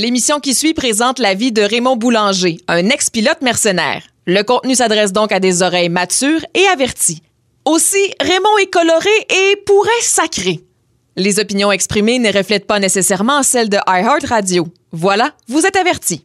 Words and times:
L'émission 0.00 0.38
qui 0.38 0.54
suit 0.54 0.74
présente 0.74 1.18
la 1.18 1.34
vie 1.34 1.50
de 1.50 1.60
Raymond 1.60 1.96
Boulanger, 1.96 2.58
un 2.68 2.88
ex-pilote 2.88 3.42
mercenaire. 3.42 4.04
Le 4.28 4.42
contenu 4.42 4.76
s'adresse 4.76 5.12
donc 5.12 5.32
à 5.32 5.40
des 5.40 5.60
oreilles 5.60 5.88
matures 5.88 6.46
et 6.54 6.68
averties. 6.72 7.20
Aussi, 7.64 8.14
Raymond 8.20 8.58
est 8.62 8.70
coloré 8.70 9.10
et 9.28 9.56
pourrait 9.66 9.90
sacrer. 10.02 10.60
Les 11.16 11.40
opinions 11.40 11.72
exprimées 11.72 12.20
ne 12.20 12.32
reflètent 12.32 12.68
pas 12.68 12.78
nécessairement 12.78 13.42
celles 13.42 13.68
de 13.68 13.78
iHeartRadio. 13.88 14.68
Voilà, 14.92 15.32
vous 15.48 15.66
êtes 15.66 15.74
avertis. 15.74 16.22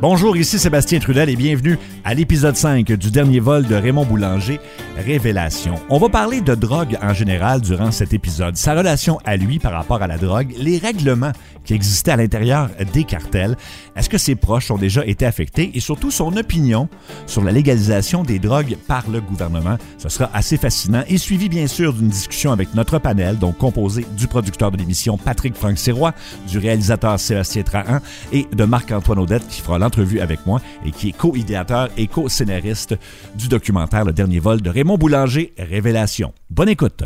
Bonjour, 0.00 0.34
ici 0.34 0.58
Sébastien 0.58 0.98
Trudel 0.98 1.28
et 1.28 1.36
bienvenue 1.36 1.78
à 2.04 2.14
l'épisode 2.14 2.56
5 2.56 2.86
du 2.86 3.10
dernier 3.10 3.38
vol 3.38 3.66
de 3.66 3.74
Raymond 3.74 4.06
Boulanger, 4.06 4.58
Révélation. 4.96 5.74
On 5.88 5.98
va 5.98 6.08
parler 6.08 6.40
de 6.40 6.54
drogue 6.54 6.98
en 7.00 7.14
général 7.14 7.60
durant 7.60 7.90
cet 7.90 8.12
épisode, 8.12 8.56
sa 8.56 8.74
relation 8.74 9.18
à 9.24 9.36
lui 9.36 9.58
par 9.58 9.72
rapport 9.72 10.02
à 10.02 10.06
la 10.06 10.18
drogue, 10.18 10.54
les 10.58 10.78
règlements 10.78 11.32
qui 11.64 11.74
existaient 11.74 12.12
à 12.12 12.16
l'intérieur 12.16 12.70
des 12.92 13.04
cartels, 13.04 13.56
est-ce 13.96 14.08
que 14.08 14.18
ses 14.18 14.34
proches 14.34 14.70
ont 14.70 14.78
déjà 14.78 15.04
été 15.06 15.26
affectés? 15.26 15.70
Et 15.74 15.80
surtout 15.80 16.10
son 16.10 16.36
opinion 16.36 16.88
sur 17.26 17.42
la 17.42 17.52
légalisation 17.52 18.22
des 18.22 18.38
drogues 18.38 18.76
par 18.86 19.08
le 19.10 19.20
gouvernement. 19.20 19.76
Ce 19.98 20.08
sera 20.08 20.30
assez 20.34 20.56
fascinant 20.56 21.04
et 21.08 21.18
suivi 21.18 21.48
bien 21.48 21.66
sûr 21.66 21.92
d'une 21.92 22.08
discussion 22.08 22.52
avec 22.52 22.74
notre 22.74 22.98
panel, 22.98 23.38
donc 23.38 23.58
composé 23.58 24.06
du 24.16 24.26
producteur 24.26 24.70
de 24.70 24.76
l'émission 24.76 25.18
Patrick 25.18 25.54
Franck 25.54 25.78
Sirois, 25.78 26.14
du 26.48 26.58
réalisateur 26.58 27.18
Sébastien 27.20 27.62
Trahan 27.62 28.00
et 28.32 28.46
de 28.52 28.64
Marc-Antoine 28.64 29.18
Audette 29.18 29.46
qui 29.48 29.60
fera 29.60 29.78
l'entrevue 29.78 30.20
avec 30.20 30.46
moi 30.46 30.60
et 30.84 30.90
qui 30.90 31.10
est 31.10 31.16
co-idéateur 31.16 31.88
et 31.96 32.06
co-scénariste 32.06 32.96
du 33.36 33.48
documentaire 33.48 34.04
Le 34.04 34.12
dernier 34.12 34.40
vol 34.40 34.60
de 34.60 34.70
Raymond 34.80 34.96
Boulanger, 34.96 35.52
Révélation. 35.58 36.32
Bonne 36.48 36.70
écoute. 36.70 37.02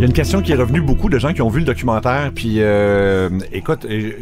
Il 0.00 0.04
y 0.04 0.06
a 0.06 0.06
une 0.06 0.14
question 0.14 0.40
qui 0.40 0.52
est 0.52 0.56
revenue 0.56 0.80
beaucoup 0.80 1.10
de 1.10 1.18
gens 1.18 1.34
qui 1.34 1.42
ont 1.42 1.50
vu 1.50 1.58
le 1.60 1.66
documentaire. 1.66 2.32
Puis, 2.34 2.54
euh, 2.62 3.28
écoute, 3.52 3.84
euh, 3.84 4.12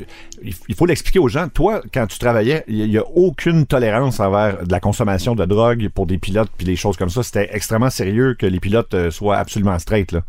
il 0.43 0.75
faut 0.75 0.87
l'expliquer 0.87 1.21
aux 1.21 1.29
gens. 1.29 1.47
Toi, 1.49 1.83
quand 1.95 2.09
tu 2.09 2.19
travaillais, 2.19 2.65
il 2.67 2.91
n'y 2.91 2.99
a 2.99 3.07
aucune 3.15 3.65
tolérance 3.65 4.19
envers 4.19 4.67
de 4.67 4.73
la 4.73 4.81
consommation 4.81 5.37
de 5.37 5.45
drogue 5.45 5.89
pour 5.95 6.07
des 6.07 6.19
pilotes 6.19 6.51
puis 6.57 6.67
des 6.67 6.75
choses 6.75 6.97
comme 6.97 7.11
ça. 7.11 7.23
C'était 7.23 7.51
extrêmement 7.53 7.91
sérieux 7.91 8.35
que 8.37 8.45
les 8.45 8.59
pilotes 8.59 8.93
euh, 8.95 9.13
soient 9.13 9.37
absolument 9.37 9.79
straight. 9.79 10.11
Là. 10.11 10.23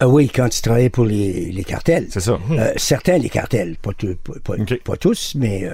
Ah 0.00 0.08
oui, 0.08 0.30
quand 0.34 0.48
tu 0.48 0.62
travaillais 0.62 0.88
pour 0.88 1.04
les, 1.04 1.52
les 1.52 1.64
cartels. 1.64 2.06
C'est 2.08 2.20
ça. 2.20 2.38
Euh, 2.50 2.72
certains 2.76 3.18
des 3.18 3.28
cartels, 3.28 3.76
pas, 3.76 3.92
tout- 3.92 4.16
pas- 4.42 4.96
tous, 4.96 5.34
mais 5.38 5.68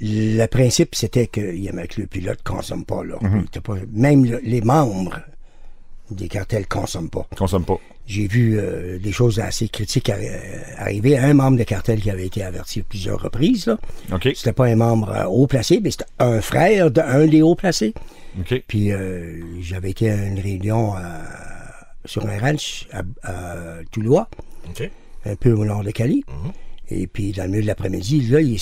le 0.00 0.46
principe, 0.46 0.94
c'était 0.94 1.26
que, 1.26 1.40
que 1.42 2.00
le 2.00 2.06
pilote 2.06 2.38
ne 2.46 2.50
consomme 2.54 2.86
pas. 2.86 3.04
Là. 3.04 3.16
Mhm. 3.20 3.44
Pas- 3.62 3.74
même 3.92 4.24
le- 4.24 4.40
les 4.42 4.62
membres 4.62 5.20
des 6.14 6.28
cartels 6.28 6.62
ne 6.62 6.66
consomment 6.66 7.10
pas. 7.10 7.26
Consomme 7.36 7.64
pas. 7.64 7.78
J'ai 8.06 8.26
vu 8.26 8.58
euh, 8.58 8.98
des 8.98 9.12
choses 9.12 9.38
assez 9.38 9.68
critiques 9.68 10.08
arri- 10.08 10.30
arriver. 10.78 11.18
Un 11.18 11.34
membre 11.34 11.58
de 11.58 11.64
cartel 11.64 12.00
qui 12.00 12.10
avait 12.10 12.26
été 12.26 12.42
averti 12.42 12.80
à 12.80 12.82
plusieurs 12.88 13.20
reprises. 13.20 13.66
Là. 13.66 13.78
OK. 14.12 14.28
C'était 14.34 14.52
pas 14.54 14.64
un 14.66 14.76
membre 14.76 15.10
euh, 15.10 15.24
haut 15.24 15.46
placé, 15.46 15.80
mais 15.82 15.90
c'était 15.90 16.06
un 16.18 16.40
frère 16.40 16.90
d'un 16.90 17.26
des 17.26 17.42
hauts 17.42 17.54
placés. 17.54 17.92
Puis 18.68 18.92
euh, 18.92 19.40
j'avais 19.60 19.90
été 19.90 20.10
à 20.10 20.14
une 20.14 20.38
réunion 20.40 20.94
sur 22.04 22.26
un 22.26 22.38
ranch 22.38 22.86
à, 22.92 23.02
à 23.24 23.56
Toulois, 23.90 24.28
OK. 24.70 24.90
un 25.26 25.36
peu 25.36 25.52
au 25.52 25.64
nord 25.64 25.82
de 25.84 25.90
Cali. 25.90 26.24
Mhm. 26.28 26.52
Et 26.90 27.06
puis, 27.06 27.32
dans 27.32 27.42
le 27.44 27.50
milieu 27.50 27.62
de 27.62 27.66
l'après-midi, 27.66 28.22
là, 28.28 28.40
il 28.40 28.58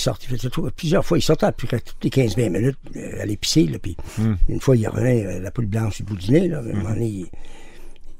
tout- 0.51 0.69
plusieurs 0.75 1.05
fois, 1.05 1.17
il 1.17 1.21
sortait 1.21 1.51
près 1.53 1.79
toutes 1.79 2.03
les 2.03 2.09
15-20 2.09 2.49
minutes 2.49 2.77
euh, 2.97 3.21
à 3.21 3.25
l'épicer, 3.25 3.65
là, 3.65 3.77
puis 3.79 3.95
Hmm. 4.17 4.33
une 4.49 4.59
fois, 4.59 4.75
il 4.75 4.85
revenait 4.87 5.25
euh, 5.25 5.39
la 5.39 5.49
poule 5.51 5.65
blanche 5.67 5.97
du 5.97 6.03
bout 6.03 6.17
du 6.17 6.31
nez, 6.31 6.47
là, 6.49 6.57
à 6.57 6.61
un 6.61 6.63
moment 6.73 6.89
donné, 6.89 7.07
il, 7.07 7.27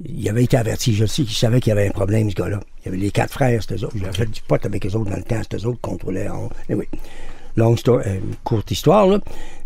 il 0.05 0.29
avait 0.29 0.43
été 0.43 0.55
averti, 0.57 0.93
je 0.93 1.05
sais 1.05 1.23
qu'il 1.23 1.33
savait 1.35 1.59
qu'il 1.59 1.69
y 1.71 1.73
avait 1.73 1.87
un 1.87 1.91
problème, 1.91 2.29
ce 2.29 2.35
gars-là. 2.35 2.59
Il 2.79 2.85
y 2.85 2.89
avait 2.89 2.97
les 2.97 3.11
quatre 3.11 3.31
frères, 3.33 3.61
c'était 3.61 3.83
autres. 3.83 3.97
J'avais 3.97 4.13
fait 4.13 4.25
du 4.31 4.41
pot 4.41 4.63
avec 4.65 4.85
eux 4.85 4.95
autres 4.95 5.09
dans 5.09 5.17
le 5.17 5.23
temps, 5.23 5.41
c'était 5.43 5.57
eux 5.57 5.65
autres 5.67 5.77
qui 5.81 5.89
contrôlaient. 5.89 6.29
On... 6.29 6.49
Oui. 6.69 6.85
Long 7.57 7.75
story, 7.75 8.03
euh, 8.05 8.19
courte 8.43 8.69
histoire, 8.69 9.07
là. 9.07 9.19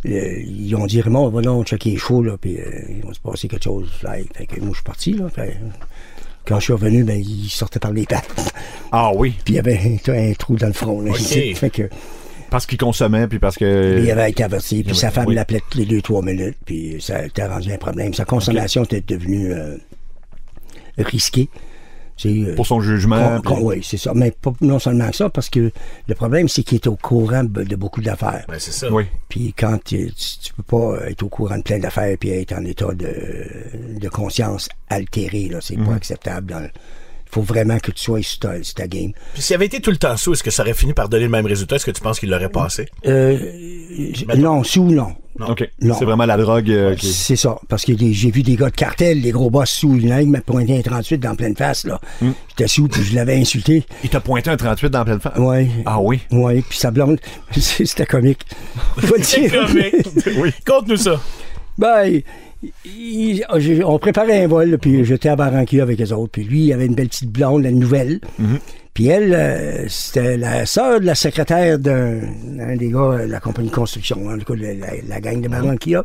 Euh, 0.06 0.42
ils 0.42 0.74
ont 0.76 0.86
dit, 0.88 1.02
Raymond, 1.02 1.28
va 1.30 1.42
donc 1.42 1.68
checker 1.68 1.92
les 1.92 1.98
chevaux, 1.98 2.24
là, 2.24 2.38
puis 2.38 2.58
euh, 2.58 2.64
il 2.90 3.04
va 3.06 3.14
se 3.14 3.20
passer 3.20 3.50
quelque 3.50 3.66
chose. 3.66 3.92
Là. 4.02 4.16
Fait 4.34 4.46
que 4.48 4.60
moi, 4.62 4.70
je 4.70 4.76
suis 4.76 4.84
parti, 4.84 5.14
là. 5.14 5.28
Fait, 5.30 5.58
quand 6.46 6.60
je 6.60 6.64
suis 6.66 6.74
revenu, 6.74 7.04
ben, 7.04 7.20
il 7.20 7.50
sortait 7.50 7.80
par 7.80 7.94
les 7.94 8.06
pattes. 8.06 8.54
Ah 8.92 9.12
oui. 9.16 9.36
Puis 9.46 9.54
il 9.54 9.58
y 9.58 9.60
avait 9.60 9.80
un, 10.08 10.14
un 10.14 10.34
trou 10.34 10.56
dans 10.56 10.68
le 10.68 10.74
front. 10.74 11.02
Là. 11.02 11.14
Fait 11.14 11.70
que, 11.70 11.90
Parce 12.50 12.66
qu'il 12.66 12.78
consommait, 12.78 13.28
puis 13.28 13.40
parce 13.40 13.56
que. 13.56 14.02
il 14.04 14.12
avait 14.12 14.30
été 14.30 14.44
averti. 14.44 14.84
Puis 14.84 14.92
oui, 14.94 14.98
sa 14.98 15.12
femme 15.12 15.28
oui. 15.28 15.36
l'appelait 15.36 15.62
toutes 15.62 15.76
les 15.76 15.86
deux, 15.86 16.02
trois 16.02 16.22
minutes. 16.22 16.58
Puis 16.66 16.98
ça 17.00 17.18
a 17.18 17.26
été 17.26 17.44
rendu 17.44 17.72
un 17.72 17.78
problème. 17.78 18.14
Sa 18.14 18.26
consommation 18.26 18.84
était 18.84 19.02
devenue 19.02 19.54
euh, 19.54 19.78
risquée. 20.98 21.50
Sais, 22.22 22.30
euh, 22.50 22.56
Pour 22.56 22.68
son 22.68 22.82
jugement. 22.82 23.42
puis- 23.42 23.54
oui, 23.62 23.80
c'est 23.82 23.98
ça. 23.98 24.12
Mais 24.14 24.30
pas, 24.30 24.54
non 24.62 24.78
seulement 24.78 25.12
ça, 25.12 25.30
parce 25.30 25.50
que 25.50 25.72
le 26.08 26.14
problème, 26.16 26.48
c'est 26.48 26.62
qu'il 26.62 26.76
est 26.76 26.86
au 26.88 26.96
courant 26.96 27.44
de, 27.44 27.76
beaucoup 27.76 28.00
d'affaires. 28.02 28.46
Ben, 28.48 28.58
c'est 28.60 28.72
ça. 28.72 28.92
Oui. 28.92 29.06
Puis 29.28 29.54
quand 29.58 29.80
tu, 29.84 30.12
tu, 30.14 30.38
tu 30.44 30.54
peux 30.54 30.62
pas 30.64 30.98
être 31.10 31.24
au 31.24 31.30
courant 31.30 31.58
de 31.58 31.64
plein 31.64 31.80
d'affaires 31.80 32.16
puis 32.20 32.30
être 32.30 32.54
en 32.54 32.64
état 32.66 32.94
de, 32.94 33.10
de 34.00 34.10
conscience 34.10 34.70
altéré, 34.90 35.48
là, 35.50 35.58
c'est 35.62 35.78
Mhm. 35.78 35.88
pas 35.88 35.94
acceptable. 35.96 36.52
Dans 36.52 36.60
le- 36.60 36.70
faut 37.32 37.42
vraiment 37.42 37.80
que 37.80 37.92
tu 37.92 38.04
sois 38.04 38.22
sur 38.22 38.40
ta, 38.40 38.88
game. 38.88 39.12
Puis 39.34 39.42
s'il 39.42 39.56
avait 39.56 39.66
été 39.66 39.80
tout 39.80 39.92
le 39.92 39.98
temps 39.98 40.18
sous, 40.18 40.34
est-ce 40.34 40.44
que 40.44 40.52
ça 40.52 40.64
aurait 40.64 40.74
fini 40.74 40.94
par 40.94 41.10
donner 41.10 41.24
le 41.24 41.30
même 41.30 41.46
résultat? 41.46 41.78
Est-ce 41.78 41.86
que 41.86 41.92
tu 41.92 42.02
penses 42.02 42.20
qu'il 42.20 42.30
l'aurait 42.30 42.50
passé? 42.50 42.88
Euh, 43.06 43.38
non, 44.38 44.64
sous, 44.64 44.86
non. 44.92 45.16
OK. 45.40 45.68
Non. 45.82 45.96
C'est 45.98 46.06
vraiment 46.06 46.26
la 46.26 46.38
drogue 46.38 46.70
euh, 46.70 46.96
qui. 46.96 47.12
C'est 47.12 47.38
ça. 47.38 47.58
Parce 47.70 47.86
que 47.86 47.94
j'ai 47.98 48.32
vu 48.32 48.44
des 48.44 48.56
gars 48.56 48.70
de 48.70 48.76
cartel, 48.76 49.22
des 49.22 49.32
gros 49.32 49.50
boss 49.50 49.70
sous 49.70 49.98
une 49.98 50.12
aigle 50.12 50.30
m'a 50.30 50.42
pointé 50.42 50.78
un 50.78 50.82
38 50.82 51.18
dans 51.18 51.36
pleine 51.36 51.56
face, 51.56 51.86
là. 51.86 52.00
Hmm. 52.22 52.32
J'étais 52.50 52.68
sous, 52.68 52.88
puis 52.88 53.02
je 53.04 53.16
l'avais 53.16 53.38
insulté. 53.38 53.86
Il 54.04 54.10
t'a 54.10 54.20
pointé 54.20 54.50
un 54.50 54.58
38 54.58 54.90
dans 54.90 55.00
la 55.00 55.06
pleine 55.06 55.22
face? 55.22 55.38
Ouais. 55.38 55.70
Ah 55.86 56.00
oui? 56.02 56.20
Ouais, 56.32 56.62
puis 56.68 56.78
sa 56.78 56.92
blonde, 56.92 57.20
c'était 57.52 58.06
comique. 58.06 58.46
Faut 58.98 59.16
le 59.16 59.24
C'est 59.24 59.48
dire. 59.48 59.66
comique. 59.68 59.96
Oui. 60.38 60.52
Conte-nous 60.66 60.98
ça. 60.98 61.20
Ben, 61.82 62.06
il- 62.06 62.72
il- 62.86 63.46
j'ai- 63.58 63.84
on 63.84 63.98
préparait 64.00 64.44
un 64.44 64.48
vol, 64.48 64.78
puis 64.80 65.04
j'étais 65.04 65.30
à 65.30 65.36
Barranquilla 65.36 65.84
avec 65.84 65.98
les 66.00 66.14
autres. 66.14 66.32
Puis 66.32 66.44
lui, 66.44 66.66
il 66.66 66.74
avait 66.74 66.86
une 66.86 66.94
belle 66.96 67.10
petite 67.10 67.32
blonde, 67.32 67.64
la 67.64 67.72
nouvelle. 67.72 68.20
Puis 68.94 69.08
elle, 69.08 69.34
euh, 69.34 69.86
c'était 69.90 70.38
la 70.38 70.66
sœur 70.66 71.00
de 71.00 71.06
la 71.06 71.16
secrétaire 71.16 71.80
d'un 71.80 72.20
des 72.78 72.90
gars 72.90 73.26
de 73.26 73.32
la 73.32 73.40
compagnie 73.40 73.70
de 73.70 73.74
construction, 73.76 74.28
en 74.28 74.38
tout 74.38 74.54
cas, 74.54 74.60
la, 74.62 74.74
la- 74.74 74.88
la 75.08 75.20
gang 75.22 75.42
de 75.42 75.48
Barranquilla. 75.48 76.04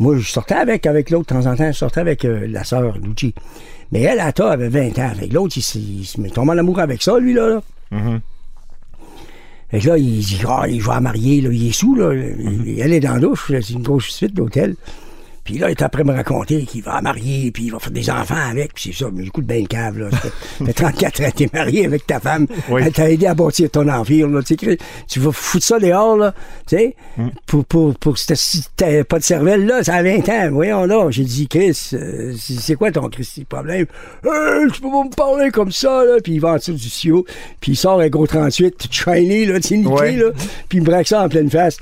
Moi, 0.00 0.16
je 0.18 0.28
sortais 0.28 0.54
avec, 0.54 0.86
avec 0.86 1.10
l'autre, 1.10 1.34
de 1.34 1.40
temps 1.40 1.50
en 1.50 1.56
temps, 1.56 1.72
je 1.72 1.76
sortais 1.78 2.00
avec 2.00 2.24
euh, 2.24 2.46
la 2.48 2.62
sœur, 2.64 2.98
Luigi. 3.02 3.34
Mais 3.90 4.02
elle, 4.02 4.20
Ata, 4.20 4.50
avait 4.52 4.68
20 4.68 4.98
ans. 4.98 5.10
Avec 5.10 5.32
l'autre, 5.32 5.56
il, 5.56 5.62
se 6.04 6.20
met 6.20 6.28
tombé 6.30 6.50
en 6.52 6.58
amour 6.58 6.78
avec 6.80 7.02
ça, 7.02 7.18
lui, 7.18 7.32
là. 7.32 7.48
là. 7.48 7.62
Fait 9.70 9.80
que 9.80 9.88
là, 9.88 9.98
il 9.98 10.20
dit, 10.20 10.40
ah, 10.48 10.66
il 10.68 10.80
va 10.80 10.98
marier, 11.00 11.40
là, 11.42 11.50
il 11.52 11.68
est 11.68 11.72
sous, 11.72 11.94
là. 11.94 12.14
Il- 12.14 12.80
Elle 12.80 12.92
est 12.94 13.00
dans 13.00 13.14
la 13.14 13.20
douche, 13.20 13.52
c'est 13.60 13.70
une 13.74 13.82
grosse 13.82 14.06
suite 14.06 14.34
d'hôtel. 14.34 14.76
Puis 15.48 15.56
là, 15.56 15.68
il 15.68 15.70
est 15.70 15.80
après 15.82 16.04
me 16.04 16.12
raconter 16.12 16.64
qu'il 16.66 16.82
va 16.82 17.00
marier, 17.00 17.50
puis 17.50 17.64
il 17.64 17.72
va 17.72 17.78
faire 17.78 17.90
des 17.90 18.10
enfants 18.10 18.34
avec, 18.50 18.74
puis 18.74 18.92
c'est 18.92 19.02
ça. 19.04 19.10
Mais 19.10 19.24
j'écoute 19.24 19.46
bien 19.46 19.60
le 19.60 19.66
cave, 19.66 19.96
là. 19.98 20.10
Ça 20.10 20.18
fait- 20.18 20.28
ça 20.58 20.64
fait 20.66 20.72
34 20.74 21.22
ans, 21.22 21.30
t'es 21.34 21.48
marié 21.50 21.86
avec 21.86 22.06
ta 22.06 22.20
femme. 22.20 22.46
Oui. 22.68 22.82
Elle 22.84 22.92
t'a 22.92 23.10
aidé 23.10 23.24
à 23.26 23.32
bâtir 23.34 23.70
ton 23.70 23.88
empire, 23.88 24.28
là. 24.28 24.42
Tu 24.42 24.56
sais, 24.60 24.76
tu 25.08 25.20
vas 25.20 25.32
foutre 25.32 25.64
ça 25.64 25.78
dehors, 25.78 26.18
là. 26.18 26.34
Tu 26.66 26.76
sais, 26.76 26.96
pour, 27.46 27.64
pour, 27.64 27.94
pour 27.94 28.18
cette, 28.18 28.36
si 28.36 28.62
t'as 28.76 29.02
pas 29.04 29.18
de 29.20 29.24
cervelle, 29.24 29.64
là, 29.64 29.82
ça 29.82 29.94
a 29.94 30.02
20 30.02 30.28
ans. 30.28 30.50
Voyons 30.52 30.84
là. 30.84 31.06
J'ai 31.10 31.24
dit, 31.24 31.48
Chris, 31.48 31.92
euh, 31.94 32.34
c'est 32.38 32.74
quoi 32.74 32.92
ton 32.92 33.08
Christy 33.08 33.46
problème? 33.46 33.86
Hey, 34.26 34.70
tu 34.70 34.82
peux 34.82 34.90
pas 34.90 35.04
me 35.04 35.14
parler 35.16 35.50
comme 35.50 35.72
ça, 35.72 36.04
là. 36.04 36.16
Puis 36.22 36.34
il 36.34 36.40
va 36.42 36.50
en 36.50 36.56
dessous 36.56 36.74
du 36.74 36.90
CEO, 36.90 37.24
puis 37.58 37.72
il 37.72 37.76
sort 37.76 38.00
un 38.00 38.08
gros 38.08 38.26
38, 38.26 38.76
tout 38.76 38.88
shiny, 38.92 39.46
là, 39.46 39.60
tu 39.60 39.68
sais, 39.68 39.76
niqué, 39.78 39.88
Ouais. 39.90 40.12
là. 40.16 40.26
Puis 40.68 40.76
il 40.76 40.80
me 40.82 40.86
braque 40.86 41.08
ça 41.08 41.22
en 41.24 41.28
pleine 41.30 41.48
face. 41.48 41.78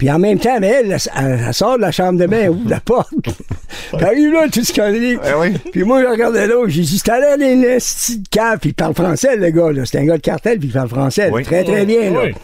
Puis 0.00 0.10
en 0.10 0.18
même 0.18 0.38
temps, 0.38 0.58
mais 0.58 0.68
elle, 0.68 0.92
elle, 0.92 0.98
elle- 1.14 1.40
elle 1.48 1.52
sort 1.52 1.76
de 1.76 1.82
la 1.82 1.92
chambre 1.92 2.18
de 2.18 2.24
bain, 2.26 2.38
elle 2.44 2.50
ouvre 2.50 2.70
la 2.70 2.80
porte. 2.80 3.12
Puis 3.92 4.02
arrive 4.04 4.32
là, 4.32 4.46
tout 4.50 4.64
ce 4.64 4.72
qu'on 4.72 4.90
dit. 4.92 5.18
Eh 5.22 5.34
oui. 5.38 5.52
Puis 5.72 5.82
moi, 5.84 6.00
je 6.02 6.06
regardais 6.08 6.46
l'autre, 6.46 6.70
j'ai 6.70 6.80
dit, 6.80 6.98
c'est 6.98 7.10
allé 7.10 7.52
une 7.52 7.62
petite 7.64 8.28
cave, 8.30 8.58
puis 8.60 8.70
il 8.70 8.74
parle 8.74 8.94
français, 8.94 9.36
le 9.36 9.50
gars, 9.50 9.70
là. 9.72 9.82
C'est 9.84 9.98
un 9.98 10.04
gars 10.06 10.16
de 10.16 10.22
cartel, 10.22 10.58
puis 10.58 10.68
il 10.68 10.72
parle 10.72 10.88
français. 10.88 11.28
Oui. 11.30 11.42
Très, 11.42 11.64
très 11.64 11.84
bien, 11.84 12.10
là. 12.12 12.20
Oui. 12.24 12.34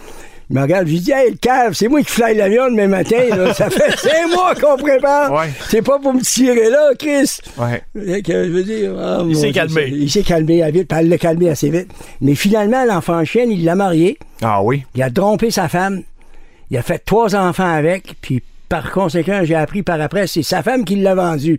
Il 0.50 0.56
me 0.56 0.62
regarde, 0.62 0.86
je 0.86 0.92
lui 0.92 1.00
dis, 1.00 1.10
hey, 1.12 1.30
le 1.30 1.36
cave, 1.38 1.72
c'est 1.72 1.88
moi 1.88 2.00
qui 2.02 2.10
fly 2.10 2.34
l'avion 2.36 2.70
demain 2.70 2.88
matin, 2.88 3.16
là. 3.30 3.54
Ça 3.54 3.70
fait 3.70 3.96
cinq 3.96 4.28
mois 4.34 4.54
qu'on 4.54 4.76
prépare. 4.76 5.32
Ouais. 5.32 5.48
C'est 5.70 5.80
pas 5.82 5.98
pour 5.98 6.12
me 6.12 6.20
tirer 6.20 6.68
là, 6.68 6.90
Chris. 6.98 7.38
Ouais. 7.56 7.82
Que, 8.22 8.44
je 8.44 8.50
veux 8.50 8.62
dire, 8.64 8.92
ah, 9.00 9.22
mon 9.24 9.32
s'est 9.34 9.50
calmé. 9.52 9.86
Il 9.90 10.10
s'est 10.10 10.22
calmé 10.22 10.62
à 10.62 10.70
vite, 10.70 10.88
puis 10.88 10.98
elle 11.00 11.08
l'a 11.08 11.16
calmé 11.18 11.48
assez 11.48 11.70
vite. 11.70 11.88
Mais 12.20 12.34
finalement, 12.34 12.84
l'enfant 12.84 13.24
chienne, 13.24 13.50
il 13.50 13.64
l'a 13.64 13.74
marié. 13.74 14.18
Ah 14.42 14.62
oui. 14.62 14.84
Il 14.94 15.02
a 15.02 15.10
trompé 15.10 15.50
sa 15.50 15.68
femme. 15.68 16.02
Il 16.70 16.76
a 16.76 16.82
fait 16.82 16.98
trois 16.98 17.36
enfants 17.36 17.72
avec, 17.72 18.16
puis 18.20 18.42
par 18.68 18.90
conséquent, 18.90 19.42
j'ai 19.44 19.54
appris 19.54 19.82
par 19.82 20.00
après, 20.00 20.26
c'est 20.26 20.42
sa 20.42 20.62
femme 20.62 20.84
qui 20.84 20.96
l'a 20.96 21.14
vendu. 21.14 21.58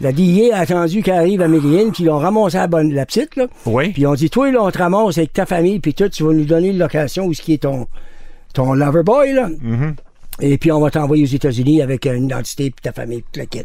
La 0.00 0.12
DIA 0.12 0.56
a 0.56 0.60
attendu 0.60 1.02
qu'elle 1.02 1.14
arrive 1.14 1.40
à 1.40 1.48
Medellin, 1.48 1.90
puis 1.90 2.04
ils 2.04 2.10
ont 2.10 2.18
ramassé 2.18 2.58
la, 2.58 2.66
bonne, 2.66 2.92
la 2.92 3.06
petite, 3.06 3.34
là. 3.36 3.46
Oui. 3.64 3.90
Puis 3.90 4.02
ils 4.02 4.06
ont 4.06 4.14
dit, 4.14 4.28
toi, 4.28 4.50
là, 4.52 4.62
on 4.62 4.70
te 4.70 4.78
ramasse 4.78 5.16
avec 5.18 5.32
ta 5.32 5.46
famille, 5.46 5.80
puis 5.80 5.94
tout, 5.94 6.08
tu 6.08 6.22
vas 6.22 6.32
nous 6.32 6.44
donner 6.44 6.68
une 6.68 6.78
location 6.78 7.24
où 7.24 7.32
ce 7.32 7.40
qui 7.40 7.54
est 7.54 7.62
ton, 7.62 7.88
ton 8.52 8.74
lover 8.74 9.02
boy, 9.02 9.32
là. 9.32 9.48
Mm-hmm. 9.48 9.94
Et 10.40 10.58
puis 10.58 10.70
on 10.70 10.80
va 10.80 10.90
t'envoyer 10.90 11.22
aux 11.22 11.34
États-Unis 11.34 11.80
avec 11.80 12.04
une 12.04 12.26
identité, 12.26 12.70
puis 12.70 12.82
ta 12.82 12.92
famille, 12.92 13.24
puis 13.32 13.40
la 13.40 13.46
kit. 13.46 13.64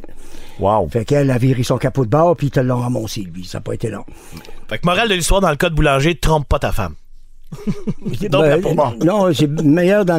Wow. 0.59 0.87
Fait 0.89 1.03
qu'elle 1.03 1.29
a 1.29 1.37
viré 1.37 1.63
son 1.63 1.77
capot 1.77 2.05
de 2.05 2.09
bord, 2.09 2.37
puis 2.37 2.47
ils 2.47 2.51
te 2.51 2.61
l'ont 2.61 2.79
ramassé, 2.79 3.21
lui. 3.21 3.43
Ça 3.43 3.57
n'a 3.57 3.61
pas 3.61 3.73
été 3.73 3.89
long. 3.89 4.05
Fait 4.69 4.77
que 4.77 4.85
morale 4.85 5.09
de 5.09 5.15
l'histoire 5.15 5.41
dans 5.41 5.49
le 5.49 5.57
cas 5.57 5.69
de 5.69 5.75
boulanger, 5.75 6.15
trompe 6.15 6.47
pas 6.47 6.59
ta 6.59 6.71
femme. 6.71 6.95
Donc, 8.29 8.43
Ben, 8.43 8.61
pour 8.61 8.75
moi. 8.75 8.93
non, 9.03 9.33
c'est 9.33 9.47
meilleur 9.47 10.05
dans, 10.05 10.17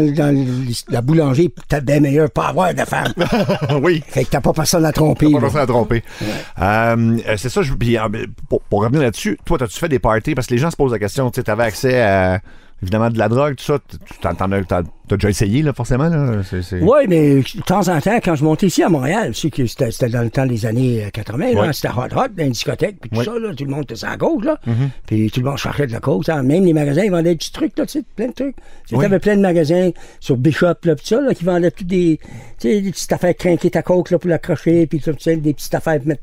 la 0.89 1.01
boulangerie, 1.01 1.53
t'as 1.69 1.81
bien 1.81 2.01
meilleur 2.01 2.31
pas 2.31 2.49
avoir 2.49 2.75
de 2.75 2.85
femme. 2.85 3.13
oui. 3.83 4.03
fait 4.07 4.25
que 4.25 4.31
t'as 4.31 4.41
pas 4.41 4.53
personne 4.53 4.85
à 4.85 4.93
tromper. 4.93 5.33
Pas 5.33 5.41
personne 5.41 5.61
à 5.61 5.67
tromper. 5.67 6.03
Euh, 6.23 7.19
euh, 7.27 7.37
c'est 7.37 7.49
ça, 7.49 7.63
je, 7.63 7.73
euh, 7.73 8.27
pour, 8.49 8.63
pour 8.63 8.83
revenir 8.83 9.03
là-dessus, 9.03 9.39
toi, 9.45 9.63
as-tu 9.63 9.79
fait 9.79 9.89
des 9.89 9.99
parties? 9.99 10.35
Parce 10.35 10.47
que 10.47 10.55
les 10.55 10.61
gens 10.61 10.71
se 10.71 10.77
posent 10.77 10.93
la 10.93 10.99
question, 10.99 11.31
tu 11.31 11.37
sais, 11.37 11.45
t'avais 11.45 11.65
accès 11.65 12.01
à, 12.01 12.41
évidemment, 12.83 13.11
de 13.11 13.19
la 13.19 13.29
drogue, 13.29 13.55
tout 13.57 13.65
ça. 13.65 13.79
T'as, 14.21 14.83
déjà 15.17 15.29
essayé, 15.29 15.63
là, 15.63 15.73
forcément, 15.75 16.09
là? 16.09 16.41
Oui, 16.81 17.01
mais 17.07 17.35
de 17.41 17.61
temps 17.67 17.87
en 17.89 18.01
temps, 18.01 18.19
quand 18.25 18.35
je 18.35 18.45
montais 18.45 18.67
ici 18.69 18.83
à 18.83 18.89
Montréal, 18.89 19.33
je 19.35 19.41
sais 19.41 19.51
que 19.51 19.67
c'était 19.67 19.91
c'était 19.91 20.09
dans 20.09 20.23
le 20.23 20.31
temps 20.31 20.47
des 20.47 20.65
années 20.65 21.05
euh, 21.05 21.11
80, 21.11 21.53
là, 21.53 21.61
Ouais. 21.61 21.73
c'était 21.75 21.89
hot 21.89 22.05
hot 22.17 22.29
dans 22.35 22.45
les 22.45 22.49
discothèques, 22.51 22.97
puis 22.99 23.11
tout 23.11 23.17
Ouais. 23.19 23.25
Mm-hmm. 23.25 23.35
ça, 23.35 23.39
là, 23.49 23.55
tout 23.55 23.65
le 23.65 23.71
monde 23.71 23.83
était 23.83 23.97
sur 23.97 24.09
la 24.09 24.17
côte, 24.17 24.45
là. 24.45 24.59
Puis 25.07 25.31
tout 25.31 25.41
le 25.41 25.47
monde 25.47 25.59
cherchait 25.59 25.87
de 25.87 25.93
la 25.93 26.01
côte. 26.01 26.29
hein. 26.31 26.43
Même 26.43 26.65
les 26.65 26.73
magasins, 26.73 27.03
ils 27.05 27.11
vendaient 27.11 27.31
des 27.31 27.37
petits 27.37 27.53
trucs, 27.53 27.77
là, 27.79 27.85
tu 27.85 27.99
sais, 27.99 28.05
plein 28.17 28.29
de 28.29 28.33
trucs. 28.33 28.57
Sais, 28.87 28.97
Oui. 28.97 29.07
plein 29.19 29.37
de 29.37 29.43
magasins 29.43 29.91
sur 30.19 30.37
Bishop, 30.39 30.75
là, 30.85 30.95
ça, 31.03 31.21
là, 31.21 31.35
qui 31.35 31.45
vendaient 31.45 31.71
tout 31.71 31.85
des, 31.85 32.19
tu 32.59 32.69
sais, 32.71 32.81
des 32.81 32.91
petites 32.91 33.13
affaires 33.13 33.37
crinquer 33.37 33.71
ta 33.71 33.83
côte, 33.83 34.11
là, 34.11 34.19
pour 34.19 34.31
l'accrocher, 34.31 34.87
puis 34.87 34.99
tout, 35.01 35.15
sais, 35.19 35.37
des 35.37 35.53
petites 35.53 35.75
affaires 35.75 35.99
pour 35.99 36.09
mettre, 36.09 36.23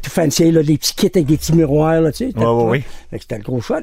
tout 0.00 0.10
fancy, 0.10 0.52
là, 0.52 0.62
des 0.62 0.78
petits 0.78 0.94
kits 0.94 1.10
avec 1.12 1.26
des 1.26 1.36
petits 1.38 1.54
miroirs, 1.54 2.00
là, 2.00 2.12
tu 2.12 2.18
sais. 2.18 2.30
Mm-hmm. 2.30 2.82
Fait 3.10 3.16
que 3.16 3.22
c'était 3.22 3.38
le 3.38 3.42
gros 3.44 3.60
shot. 3.60 3.74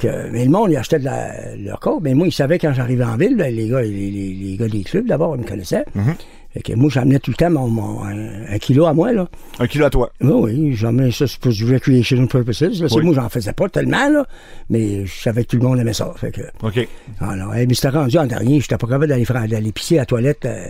Que, 0.00 0.30
mais 0.30 0.44
le 0.44 0.50
monde, 0.52 0.70
il 0.70 0.76
achetait 0.76 1.00
de 1.00 1.04
la, 1.04 1.56
leur 1.56 1.80
côte. 1.80 1.98
Mais 2.02 2.14
moi, 2.14 2.28
ils 2.28 2.32
savaient 2.32 2.58
quand 2.60 2.72
j'arrivais 2.72 3.02
en 3.04 3.16
ville, 3.16 3.36
là, 3.36 3.50
les 3.50 3.66
gars, 3.68 3.82
les, 3.82 3.88
les- 4.10 4.34
les 4.34 4.56
gars 4.56 4.68
des 4.68 4.82
clubs, 4.84 5.06
d'abord, 5.06 5.34
ils 5.34 5.42
me 5.42 5.46
connaissaient. 5.48 5.84
Mm-hmm. 5.96 6.14
Fait 6.54 6.62
que 6.62 6.72
moi, 6.74 6.90
j'amenais 6.90 7.18
tout 7.18 7.32
le 7.32 7.36
temps 7.36 7.50
mon, 7.50 7.66
mon- 7.68 8.04
un, 8.04 8.46
un 8.52 8.58
kilo 8.58 8.86
à 8.86 8.92
moi, 8.94 9.12
là. 9.12 9.28
Un 9.58 9.66
kilo 9.66 9.86
à 9.86 9.90
toi. 9.90 10.12
Oui, 10.20 10.32
oui, 10.54 10.72
j'emmenais 10.74 11.10
ça 11.10 11.24
pour 11.40 11.50
du 11.52 11.64
recreation 11.72 12.24
purposes. 12.28 12.80
Là. 12.82 12.88
Oui. 12.92 13.02
Moi, 13.04 13.14
j'en 13.14 13.28
faisais 13.28 13.52
pas 13.52 13.68
tellement, 13.68 14.08
là. 14.10 14.24
Mais 14.68 15.06
je 15.06 15.12
savais 15.22 15.42
que 15.44 15.48
tout 15.50 15.56
le 15.56 15.62
monde 15.66 15.80
aimait 15.80 15.92
ça. 15.92 16.12
Fait 16.16 16.30
que, 16.30 16.42
OK. 16.62 16.86
alors, 17.20 17.52
hey, 17.54 17.66
mais 17.66 17.74
c'était 17.74 17.88
rendu 17.88 18.16
en 18.16 18.26
dernier, 18.26 18.60
j'étais 18.60 18.76
pas 18.76 18.86
capable 18.86 19.08
d'aller, 19.08 19.24
d'aller 19.48 19.72
pisser 19.72 19.96
à 19.98 20.02
la 20.02 20.06
toilette 20.06 20.44
euh, 20.44 20.66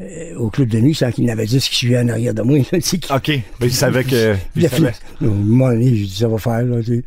euh, 0.00 0.36
au 0.36 0.50
club 0.50 0.68
de 0.68 0.80
nuit 0.80 0.94
sans 0.94 1.12
qu'il 1.12 1.26
n'avait 1.26 1.46
dit 1.46 1.60
ce 1.60 1.70
qui 1.70 1.76
suivait 1.76 1.98
en 2.00 2.08
arrière 2.08 2.34
de 2.34 2.42
moi. 2.42 2.58
là, 2.58 2.78
OK. 3.14 3.28
Mais 3.28 3.66
il 3.66 3.72
savait 3.72 4.02
que. 4.04 4.34
Il 4.56 4.68
savait. 4.68 4.92
Non, 5.20 5.30
moi, 5.32 5.74
j'ai 5.76 5.90
dit, 5.90 6.08
ça 6.16 6.26
va 6.28 6.38
faire, 6.38 6.62
là, 6.64 6.82
sais. 6.82 7.02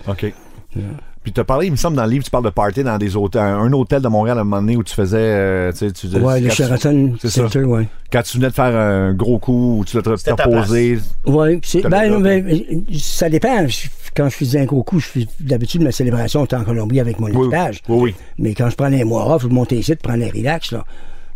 Puis 1.25 1.33
tu 1.33 1.39
as 1.39 1.43
parlé, 1.43 1.65
il 1.65 1.71
me 1.71 1.75
semble, 1.75 1.97
dans 1.97 2.05
le 2.05 2.11
livre, 2.11 2.23
tu 2.23 2.29
parles 2.29 2.43
de 2.45 2.51
party 2.51 2.83
dans 2.83 2.99
des 2.99 3.15
hôtels, 3.15 3.41
un 3.41 3.73
hôtel 3.73 3.99
de 3.99 4.07
Montréal 4.07 4.37
à 4.37 4.41
un 4.41 4.43
moment 4.43 4.61
donné 4.61 4.77
où 4.77 4.83
tu 4.83 4.93
faisais. 4.93 5.17
euh, 5.17 5.71
tu 5.71 5.79
sais, 5.79 5.91
tu 5.91 6.05
disais- 6.05 6.19
Ouais, 6.19 6.39
le 6.39 6.51
Sheraton 6.51 7.15
C'est 7.19 7.29
ça. 7.29 7.41
Center, 7.41 7.63
ouais. 7.63 7.87
Quand 8.11 8.21
tu 8.21 8.37
venais 8.37 8.49
de 8.49 8.53
faire 8.53 8.75
un 8.75 9.11
gros 9.15 9.39
coup 9.39 9.79
où 9.79 9.85
tu 9.85 9.99
ta 9.99 10.11
reposé. 10.11 10.99
Oui, 11.25 11.59
ben, 11.89 12.21
ben, 12.21 12.61
ça 12.93 13.27
dépend. 13.27 13.65
Quand 14.15 14.29
je 14.29 14.35
faisais 14.35 14.59
un 14.61 14.65
gros 14.65 14.83
coup, 14.83 14.99
je 14.99 15.07
fais, 15.07 15.27
d'habitude, 15.39 15.81
ma 15.81 15.91
célébration 15.91 16.45
était 16.45 16.55
en 16.57 16.63
Colombie 16.63 16.99
avec 16.99 17.19
mon 17.19 17.25
Oui, 17.27 17.47
équipage. 17.47 17.81
oui, 17.89 17.97
oui. 17.99 18.15
Mais 18.37 18.53
quand 18.53 18.69
je 18.69 18.75
prenais 18.75 19.01
un 19.01 19.05
mois 19.05 19.33
off, 19.33 19.41
je 19.41 19.47
montais 19.47 19.77
ici, 19.77 19.93
je 19.93 20.07
prenais 20.07 20.29
relax, 20.29 20.71
là. 20.73 20.85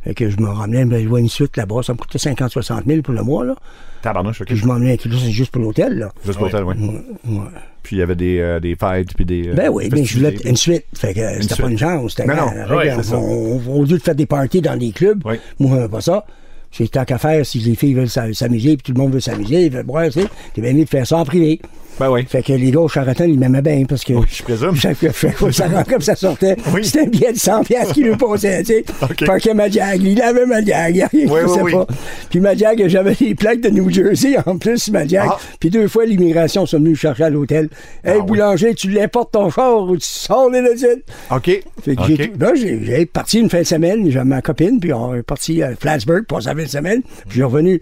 Fait 0.03 0.13
que 0.13 0.29
je 0.29 0.37
me 0.39 0.47
ramenais, 0.47 0.85
ben, 0.85 1.03
loin 1.05 1.19
une 1.19 1.27
suite 1.29 1.57
là-bas. 1.57 1.81
Ça 1.83 1.93
me 1.93 1.97
coûtait 1.97 2.17
50-60 2.19 2.85
000 2.87 3.01
pour 3.01 3.13
le 3.13 3.21
mois, 3.21 3.43
là. 3.45 3.55
Tabarnouche, 4.01 4.41
OK. 4.41 4.47
Puis 4.47 4.55
je 4.55 4.65
m'emmenais 4.65 4.97
c'est 5.01 5.31
juste 5.31 5.51
pour 5.51 5.61
l'hôtel, 5.61 5.97
là. 5.99 6.11
Juste 6.25 6.39
l'hôtel, 6.39 6.63
oui. 6.63 6.75
Ouais, 6.79 7.35
ouais. 7.37 7.45
Puis 7.83 7.97
il 7.97 7.99
y 7.99 8.01
avait 8.01 8.15
des, 8.15 8.39
euh, 8.39 8.59
des 8.61 8.75
fêtes, 8.75 9.13
puis 9.13 9.25
des. 9.25 9.49
euh, 9.49 9.53
Ben 9.53 9.69
oui, 9.69 9.89
mais 9.91 10.05
je 10.05 10.17
voulais 10.17 10.35
une 10.45 10.55
suite. 10.55 10.85
Fait 10.95 11.13
que 11.13 11.41
c'était 11.41 11.61
pas 11.61 11.69
une 11.69 11.77
chance. 11.77 12.11
C'était 12.15 12.27
Non, 12.27 12.35
non. 12.35 12.47
Ouais, 12.51 12.63
regarde, 12.63 13.03
c'est 13.03 13.13
on- 13.13 13.55
on- 13.67 13.73
au 13.79 13.83
lieu 13.83 13.97
de 13.97 14.01
faire 14.03 14.15
des 14.15 14.25
parties 14.25 14.61
dans 14.61 14.77
des 14.77 14.91
clubs, 14.91 15.21
moi, 15.59 15.89
pas 15.89 16.01
ça. 16.01 16.25
C'est 16.71 16.87
tant 16.91 17.03
qu'à 17.03 17.17
faire, 17.17 17.43
si 17.45 17.57
les 17.59 17.73
filles 17.75 17.95
veulent 17.95 18.09
s'a- 18.09 18.31
s'amuser, 18.33 18.77
puis 18.77 18.83
tout 18.83 18.91
le 18.93 18.99
monde 19.03 19.11
veut 19.13 19.19
s'amuser, 19.19 19.65
ils 19.65 19.71
veulent 19.71 19.85
boire, 19.85 20.05
tu 20.05 20.21
sais, 20.21 20.27
t'es 20.53 20.61
bien 20.61 20.73
mieux 20.73 20.83
de 20.83 20.89
faire 20.89 21.05
ça 21.07 21.17
en 21.17 21.25
privé. 21.25 21.59
Ben 21.99 22.09
oui. 22.09 22.25
Fait 22.27 22.41
que 22.41 22.53
les 22.53 22.71
gars 22.71 22.79
au 22.79 22.87
Charaton, 22.87 23.25
ils 23.25 23.37
m'aimaient 23.39 23.61
bien 23.61 23.83
parce 23.87 24.03
que. 24.03 24.13
Oui, 24.13 24.25
je 24.31 24.43
présume. 24.43 24.75
Chaque 24.75 24.97
chaque 24.99 25.35
fois 25.35 25.49
que 25.49 25.55
ça 25.55 25.67
rentrait, 25.67 25.95
puis 25.95 26.05
ça 26.05 26.15
sortait. 26.15 26.55
Oui. 26.73 26.85
C'était 26.85 27.01
un 27.01 27.07
billet 27.07 27.33
de 27.33 27.37
100 27.37 27.63
piastres 27.63 27.93
qui 27.93 28.03
lui 28.03 28.15
posait, 28.15 28.63
tu 28.63 28.73
sais. 28.73 28.85
OK. 29.01 29.25
Parquait 29.25 29.53
ma 29.53 29.69
jag. 29.69 30.01
Il 30.01 30.21
avait 30.21 30.45
ma 30.45 30.61
jag. 30.61 31.09
Il 31.13 31.29
Oui, 31.29 31.39
oui, 31.61 31.71
pas. 31.73 31.87
Puis 32.29 32.39
ma 32.39 32.53
jag, 32.53 32.87
j'avais 32.87 33.15
les 33.19 33.35
plaques 33.35 33.61
de 33.61 33.69
New 33.69 33.89
Jersey 33.89 34.37
en 34.45 34.57
plus, 34.57 34.89
ma 34.91 35.05
jag. 35.05 35.27
Ah. 35.29 35.37
Puis 35.59 35.69
deux 35.69 35.87
fois, 35.87 36.05
l'immigration 36.05 36.65
sont 36.65 36.77
venus 36.77 36.99
chercher 36.99 37.25
à 37.25 37.29
l'hôtel. 37.29 37.69
Hey, 38.03 38.17
oui. 38.19 38.25
boulanger, 38.25 38.75
tu 38.75 38.89
l'importes 38.89 39.31
ton 39.33 39.49
char 39.49 39.83
ou 39.83 39.97
tu 39.97 40.05
sors 40.05 40.49
les 40.49 40.61
logis? 40.61 41.03
OK. 41.31 41.63
Fait 41.83 41.95
que 41.95 42.39
là, 42.39 42.53
j'ai, 42.55 42.79
j'ai 42.83 43.05
parti 43.05 43.39
une 43.39 43.49
fin 43.49 43.59
de 43.59 43.63
semaine, 43.63 44.09
j'avais 44.09 44.25
ma 44.25 44.41
copine, 44.41 44.79
puis 44.79 44.93
on 44.93 45.15
est 45.15 45.23
parti 45.23 45.61
à 45.63 45.69
Plattsburgh 45.69 46.25
pour 46.25 46.41
sa 46.41 46.55
fin 46.55 46.63
de 46.63 46.67
semaine, 46.67 47.01
puis 47.01 47.29
je 47.29 47.33
suis 47.33 47.43
revenu. 47.43 47.81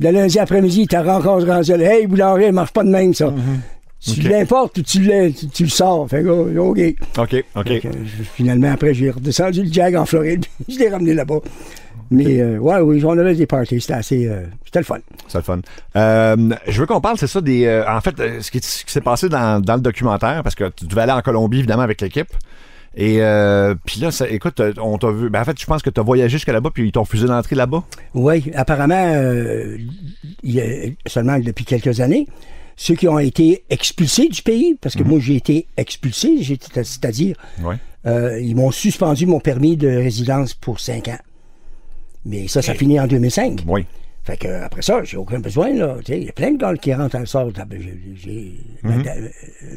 Le 0.00 0.10
lundi 0.10 0.38
après-midi, 0.38 0.86
t'as 0.86 1.02
rencontré 1.02 1.50
rendu 1.50 1.70
là, 1.76 1.94
Hey, 1.94 2.06
boulanger, 2.06 2.52
marche 2.52 2.72
pas 2.72 2.84
de 2.84 2.90
même, 2.90 3.14
ça. 3.14 3.32
Tu 3.98 4.10
Mm-hmm. 4.10 4.26
OK. 4.26 4.30
l'importes 4.30 4.78
ou 4.78 4.82
tu, 4.82 5.00
l'as- 5.02 5.30
tu, 5.30 5.48
tu 5.48 5.62
le 5.64 5.68
sors? 5.70 6.06
Fait 6.08 6.22
que, 6.22 6.28
oh, 6.28 6.68
OK. 6.70 6.80
OK. 7.18 7.44
OK. 7.56 7.64
Que, 7.80 7.88
je- 8.04 8.22
finalement, 8.34 8.70
après, 8.72 8.92
j'ai 8.94 9.10
redescendu 9.10 9.62
le 9.62 9.72
jag 9.72 9.96
en 9.96 10.04
Floride, 10.04 10.44
je 10.68 10.78
l'ai 10.78 10.88
ramené 10.90 11.14
là-bas. 11.14 11.38
Mais, 12.10 12.40
euh, 12.40 12.58
ouais, 12.58 12.78
oui, 12.80 13.02
on 13.04 13.18
avait 13.18 13.34
des 13.34 13.46
parties, 13.46 13.80
c'était 13.80 13.94
assez. 13.94 14.28
euh, 14.28 14.44
c'était 14.64 14.78
le 14.80 14.84
fun. 14.84 14.98
C'est 15.26 15.38
le 15.38 15.42
fun. 15.44 15.60
Euh, 15.96 16.36
je 16.68 16.78
veux 16.80 16.86
qu'on 16.86 17.00
parle, 17.00 17.16
c'est 17.18 17.26
ça, 17.26 17.40
des. 17.40 17.82
en 17.88 18.00
fait, 18.00 18.14
ce 18.42 18.50
qui, 18.50 18.60
ce 18.62 18.84
qui 18.84 18.92
s'est 18.92 19.00
passé 19.00 19.28
dans, 19.28 19.60
dans 19.60 19.74
le 19.74 19.80
documentaire, 19.80 20.42
parce 20.44 20.54
que 20.54 20.68
tu 20.76 20.86
devais 20.86 21.00
aller 21.00 21.12
en 21.12 21.22
Colombie, 21.22 21.58
évidemment, 21.58 21.82
avec 21.82 22.00
l'équipe. 22.00 22.28
Et 22.96 23.20
euh, 23.20 23.74
puis 23.84 24.00
là, 24.00 24.10
ça, 24.10 24.28
écoute, 24.28 24.58
euh, 24.60 24.72
on 24.80 24.96
t'a 24.96 25.10
vu. 25.10 25.28
Ben, 25.28 25.42
en 25.42 25.44
fait, 25.44 25.60
je 25.60 25.66
pense 25.66 25.82
que 25.82 25.90
tu 25.90 26.00
as 26.00 26.02
voyagé 26.02 26.38
jusqu'à 26.38 26.52
là-bas, 26.52 26.70
puis 26.72 26.86
ils 26.86 26.92
t'ont 26.92 27.02
refusé 27.02 27.26
d'entrer 27.26 27.54
là-bas. 27.54 27.84
Oui, 28.14 28.50
apparemment, 28.54 29.12
euh, 29.14 29.76
il 30.42 30.54
y 30.54 30.60
a 30.62 30.64
seulement 31.06 31.38
depuis 31.38 31.66
quelques 31.66 32.00
années, 32.00 32.26
ceux 32.74 32.94
qui 32.94 33.06
ont 33.06 33.18
été 33.18 33.64
expulsés 33.68 34.28
du 34.28 34.42
pays, 34.42 34.76
parce 34.80 34.94
que 34.94 35.02
moi 35.02 35.18
j'ai 35.20 35.36
été 35.36 35.66
expulsé, 35.76 36.42
c'est-à-dire 36.74 37.36
euh, 38.06 38.40
ils 38.40 38.56
m'ont 38.56 38.70
suspendu 38.70 39.26
mon 39.26 39.40
permis 39.40 39.76
de 39.76 39.88
résidence 39.88 40.54
pour 40.54 40.80
cinq 40.80 41.08
ans. 41.08 41.18
Mais 42.24 42.48
ça, 42.48 42.62
ça 42.62 42.74
finit 42.74 42.98
en 42.98 43.06
2005. 43.06 43.62
Oui. 43.66 43.84
Fait 44.26 44.36
que 44.36 44.48
après 44.48 44.82
ça, 44.82 45.04
j'ai 45.04 45.16
aucun 45.16 45.38
besoin, 45.38 45.72
là. 45.72 45.96
Il 46.08 46.24
y 46.24 46.28
a 46.28 46.32
plein 46.32 46.50
de 46.50 46.58
gars 46.58 46.74
qui 46.74 46.92
rentrent 46.92 47.16
le 47.18 47.26
sort. 47.26 47.48
J'ai- 47.70 48.00
j'ai- 48.16 48.52
Mhm. 48.82 49.04
euh, 49.06 49.28
euh, 49.62 49.68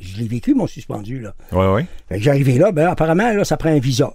je 0.00 0.18
l'ai 0.18 0.28
vécu, 0.28 0.54
mon 0.54 0.68
suspendu, 0.68 1.18
là. 1.18 1.34
Oui, 1.50 1.66
oui. 1.74 1.82
Fait 2.08 2.18
que 2.18 2.22
j'arrivais 2.22 2.56
là, 2.56 2.70
ben 2.70 2.86
apparemment, 2.88 3.32
là, 3.32 3.44
ça 3.44 3.56
prend 3.56 3.70
un 3.70 3.80
visa. 3.80 4.12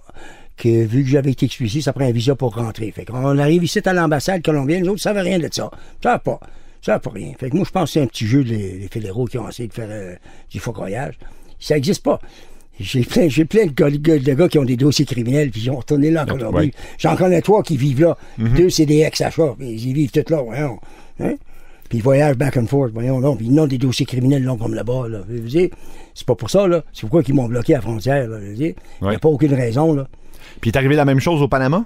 Que, 0.56 0.86
vu 0.86 1.04
que 1.04 1.10
j'avais 1.10 1.32
été 1.32 1.44
expulsé, 1.44 1.82
ça 1.82 1.92
prend 1.92 2.06
un 2.06 2.10
visa 2.12 2.34
pour 2.34 2.54
rentrer. 2.54 2.90
Fait 2.90 3.04
qu'on 3.04 3.36
arrive 3.38 3.62
ici 3.64 3.78
à 3.84 3.92
l'ambassade 3.92 4.42
colombienne, 4.42 4.82
les 4.84 4.88
autres 4.88 4.94
ne 4.96 5.00
savaient 5.00 5.20
rien 5.20 5.38
de 5.38 5.48
ça. 5.52 5.70
Ça 6.02 6.12
savent 6.12 6.20
pas. 6.20 6.40
Ça 6.80 6.92
savent 6.94 7.00
pas 7.02 7.10
rien. 7.10 7.32
Fait 7.38 7.50
que 7.50 7.56
moi, 7.56 7.66
je 7.66 7.70
pense 7.70 7.90
que 7.90 7.92
c'est 7.92 8.00
un 8.00 8.06
petit 8.06 8.26
jeu 8.26 8.42
des 8.44 8.88
fédéraux 8.90 9.26
qui 9.26 9.36
ont 9.36 9.46
essayé 9.46 9.68
de 9.68 9.74
faire 9.74 9.88
euh, 9.90 10.14
du 10.50 10.58
faux 10.58 10.72
croyage. 10.72 11.18
Ça 11.60 11.74
n'existe 11.74 12.02
pas. 12.02 12.18
J'ai 12.78 13.02
plein, 13.02 13.28
j'ai 13.28 13.44
plein 13.46 13.66
de 13.66 13.70
gars, 13.72 13.88
de 13.90 14.34
gars- 14.34 14.48
qui 14.48 14.58
ont 14.58 14.64
des 14.64 14.76
dossiers 14.76 15.06
criminels, 15.06 15.50
puis 15.50 15.62
ils 15.62 15.70
ont 15.70 15.76
retourné 15.76 16.10
là 16.10 16.24
en 16.24 16.26
Colombie. 16.26 16.56
ouais. 16.58 16.72
J'en 16.98 17.16
connais 17.16 17.40
trois 17.40 17.62
qui 17.62 17.76
vivent 17.76 18.02
là. 18.02 18.16
Deux, 18.38 18.68
c'est 18.70 18.84
des 18.86 19.00
ex-achats. 19.00 19.54
puis 19.58 19.70
Ils 19.72 19.94
vivent 19.94 20.10
tous 20.10 20.30
là, 20.30 20.42
voyons. 20.42 20.78
Hein? 21.20 21.34
Puis 21.88 21.98
ils 21.98 22.02
voyagent 22.02 22.36
back 22.36 22.56
and 22.56 22.66
forth, 22.66 22.90
voyons 22.92 23.20
donc. 23.20 23.38
Puis 23.38 23.46
ils 23.50 23.60
ont 23.60 23.66
des 23.66 23.78
dossiers 23.78 24.04
criminels 24.06 24.42
longs 24.42 24.56
comme 24.58 24.74
là-bas. 24.74 25.08
Là. 25.08 25.20
Je 25.28 25.34
veux 25.34 25.40
dire, 25.48 25.68
C'est 26.14 26.26
pas 26.26 26.34
pour 26.34 26.50
ça, 26.50 26.66
là. 26.66 26.82
C'est 26.92 27.02
pourquoi 27.02 27.22
ils 27.26 27.32
m'ont 27.34 27.46
bloqué 27.48 27.74
à 27.74 27.78
la 27.78 27.82
frontière, 27.82 28.28
là. 28.28 28.38
Je 28.40 28.46
veux 28.48 28.54
dire, 28.54 28.74
Il 29.02 29.08
n'y 29.08 29.14
a 29.14 29.18
pas 29.18 29.28
aucune 29.28 29.54
raison, 29.54 29.94
là. 29.94 30.06
Puis 30.60 30.70
il 30.70 30.74
est 30.74 30.78
arrivé 30.78 30.96
la 30.96 31.04
même 31.04 31.20
chose 31.20 31.40
au 31.42 31.48
Panama? 31.48 31.84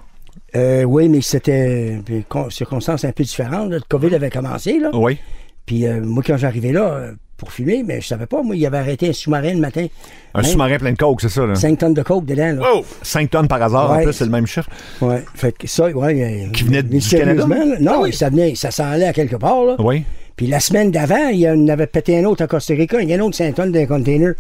Euh, 0.57 0.85
oui, 0.85 1.09
mais 1.09 1.21
c'était 1.21 2.01
des 2.07 2.25
con- 2.29 2.51
circonstances 2.51 3.05
un 3.05 3.13
peu 3.13 3.25
différentes. 3.25 3.71
là. 3.71 3.77
Le 3.77 3.83
COVID 3.89 4.15
avait 4.15 4.31
commencé, 4.31 4.79
là. 4.79 4.91
Oui. 4.95 5.19
Puis 5.67 5.87
euh, 5.87 6.01
moi, 6.03 6.23
quand 6.27 6.37
j'arrivais 6.37 6.73
là 6.73 6.83
euh, 6.95 7.13
pour 7.41 7.51
fumer, 7.53 7.83
mais 7.85 8.01
je 8.01 8.07
savais 8.07 8.27
pas, 8.27 8.43
moi, 8.43 8.55
il 8.55 8.65
avait 8.65 8.79
arrêté 8.79 9.09
un 9.09 9.13
sous-marin 9.13 9.55
le 9.55 9.59
matin. 9.61 9.87
Un 10.35 10.43
sous-marin 10.45 10.79
plein 10.79 10.93
de 10.93 10.97
coke, 10.97 11.21
c'est 11.23 11.29
ça, 11.29 11.45
là? 11.47 11.55
5 11.57 11.79
tonnes 11.79 11.95
de 11.95 12.03
coke 12.03 12.25
dedans, 12.25 12.53
là. 12.61 12.73
Wow! 12.75 12.85
5 13.03 13.29
tonnes 13.31 13.49
par 13.49 13.61
hasard, 13.63 13.91
en 13.91 14.03
plus, 14.03 14.13
c'est 14.13 14.25
le 14.27 14.31
même 14.31 14.47
chiffre. 14.47 14.69
Ouais. 15.01 15.25
Fait 15.35 15.51
que 15.57 15.67
ça, 15.67 15.89
ouais. 15.89 16.45
euh, 16.47 16.51
Qui 16.53 16.63
venait 16.65 16.83
mais 16.89 16.99
du 16.99 17.09
Canada? 17.09 17.47
là, 17.49 17.65
Non, 17.81 18.05
ça 18.13 18.29
venait, 18.31 18.55
ça 18.55 18.71
s'en 18.71 18.85
allait 18.85 19.07
à 19.09 19.13
quelque 19.13 19.37
part, 19.37 19.65
là. 19.65 19.77
Oui. 19.81 20.05
Puis 20.37 20.47
la 20.47 20.61
semaine 20.61 20.91
d'avant, 20.91 21.29
il 21.33 21.41
y 21.41 21.49
en 21.51 21.67
avait 21.69 21.87
pété 21.89 22.19
un 22.19 22.25
autre 22.25 22.43
à 22.45 22.47
Costa 22.47 22.75
Rica, 22.75 23.01
il 23.03 23.09
y 23.09 23.15
a 23.15 23.17
un 23.17 23.21
autre 23.21 23.37
5 23.37 23.55
tonnes 23.57 23.73
d'un 23.73 23.87
container. 23.87 24.35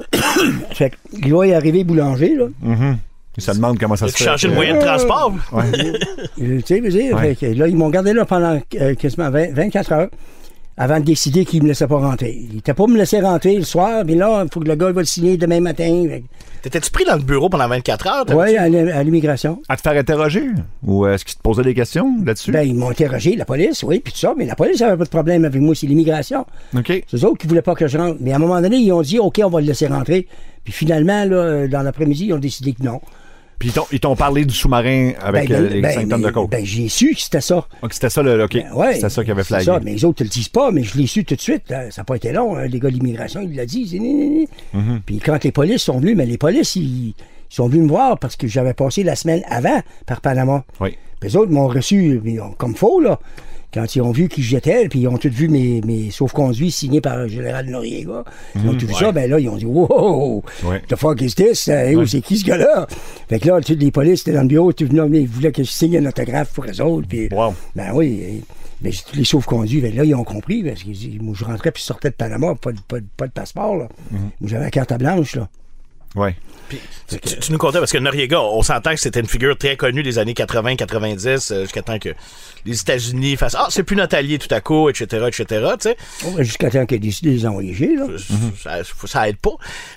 fait 0.72 0.92
qu'il 1.10 1.28
doit 1.30 1.46
y 1.46 1.52
arriver 1.54 1.84
boulanger, 1.84 2.36
là. 2.36 2.46
Il 3.36 3.42
se 3.42 3.52
demande 3.52 3.78
comment 3.78 3.94
ça 3.96 4.08
se 4.08 4.16
fait. 4.16 4.24
changé 4.24 4.48
de 4.48 4.52
que- 4.52 4.56
moyen 4.56 4.74
de 4.74 4.80
transport? 4.80 5.32
Tu 6.36 6.60
sais, 6.66 6.78
je 6.78 6.82
veux 6.82 6.88
dire, 6.90 7.16
Ouais. 7.16 7.34
fait 7.34 7.46
que 7.52 7.58
là, 7.58 7.68
ils 7.68 7.76
m'ont 7.76 7.90
gardé 7.90 8.12
là 8.12 8.24
pendant 8.24 8.60
euh, 8.80 8.94
quasiment 8.94 9.30
20 9.30 9.52
24 9.54 9.92
heures. 9.92 10.08
Avant 10.82 10.98
de 10.98 11.04
décider 11.04 11.44
qu'il 11.44 11.62
me 11.62 11.68
laissait 11.68 11.86
pas 11.86 11.98
rentrer. 11.98 12.46
Il 12.50 12.58
était 12.58 12.72
pas 12.72 12.86
me 12.86 12.96
laisser 12.96 13.20
rentrer 13.20 13.54
le 13.56 13.64
soir, 13.64 14.02
mais 14.06 14.14
là, 14.14 14.42
il 14.44 14.50
faut 14.50 14.60
que 14.60 14.66
le 14.68 14.74
gars 14.76 14.90
va 14.92 15.02
le 15.02 15.06
signer 15.06 15.36
demain 15.36 15.60
matin. 15.60 16.06
T'étais-tu 16.62 16.90
pris 16.90 17.04
dans 17.04 17.16
le 17.16 17.22
bureau 17.22 17.50
pendant 17.50 17.68
24 17.68 18.06
heures? 18.06 18.24
Oui, 18.34 18.56
à 18.56 18.66
l'im- 18.68 18.88
à 18.88 19.02
l'immigration. 19.02 19.60
À 19.68 19.76
te 19.76 19.82
faire 19.82 19.92
interroger? 19.92 20.42
Ou 20.82 21.06
est-ce 21.06 21.24
qu'ils 21.26 21.36
te 21.36 21.42
posaient 21.42 21.62
des 21.64 21.74
questions 21.74 22.14
là-dessus? 22.24 22.50
Ben, 22.50 22.62
ils 22.62 22.74
m'ont 22.74 22.88
interrogé, 22.90 23.36
la 23.36 23.44
police, 23.44 23.82
oui, 23.82 24.00
puis 24.00 24.12
tout 24.14 24.18
ça, 24.20 24.32
mais 24.36 24.46
la 24.46 24.54
police 24.56 24.80
n'avait 24.80 24.96
pas 24.96 25.04
de 25.04 25.10
problème 25.10 25.44
avec 25.44 25.60
moi, 25.60 25.74
c'est 25.74 25.86
l'immigration. 25.86 26.46
OK. 26.74 26.86
C'est 27.06 27.16
eux 27.16 27.24
autres 27.26 27.38
qui 27.38 27.46
voulaient 27.46 27.60
pas 27.62 27.74
que 27.74 27.86
je 27.86 27.98
rentre. 27.98 28.16
Mais 28.20 28.32
à 28.32 28.36
un 28.36 28.38
moment 28.40 28.60
donné, 28.62 28.78
ils 28.78 28.92
ont 28.92 29.02
dit, 29.02 29.18
OK, 29.18 29.38
on 29.44 29.50
va 29.50 29.60
le 29.60 29.66
laisser 29.66 29.86
rentrer. 29.86 30.26
Puis 30.64 30.72
finalement, 30.72 31.24
là, 31.26 31.36
euh, 31.36 31.68
dans 31.68 31.82
l'après-midi, 31.82 32.26
ils 32.26 32.32
ont 32.34 32.38
décidé 32.38 32.72
que 32.72 32.82
non. 32.82 33.00
Puis 33.60 33.68
ils 33.68 33.72
t'ont- 33.72 33.86
ils 33.92 34.00
parlé 34.16 34.44
du 34.44 34.54
sous-marin 34.54 35.12
avec 35.20 35.48
Ben, 35.50 35.54
euh, 35.54 35.68
ben, 35.68 35.72
les 35.74 35.80
ben, 35.82 35.92
5 35.92 36.08
tonnes 36.08 36.20
de 36.22 36.26
mais- 36.26 36.32
coke. 36.32 36.50
Ben, 36.50 36.64
j'ai 36.64 36.88
su 36.88 37.14
que 37.14 37.20
c'était 37.20 37.40
ça. 37.42 37.66
Donc 37.82 37.92
c'était 37.92 38.10
ça, 38.10 38.22
le, 38.22 38.42
OK. 38.42 38.54
Ben, 38.54 38.72
ouais, 38.74 38.94
c'était 38.94 39.10
ça 39.10 39.22
qui 39.22 39.30
avait 39.30 39.44
flagué. 39.44 39.64
ça, 39.66 39.78
mais 39.84 39.92
les 39.92 40.04
autres 40.04 40.18
te 40.18 40.22
le 40.24 40.30
disent 40.30 40.48
pas, 40.48 40.70
mais 40.72 40.82
je 40.82 40.96
l'ai 40.98 41.06
su 41.06 41.24
tout 41.24 41.36
de 41.36 41.40
suite. 41.40 41.70
hein. 41.70 41.88
Ça 41.90 42.00
n'a 42.00 42.04
pas 42.06 42.16
été 42.16 42.32
long. 42.32 42.56
hein. 42.56 42.66
Les 42.66 42.80
gars 42.80 42.88
de 42.88 42.94
l'immigration, 42.94 43.42
ils 43.42 43.54
l'ont 43.54 43.64
dit. 43.66 44.00
ni. 44.00 44.48
Mm-hmm. 44.74 45.00
Puis 45.06 45.18
quand 45.18 45.44
les 45.44 45.52
polices 45.52 45.82
sont 45.82 46.00
venus, 46.00 46.16
mais 46.16 46.24
les 46.26 46.38
polices, 46.38 46.74
ils, 46.74 47.08
ils 47.08 47.14
sont 47.50 47.68
venus 47.68 47.84
me 47.84 47.88
voir 47.88 48.18
parce 48.18 48.34
que 48.34 48.48
j'avais 48.48 48.72
passé 48.74 49.02
la 49.02 49.14
semaine 49.14 49.42
avant 49.48 49.80
par 50.06 50.20
Panama. 50.22 50.64
Oui. 50.80 50.96
Puis 51.20 51.28
les 51.28 51.36
autres 51.36 51.52
m'ont 51.52 51.68
reçu 51.68 52.18
ils 52.24 52.40
comme 52.56 52.74
faux, 52.74 52.98
là. 52.98 53.20
Quand 53.72 53.94
ils 53.94 54.00
ont 54.02 54.10
vu 54.10 54.28
qui 54.28 54.42
j'étais, 54.42 54.88
puis 54.88 55.00
ils 55.00 55.08
ont 55.08 55.16
tous 55.16 55.28
vu 55.28 55.48
mes, 55.48 55.80
mes 55.82 56.10
sauf-conduits 56.10 56.72
signés 56.72 57.00
par 57.00 57.16
le 57.18 57.28
général 57.28 57.66
Noriega. 57.66 58.24
Ils 58.56 58.68
ont 58.68 58.74
tout 58.74 58.86
vu 58.86 58.94
ça, 58.94 59.12
ben 59.12 59.30
là, 59.30 59.38
ils 59.38 59.48
ont 59.48 59.56
dit 59.56 59.64
Wow, 59.66 60.42
Ouais. 60.64 60.82
the 60.88 60.96
fuck 60.96 61.20
is 61.20 61.34
this? 61.34 61.70
Oh, 61.96 62.04
C'est 62.06 62.20
qui 62.20 62.38
ce 62.38 62.44
gars-là? 62.44 62.86
Fait 63.28 63.38
que 63.38 63.46
là, 63.48 63.60
toutes 63.60 63.80
les 63.80 63.90
polices 63.92 64.22
étaient 64.22 64.32
dans 64.32 64.42
le 64.42 64.48
bureau, 64.48 64.72
tout 64.72 64.86
ils 64.90 65.28
voulaient 65.28 65.52
que 65.52 65.62
je 65.62 65.70
signe 65.70 65.98
un 65.98 66.06
autographe 66.06 66.52
pour 66.52 66.64
eux 66.64 66.80
autres. 66.80 67.06
Puis, 67.08 67.28
Wow. 67.30 67.54
Ben 67.76 67.92
oui. 67.94 68.42
ben, 68.80 68.92
tous 68.92 69.16
les 69.16 69.24
sauf-conduits, 69.24 69.80
ben 69.80 69.94
là, 69.94 70.02
ils 70.04 70.14
ont 70.16 70.24
compris, 70.24 70.64
parce 70.64 70.82
que 70.82 70.88
moi, 71.22 71.34
je 71.38 71.44
rentrais 71.44 71.70
puis 71.70 71.80
je 71.82 71.86
sortais 71.86 72.10
de 72.10 72.14
Panama, 72.14 72.54
pas 72.56 72.72
de, 72.72 72.78
pas 72.88 72.98
de- 72.98 73.06
pas 73.16 73.26
de 73.28 73.32
passeport, 73.32 73.76
là. 73.76 73.88
Moi, 74.10 74.20
J'avais 74.46 74.64
la 74.64 74.70
carte 74.70 74.92
blanche, 74.98 75.36
là. 75.36 75.48
Ouais. 76.16 76.34
Tu, 77.08 77.52
nous 77.52 77.58
contais, 77.58 77.78
parce 77.78 77.92
que 77.92 77.98
Noriega, 77.98 78.40
on 78.40 78.62
s'entend 78.62 78.90
que 78.92 79.00
c'était 79.00 79.20
une 79.20 79.26
figure 79.26 79.56
très 79.56 79.76
connue 79.76 80.02
des 80.02 80.18
années 80.18 80.32
80-90, 80.32 81.52
euh, 81.52 81.62
jusqu'à 81.62 81.82
temps 81.82 81.98
que 81.98 82.10
les 82.64 82.80
États-Unis 82.80 83.36
fassent 83.36 83.56
Ah, 83.58 83.66
c'est 83.70 83.82
plus 83.82 83.96
notre 83.96 84.16
allié 84.16 84.38
tout 84.38 84.52
à 84.54 84.60
coup, 84.60 84.88
etc., 84.88 85.26
etc., 85.28 85.44
tu 85.80 85.88
sais. 85.88 85.96
Oh, 86.26 86.42
Jusqu'à 86.42 86.70
temps 86.70 86.86
qu'il 86.86 86.96
ait 86.96 87.00
décidé 87.00 87.30
de 87.30 87.36
les 87.36 87.46
envoyer, 87.46 87.96
là. 87.96 88.06
ça, 88.62 88.78
ça 89.06 89.28
aide 89.28 89.38
pas. 89.38 89.50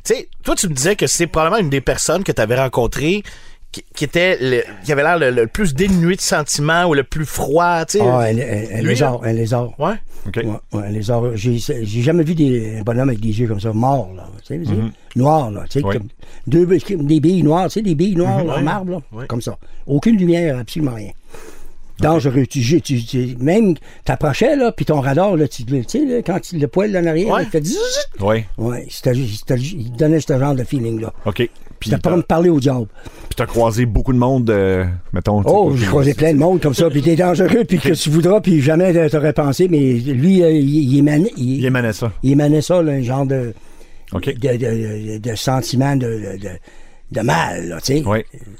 Tu 0.04 0.16
sais, 0.16 0.30
toi, 0.44 0.56
tu 0.56 0.68
me 0.68 0.74
disais 0.74 0.96
que 0.96 1.08
c'est 1.08 1.28
probablement 1.28 1.62
une 1.62 1.70
des 1.70 1.82
personnes 1.82 2.24
que 2.24 2.32
tu 2.32 2.42
avais 2.42 2.60
rencontrées 2.60 3.24
qui, 3.74 3.84
qui 3.94 4.06
était 4.06 4.38
le- 4.40 4.64
qui 4.86 4.92
avait 4.94 5.04
l'air 5.04 5.20
le, 5.20 5.32
le 5.32 5.48
plus 5.48 5.74
dénué 5.74 6.16
de 6.16 6.22
sentiments 6.22 6.86
ou 6.86 6.94
le 6.94 7.04
plus 7.04 7.26
froid, 7.26 7.84
tu 7.86 7.98
sais. 7.98 8.04
Ah, 8.04 8.20
un, 8.20 8.38
un- 8.38 8.78
un 8.78 8.82
Lui, 8.82 8.90
lézard, 8.90 9.22
un 9.24 9.34
lézard. 9.34 9.78
Ouais. 9.80 9.96
OK. 10.26 10.38
Ouais, 10.38 10.46
ouais, 10.80 10.88
un 10.88 10.90
lézard. 10.92 11.36
J'ai 11.36 11.58
j'ai 11.58 12.02
jamais 12.02 12.24
vu 12.24 12.36
des, 12.36 12.78
un 12.78 12.82
bonhomme 12.84 13.10
avec 13.10 13.20
des 13.20 13.38
yeux 13.38 13.48
comme 13.48 13.60
ça, 13.60 13.74
morts, 13.74 14.12
là. 14.16 14.26
Tu 14.46 14.64
sais, 14.64 14.66
sais, 14.66 14.78
noirs, 15.18 15.52
là. 15.52 15.64
Tu 15.70 15.80
sais, 15.82 15.86
Oui. 15.86 15.98
comme 15.98 16.08
deux, 16.48 16.66
des 16.66 17.20
billes 17.20 17.44
noires, 17.44 17.66
tu 17.66 17.72
sais, 17.74 17.82
des 17.82 17.96
billes 17.96 18.16
noires, 18.16 18.44
là, 18.46 18.56
en 18.58 18.62
marbre, 18.62 19.02
là. 19.12 19.26
Comme 19.28 19.42
ça. 19.42 19.58
Aucune 19.86 20.16
lumière, 20.18 20.60
absolument 20.60 20.94
rien. 20.94 21.12
Dangereux. 22.00 22.46
Tu, 22.48 22.82
tu, 22.82 23.04
tu- 23.04 23.36
même, 23.40 23.76
t'approchais, 24.04 24.56
là, 24.56 24.72
puis 24.72 24.86
ton 24.86 25.00
radar, 25.00 25.36
là, 25.36 25.48
tu, 25.48 25.64
sais, 25.88 26.06
là, 26.06 26.22
quand 26.24 26.40
le 26.54 26.68
poil 26.68 26.96
en 26.98 27.06
arrière, 27.06 27.34
Ouais. 27.34 27.44
il 27.44 27.50
fait. 27.50 27.64
Oui. 28.20 28.44
Ouais, 28.58 28.88
c'était 28.90 29.14
il 29.16 29.92
donnait 29.94 30.20
ce 30.20 30.38
genre 30.38 30.56
de 30.56 30.64
feeling-là. 30.64 31.14
OK. 31.26 31.50
Puis 31.80 31.90
C'était 31.90 32.02
pas 32.02 32.12
t'as 32.12 32.18
me 32.18 32.22
parler 32.22 32.50
au 32.50 32.60
diable. 32.60 32.88
puis 33.30 33.36
t'as 33.36 33.46
croisé 33.46 33.86
beaucoup 33.86 34.14
de 34.14 34.18
monde, 34.18 34.50
euh, 34.50 34.86
mettons. 35.12 35.42
Oh, 35.46 35.74
j'ai 35.76 35.86
croisé 35.86 36.14
plein 36.14 36.34
de 36.34 36.40
monde 36.40 36.62
comme 36.62 36.74
ça, 36.74 36.90
puis 36.92 37.02
t'es 37.02 37.16
dangereux, 37.18 37.64
puis 37.68 37.78
que 37.78 37.90
tu 37.94 38.10
voudras, 38.10 38.40
puis 38.42 38.62
jamais 38.62 39.10
t'aurais 39.10 39.34
pensé, 39.34 39.68
mais 39.68 39.94
lui, 39.96 40.42
euh, 40.44 40.52
il, 40.52 40.64
il 40.94 40.98
émanait, 41.00 41.32
il- 41.38 41.58
Il 41.60 41.66
émanait 41.66 41.92
ça. 41.94 42.12
il 42.24 42.32
émanait 42.32 42.62
ça, 42.62 42.82
là, 42.82 42.94
un 42.94 43.02
genre 43.02 43.26
de, 43.26 43.54
OK. 44.14 44.26
de, 44.34 44.48
de, 44.58 44.58
de- 44.58 45.18
de 45.18 45.36
sentiment 45.36 45.96
de, 45.98 46.06
de, 47.14 47.22
mal, 47.22 47.68
là, 47.70 47.80
tu 47.80 47.98
sais. 47.98 48.04
Oui. 48.06 48.20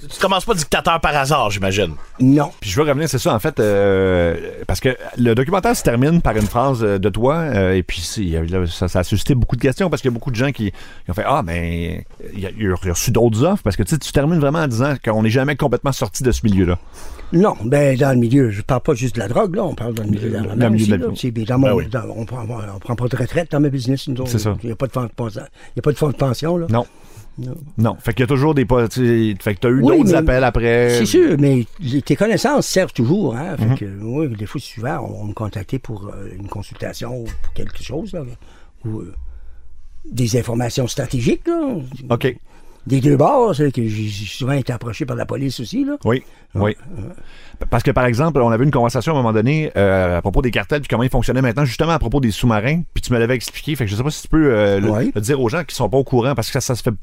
Tu 0.10 0.20
commences 0.22 0.46
pas 0.46 0.54
dictateur 0.54 1.00
par 1.02 1.16
hasard, 1.16 1.50
j'imagine. 1.52 1.94
Non. 2.20 2.52
Puis 2.60 2.70
je 2.70 2.80
veux 2.82 2.88
revenir, 2.88 3.10
c'est 3.10 3.18
ça, 3.18 3.34
en 3.34 3.40
fait, 3.40 3.60
euh, 3.60 4.36
parce 4.68 4.80
que 4.80 4.96
le 5.18 5.34
documentaire 5.36 5.76
se 5.76 5.84
termine 5.84 6.22
par 6.22 6.36
une 6.38 6.46
phrase 6.48 6.84
euh, 6.84 6.98
de 7.00 7.10
toi, 7.10 7.36
euh, 7.38 7.74
et 7.74 7.84
puis 7.84 8.00
c'est- 8.02 8.22
il 8.22 8.30
y 8.30 8.38
a- 8.38 8.44
là, 8.44 8.66
ça, 8.68 8.88
ça 8.88 9.00
a 9.00 9.04
suscité 9.04 9.36
beaucoup 9.36 9.56
de 9.56 9.62
questions, 9.62 9.90
parce 9.90 10.02
qu'il 10.02 10.10
y 10.10 10.14
a 10.14 10.16
beaucoup 10.16 10.32
de 10.32 10.36
gens 10.36 10.52
qui, 10.52 10.72
qui 10.72 11.12
ont 11.12 11.14
fait 11.14 11.24
Ah, 11.26 11.42
mais 11.46 12.06
il 12.34 12.40
y 12.40 12.46
a, 12.46 12.50
a 12.50 12.90
reçu 12.92 13.12
d'autres 13.12 13.44
offres, 13.44 13.64
parce 13.64 13.76
que 13.76 13.84
tu 13.84 13.92
sais, 13.92 13.98
tu 13.98 14.12
termines 14.12 14.40
vraiment 14.40 14.60
en 14.60 14.68
disant 14.68 14.94
qu'on 15.04 15.24
n'est 15.24 15.30
jamais 15.30 15.56
complètement 15.56 15.92
sorti 15.92 16.24
de 16.24 16.32
ce 16.32 16.42
milieu-là. 16.46 16.78
Non, 17.32 17.56
ben 17.66 17.98
dans 17.98 18.12
le 18.12 18.18
milieu, 18.18 18.52
je 18.52 18.62
parle 18.62 18.82
pas 18.82 18.94
juste 18.94 19.16
de 19.16 19.20
la 19.20 19.28
drogue, 19.28 19.56
là, 19.56 19.64
on 19.64 19.74
parle 19.74 19.96
dans 19.96 20.04
le 20.04 20.10
milieu 20.10 20.30
de 20.30 20.36
Dans 20.36 20.44
l'armement 20.44 20.66
le 20.66 20.70
milieu 20.70 20.84
aussi, 20.84 20.92
de 20.92 20.96
la- 20.98 21.08
là, 21.08 21.32
puis 21.34 21.46
dans 21.46 21.58
mon- 21.58 21.68
Ben 21.68 21.74
oui. 21.74 21.88
dans- 21.88 22.04
on, 22.16 22.26
prend, 22.26 22.46
on 22.76 22.80
prend 22.80 22.96
pas 22.96 23.08
de 23.08 23.16
retraite 23.16 23.52
dans 23.52 23.60
ma 23.60 23.70
business, 23.70 24.08
nous 24.08 24.22
autres. 24.22 24.30
C'est 24.30 24.38
ça. 24.40 24.56
Il 24.62 24.68
n'y 24.68 24.72
a 24.72 24.76
pas 24.76 24.86
de 24.88 24.92
fonds 25.98 26.10
de 26.10 26.16
pension, 26.16 26.58
là. 26.58 26.68
Non. 26.70 26.86
Non. 27.38 27.56
Non. 27.78 27.96
Fait 28.00 28.14
qu'il 28.14 28.22
y 28.22 28.24
a 28.24 28.28
toujours 28.28 28.54
des. 28.54 28.66
Fait 28.66 29.56
que 29.56 29.60
tu 29.60 29.68
as 29.68 29.70
eu 29.70 29.82
Oui, 29.82 29.98
d'autres 29.98 30.16
appels 30.16 30.44
après. 30.44 30.90
C'est 31.00 31.06
sûr, 31.06 31.36
mais 31.40 31.66
tes 32.06 32.16
connaissances 32.16 32.68
servent 32.68 32.94
toujours. 32.94 33.36
Hein? 33.36 33.56
Mhm. 33.60 33.70
Fait 33.78 33.86
que, 33.86 33.92
oui, 34.02 34.28
des 34.30 34.46
fois, 34.46 34.62
souvent, 34.62 35.00
on, 35.00 35.22
on 35.22 35.26
me 35.26 35.34
contactait 35.34 35.80
pour 35.80 36.08
euh, 36.10 36.30
une 36.38 36.48
consultation 36.48 37.22
ou 37.22 37.26
pour 37.42 37.54
quelque 37.54 37.82
chose, 37.84 38.14
là, 38.14 38.22
ou 38.86 39.00
euh, 39.00 39.14
des 40.10 40.38
informations 40.38 40.88
stratégiques. 40.88 41.48
Là. 41.48 41.76
OK. 42.10 42.36
Des 42.86 43.00
deux 43.00 43.16
bords, 43.16 43.56
c'est 43.56 43.72
que 43.72 43.88
j'ai 43.88 44.10
souvent 44.26 44.52
été 44.52 44.74
approché 44.74 45.06
par 45.06 45.16
la 45.16 45.26
police 45.26 45.62
aussi. 45.62 45.86
Là. 45.86 45.96
Oui, 46.04 46.22
oui. 46.54 46.76
Parce 47.70 47.82
que, 47.82 47.92
par 47.92 48.04
exemple, 48.06 48.42
on 48.42 48.50
avait 48.50 48.66
une 48.66 48.72
conversation 48.72 49.14
à 49.14 49.16
un 49.16 49.20
moment 49.20 49.32
donné 49.32 49.72
euh, 49.78 50.18
à 50.18 50.22
propos 50.22 50.42
des 50.42 50.52
cartels 50.52 50.82
puis 50.82 50.90
comment 50.90 51.04
ils 51.04 51.10
fonctionnaient 51.10 51.42
maintenant, 51.42 51.64
justement 51.64 51.94
à 51.94 52.00
propos 52.00 52.20
des 52.20 52.32
sous-marins. 52.32 52.82
Puis 52.94 53.02
tu 53.02 53.14
me 53.14 53.20
l'avais 53.20 53.36
expliqué. 53.36 53.74
Fait 53.78 53.86
que 53.86 53.92
je 53.92 53.96
sais 53.96 54.04
pas 54.04 54.12
si 54.12 54.24
tu 54.24 54.28
peux 54.28 54.80
le, 54.82 54.90
Oui. 54.92 55.12
le 55.16 55.22
dire 55.22 55.40
aux 55.40 55.48
gens 55.48 55.64
qui 55.64 55.74
sont 55.74 55.88
pas 55.90 55.98
au 55.98 56.04
courant 56.04 56.36
parce 56.36 56.48
que 56.48 56.54
ça, 56.54 56.60
ça 56.60 56.76
se 56.76 56.84
fait. 56.84 56.94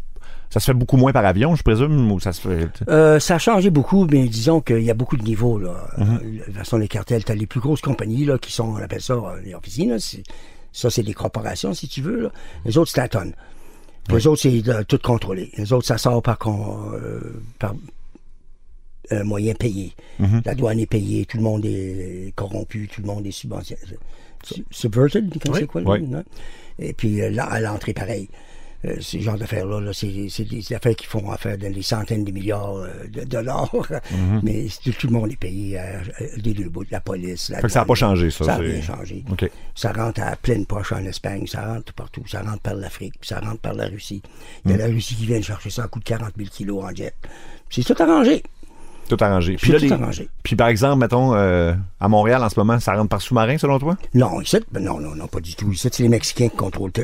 Ça 0.51 0.59
se 0.61 0.67
fait 0.67 0.75
beaucoup 0.75 0.97
moins 0.97 1.13
par 1.13 1.25
avion, 1.25 1.55
je 1.55 1.63
présume, 1.63 2.11
ou 2.11 2.19
ça 2.21 2.33
se 2.33 2.41
fait. 2.41 2.69
Euh, 2.89 3.21
ça 3.21 3.37
a 3.37 3.39
changé 3.39 3.71
beaucoup, 3.71 4.05
mais 4.07 4.27
disons 4.27 4.61
qu'il 4.61 4.83
y 4.83 4.91
a 4.91 4.95
beaucoup 4.95 5.17
de 5.17 5.23
niveaux. 5.23 5.59
Là. 5.59 5.87
Mhm. 5.97 6.05
Euh, 6.25 6.39
De 6.41 6.45
toute 6.47 6.55
façon, 6.57 6.77
les 6.77 6.89
cartels, 6.89 7.25
tu 7.25 7.31
as 7.31 7.37
les 7.37 7.47
plus 7.47 7.61
grosses 7.61 7.81
compagnies 7.81 8.25
là, 8.25 8.37
qui 8.37 8.51
sont, 8.53 8.65
on 8.65 8.77
appelle 8.77 9.01
ça 9.01 9.15
euh, 9.15 9.41
les 9.45 9.55
officines. 9.55 9.91
là, 9.91 9.99
Ça, 10.73 10.91
c'est 10.91 11.03
des 11.05 11.15
corporations, 11.15 11.73
si 11.73 11.87
tu 11.89 12.03
veux. 12.03 12.21
Là. 12.25 12.33
Les 12.65 12.77
autres, 12.79 12.91
c'est 12.91 13.01
la 13.01 13.09
tonne. 13.09 13.33
Les 14.09 14.27
autres, 14.27 14.43
c'est 14.43 14.69
euh, 14.69 14.83
tout 14.83 14.99
contrôlé. 14.99 15.53
Les 15.57 15.73
autres, 15.73 15.87
ça 15.87 15.99
sort 15.99 16.21
par, 16.21 16.37
con- 16.37 16.91
euh, 16.95 17.21
par 17.61 17.75
euh, 19.13 19.23
moyen 19.25 19.55
payé. 19.55 19.93
Mhm. 20.19 20.43
La 20.45 20.55
douane 20.57 20.81
est 20.81 20.87
payée, 20.87 21.27
tout 21.27 21.37
le 21.37 21.43
monde 21.45 21.65
est 21.65 22.33
corrompu, 22.35 22.89
tout 22.93 23.03
le 23.03 23.07
monde 23.07 23.25
est 23.27 23.31
subventionné. 23.31 23.81
Su- 24.43 24.65
Subverted, 24.71 25.31
Oui, 25.49 25.59
c'est 25.61 25.67
quoi? 25.67 25.83
oui. 25.85 26.03
non? 26.03 26.25
Et 26.81 26.93
puis 26.93 27.19
là, 27.31 27.45
à 27.45 27.61
l'entrée, 27.61 27.93
pareil. 27.93 28.29
Euh, 28.87 28.97
ce 29.01 29.19
genre 29.19 29.37
d'affaires-là, 29.37 29.79
là, 29.81 29.91
c'est 29.93 30.09
des 30.09 30.73
affaires 30.75 30.97
qui 30.97 31.05
font 31.07 31.31
affaire 31.31 31.59
dans 31.59 31.71
les 31.71 31.83
centaines 31.83 32.25
de 32.25 32.31
milliards 32.33 32.77
euh, 32.77 32.89
de 33.13 33.25
dollars. 33.25 33.71
Mhm. 34.11 34.41
Mais 34.43 34.67
tout, 34.83 34.93
tout 34.93 35.07
le 35.09 35.13
monde 35.13 35.31
est 35.31 35.37
payé 35.37 35.79
des 36.39 36.55
deux 36.55 36.69
bouts, 36.71 36.85
la 36.91 37.01
police. 37.01 37.51
La 37.51 37.57
Fait 37.61 37.67
que 37.67 37.69
ça 37.73 37.81
a 37.81 37.85
douane. 37.85 37.89
pas 37.89 38.01
changé, 38.01 38.31
ça, 38.31 38.45
Ça 38.47 38.53
n'a 38.53 38.59
rien 38.59 38.81
changé. 38.81 39.23
Ça 39.75 39.93
rentre 39.93 40.23
à 40.23 40.35
pleine 40.37 40.65
poche 40.65 40.93
en 40.93 41.05
Espagne, 41.05 41.47
ça 41.47 41.67
rentre 41.75 41.93
partout, 41.93 42.23
ça 42.27 42.41
rentre 42.43 42.61
par 42.61 42.75
l'Afrique, 42.75 43.15
ça 43.21 43.41
rentre 43.41 43.59
par 43.61 43.75
la 43.75 43.87
Russie. 43.87 44.23
Il 44.65 44.71
y 44.71 44.75
a 44.75 44.77
Mhm. 44.79 44.83
la 44.83 44.89
Russie 44.95 45.15
qui 45.15 45.27
vient 45.27 45.43
chercher 45.43 45.69
ça 45.71 45.85
à 45.85 45.89
coût 45.89 45.99
de 45.99 46.05
40 46.05 46.33
000 46.39 46.49
kilos 46.51 46.83
en 46.83 46.95
jet. 46.95 47.13
C'est 47.69 47.85
tout 47.85 48.03
arrangé. 48.03 48.43
Tout 49.11 49.17
arrangé. 49.21 49.57
Puis, 49.57 49.73
là, 49.73 49.79
tout 49.79 49.85
les- 49.87 49.93
arrangé. 49.93 50.29
puis 50.43 50.57
par 50.57 50.69
exemple, 50.69 51.01
mettons, 51.01 51.35
euh, 51.35 51.75
à 51.99 52.09
Montréal 52.09 52.43
en 52.45 52.49
ce 52.49 52.59
moment, 52.59 52.79
ça 52.81 52.95
rentre 52.95 53.09
par 53.09 53.21
sous-marin 53.21 53.59
selon 53.59 53.79
toi? 53.79 53.97
Non, 54.15 54.41
ici, 54.41 54.57
ben 54.73 54.83
non, 54.85 55.01
non, 55.01 55.15
non, 55.17 55.27
pas 55.27 55.41
du 55.41 55.55
tout. 55.55 55.71
Ici, 55.73 55.89
c'est 55.93 56.03
les 56.05 56.09
Mexicains 56.09 56.49
qui 56.49 56.57
contrôlent 56.57 56.93
tout. 56.93 57.03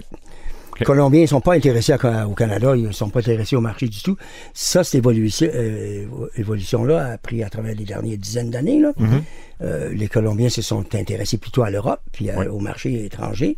OK. 0.76 0.80
Les 0.80 0.86
Colombiens 0.86 1.22
ne 1.22 1.26
sont 1.26 1.40
pas 1.40 1.54
intéressés 1.54 1.92
à- 1.92 2.28
au 2.28 2.34
Canada, 2.34 2.74
ils 2.76 2.82
ne 2.84 2.92
sont 2.92 3.08
pas 3.08 3.20
intéressés 3.20 3.56
au 3.56 3.60
marché 3.60 3.88
du 3.88 4.02
tout. 4.02 4.16
Ça, 4.54 4.84
cette 4.84 4.96
évolution, 4.96 5.48
euh, 5.52 6.06
évolution-là 6.36 7.12
a 7.12 7.18
pris 7.18 7.42
à 7.42 7.48
travers 7.50 7.74
les 7.74 7.84
dernières 7.84 8.18
dizaines 8.18 8.50
d'années. 8.50 8.80
là. 8.80 8.92
Mm-hmm. 8.98 9.22
Euh, 9.62 9.92
les 9.94 10.08
Colombiens 10.08 10.48
se 10.50 10.60
sont 10.62 10.84
intéressés 10.94 11.38
plutôt 11.38 11.62
à 11.62 11.70
l'Europe, 11.70 12.00
puis 12.12 12.30
à- 12.30 12.38
Oui. 12.38 12.46
au 12.46 12.58
marché 12.60 13.04
étranger, 13.06 13.56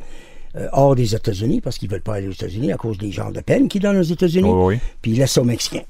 euh, 0.57 0.69
hors 0.73 0.95
des 0.95 1.15
États-Unis, 1.15 1.61
parce 1.61 1.77
qu'ils 1.79 1.89
ne 1.89 1.95
veulent 1.95 2.03
pas 2.03 2.15
aller 2.15 2.29
aux 2.29 2.33
États-Unis 2.33 2.73
à 2.73 2.77
cause 2.77 2.99
des 2.99 3.11
genres 3.11 3.33
de 3.33 3.41
peine 3.41 3.69
qu'ils 3.69 3.83
donnent 3.83 3.99
aux 3.99 4.03
États-Unis. 4.03 4.49
Oui, 4.49 4.75
oui. 4.77 4.81
Puis 5.03 5.11
ils 5.13 5.19
laissent 5.19 5.33
ça 5.33 5.41
aux 5.41 5.45
Mexicains. 5.45 5.83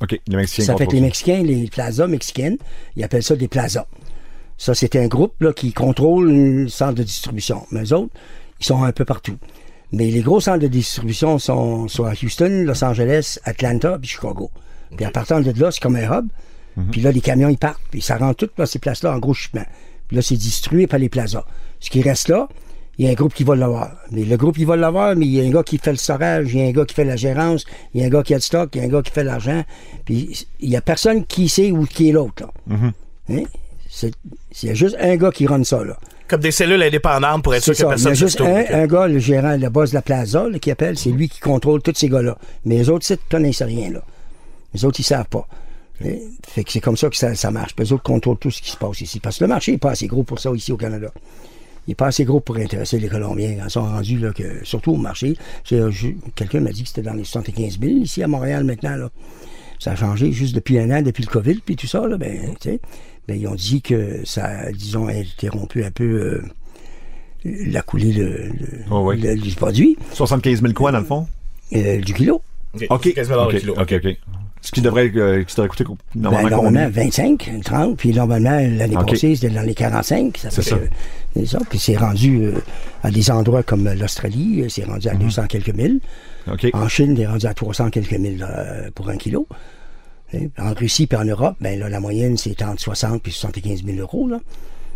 OK. 0.00 0.18
Les 0.28 0.36
Mexicains 0.36 0.62
Ça 0.64 0.76
fait 0.76 0.86
que 0.86 0.92
les 0.94 1.00
Mexicains, 1.00 1.42
les 1.42 1.66
plazas 1.68 2.06
mexicaines, 2.06 2.56
ils 2.96 3.04
appellent 3.04 3.22
ça 3.22 3.36
des 3.36 3.48
plazas. 3.48 3.86
Ça, 4.58 4.74
c'est 4.74 4.94
un 4.96 5.06
groupe 5.08 5.34
là, 5.40 5.52
qui 5.52 5.72
contrôle 5.72 6.30
un 6.30 6.68
centre 6.68 6.94
de 6.94 7.02
distribution. 7.02 7.66
Mais 7.72 7.82
eux 7.82 7.94
autres, 7.94 8.12
ils 8.60 8.64
sont 8.66 8.82
un 8.84 8.92
peu 8.92 9.04
partout. 9.04 9.36
Mais 9.92 10.06
les 10.10 10.20
gros 10.20 10.40
centres 10.40 10.60
de 10.60 10.68
distribution 10.68 11.38
sont, 11.38 11.86
sont 11.88 12.04
à 12.04 12.12
Houston, 12.12 12.64
Los 12.66 12.82
Angeles, 12.82 13.38
Atlanta, 13.44 13.98
puis 14.00 14.08
Chicago. 14.10 14.50
Puis 14.96 15.04
à 15.04 15.10
partir 15.10 15.40
de 15.40 15.60
là, 15.60 15.70
c'est 15.70 15.80
comme 15.82 15.96
un 15.96 16.18
hub. 16.18 16.26
Puis 16.90 17.00
là, 17.02 17.12
les 17.12 17.20
camions, 17.20 17.48
ils 17.50 17.58
partent. 17.58 17.80
Puis 17.90 18.00
ça 18.00 18.16
rentre 18.16 18.46
tout 18.46 18.50
dans 18.56 18.64
ces 18.66 18.78
places-là 18.78 19.14
en 19.14 19.18
gros 19.18 19.34
shipment. 19.34 19.66
Puis 20.08 20.16
là, 20.16 20.22
c'est 20.22 20.36
distribué 20.36 20.86
par 20.86 20.98
les 20.98 21.08
plazas. 21.10 21.44
Ce 21.80 21.90
qui 21.90 22.00
reste 22.00 22.28
là, 22.28 22.48
il 22.98 23.04
y 23.04 23.08
a 23.08 23.10
un 23.10 23.14
groupe 23.14 23.34
qui 23.34 23.44
va 23.44 23.54
l'avoir. 23.56 23.90
Mais 24.10 24.24
le 24.24 24.36
groupe, 24.36 24.56
il 24.58 24.66
va 24.66 24.76
l'avoir, 24.76 25.14
mais 25.16 25.26
il 25.26 25.32
y 25.32 25.40
a 25.40 25.44
un 25.44 25.50
gars 25.50 25.62
qui 25.62 25.76
fait 25.78 25.90
le 25.92 25.96
storage, 25.98 26.52
il 26.54 26.60
y 26.60 26.62
a 26.62 26.66
un 26.66 26.72
gars 26.72 26.84
qui 26.86 26.94
fait 26.94 27.04
la 27.04 27.16
gérance, 27.16 27.64
il 27.94 28.00
y 28.00 28.04
a 28.04 28.06
un 28.06 28.10
gars 28.10 28.22
qui 28.22 28.32
a 28.34 28.36
le 28.38 28.42
stock, 28.42 28.70
il 28.74 28.78
y 28.78 28.80
a 28.82 28.84
un 28.84 28.88
gars 28.90 29.02
qui 29.02 29.10
fait 29.10 29.24
l'argent. 29.24 29.62
Puis 30.06 30.46
il 30.60 30.70
y 30.70 30.76
a 30.76 30.80
personne 30.80 31.24
qui 31.26 31.48
sait 31.48 31.70
où 31.72 31.84
qui 31.84 32.08
est 32.08 32.12
l'autre. 32.12 32.42
là. 32.44 32.50
Hein? 33.30 33.42
C'est- 33.90 34.12
Il 34.62 34.68
y 34.68 34.70
a 34.70 34.74
juste 34.74 34.96
un 35.00 35.16
gars 35.16 35.30
qui 35.30 35.46
run 35.46 35.64
ça. 35.64 35.82
Là. 35.84 35.98
Comme 36.32 36.40
des 36.40 36.50
cellules 36.50 36.82
indépendantes 36.82 37.44
pour 37.44 37.54
être 37.54 37.62
sûr 37.62 37.74
que 37.74 37.78
ça. 37.78 37.84
Il 37.84 37.84
y 37.84 37.88
a 37.88 37.90
personne 37.90 38.14
se 38.14 38.18
juste 38.20 38.34
stoppe. 38.36 38.48
un, 38.48 38.64
un 38.82 38.86
gars, 38.86 39.06
le 39.06 39.18
gérant, 39.18 39.54
le 39.54 39.68
boss 39.68 39.90
de 39.90 39.96
la 39.96 40.00
plaza, 40.00 40.48
là, 40.48 40.58
qui 40.58 40.70
appelle, 40.70 40.96
c'est 40.96 41.10
lui 41.10 41.28
qui 41.28 41.40
contrôle 41.40 41.82
tous 41.82 41.92
ces 41.94 42.08
gars-là. 42.08 42.38
Mais 42.64 42.76
les 42.78 42.88
autres, 42.88 43.04
ils 43.10 43.12
ne 43.12 43.18
connaissent 43.30 43.60
rien, 43.60 43.90
là. 43.90 44.02
Les 44.72 44.82
autres, 44.86 44.98
ils 44.98 45.04
savent 45.04 45.26
pas. 45.28 45.46
Et- 46.02 46.22
Fait 46.48 46.64
que 46.64 46.72
c'est 46.72 46.80
comme 46.80 46.96
ça 46.96 47.10
que 47.10 47.16
ça, 47.16 47.34
ça 47.34 47.50
marche. 47.50 47.72
Les 47.78 47.92
autres 47.92 48.02
contrôlent 48.02 48.38
tout 48.38 48.50
ce 48.50 48.62
qui 48.62 48.70
se 48.70 48.78
passe 48.78 49.02
ici. 49.02 49.20
Parce 49.20 49.36
que 49.36 49.44
le 49.44 49.48
marché 49.48 49.72
n'est 49.72 49.78
pas 49.78 49.90
assez 49.90 50.06
gros 50.06 50.22
pour 50.22 50.38
ça 50.38 50.50
ici 50.54 50.72
au 50.72 50.78
Canada. 50.78 51.12
Il 51.86 51.90
n'est 51.90 51.94
pas 51.96 52.06
assez 52.06 52.24
gros 52.24 52.40
pour 52.40 52.56
intéresser 52.56 52.98
les 52.98 53.08
Colombiens. 53.08 53.56
Ils 53.62 53.70
sont 53.70 53.82
rendus, 53.82 54.16
là, 54.18 54.32
que, 54.32 54.64
surtout 54.64 54.92
au 54.92 54.96
marché. 54.96 55.36
Euh, 55.72 55.90
Quelqu'un 56.34 56.60
m'a 56.60 56.70
dit 56.72 56.82
que 56.84 56.88
c'était 56.88 57.02
dans 57.02 57.12
les 57.12 57.24
75 57.24 57.78
000 57.78 57.92
ici 57.98 58.22
à 58.22 58.26
Montréal 58.26 58.64
maintenant, 58.64 58.96
là. 58.96 59.10
Ça 59.78 59.90
a 59.90 59.96
changé 59.96 60.32
juste 60.32 60.54
depuis 60.54 60.78
un 60.78 60.90
an, 60.92 61.02
depuis 61.02 61.24
le 61.24 61.28
COVID, 61.30 61.56
puis 61.56 61.76
tout 61.76 61.88
ça, 61.88 62.06
là, 62.06 62.16
ben, 62.16 62.54
tu 62.60 62.70
sais. 62.70 62.80
Ben, 63.28 63.38
ils 63.40 63.46
ont 63.46 63.54
dit 63.54 63.80
que 63.82 64.20
ça, 64.24 64.44
a, 64.46 64.72
disons, 64.72 65.08
interrompu 65.08 65.84
un 65.84 65.90
peu 65.90 66.04
euh, 66.04 66.42
la 67.44 67.82
coulée 67.82 68.12
de, 68.12 68.22
de- 68.24 68.78
Oh 68.90 69.00
oui. 69.08 69.20
de- 69.20 69.34
du 69.34 69.54
produit, 69.54 69.96
75 70.12 70.60
000 70.62 70.72
quoi, 70.72 70.92
dans 70.92 70.98
le 71.00 71.04
fond? 71.04 71.26
euh, 71.74 72.00
du 72.00 72.12
kilo. 72.14 72.42
OK. 72.74 72.86
OK. 72.90 73.14
15 73.14 73.28
dollars 73.28 73.48
le 73.48 73.54
OK, 73.54 73.60
kilo. 73.60 73.74
OK, 73.78 73.92
OK. 74.04 74.16
Ce 74.64 74.70
qui 74.70 74.80
devrait, 74.80 75.10
euh, 75.16 75.42
qui 75.42 75.56
devrait 75.56 75.68
coûter 75.68 75.82
co- 75.84 75.96
Ben, 76.14 76.22
normalement 76.22 76.50
normalement, 76.50 76.86
combien? 76.86 77.04
25, 77.04 77.50
30, 77.64 77.96
puis 77.96 78.12
normalement, 78.12 78.50
l'année 78.60 78.96
OK. 78.96 79.10
passée, 79.10 79.34
c'était 79.34 79.52
dans 79.52 79.62
les 79.62 79.74
45. 79.74 80.36
Ça 80.38 80.50
C'est 80.50 80.62
ça. 80.62 80.76
que- 80.76 80.88
c'est 81.34 81.46
ça. 81.46 81.58
Puis 81.68 81.78
c'est 81.80 81.96
rendu 81.96 82.44
euh, 82.44 82.52
à 83.02 83.10
des 83.10 83.30
endroits 83.30 83.62
comme 83.64 83.88
l'Australie, 83.92 84.64
c'est 84.68 84.84
rendu 84.84 85.08
Mhm. 85.08 85.14
à 85.14 85.16
200 85.16 85.46
quelques 85.48 85.74
mille. 85.74 85.98
En 86.74 86.88
Chine, 86.88 87.14
c'est 87.16 87.26
rendu 87.26 87.46
à 87.46 87.54
300 87.54 87.90
quelques 87.90 88.12
mille 88.12 88.46
euh, 88.48 88.90
pour 88.94 89.08
un 89.08 89.16
kilo. 89.16 89.46
Et 90.34 90.50
En 90.58 90.72
Russie 90.74 91.06
puis 91.06 91.18
en 91.18 91.24
Europe, 91.24 91.56
ben 91.60 91.78
là, 91.78 91.88
la 91.88 92.00
moyenne, 92.00 92.36
c'est 92.36 92.60
entre 92.62 92.80
60 92.80 93.26
et 93.28 93.30
75 93.30 93.84
000 93.84 93.98
euros. 93.98 94.28
Là. 94.28 94.38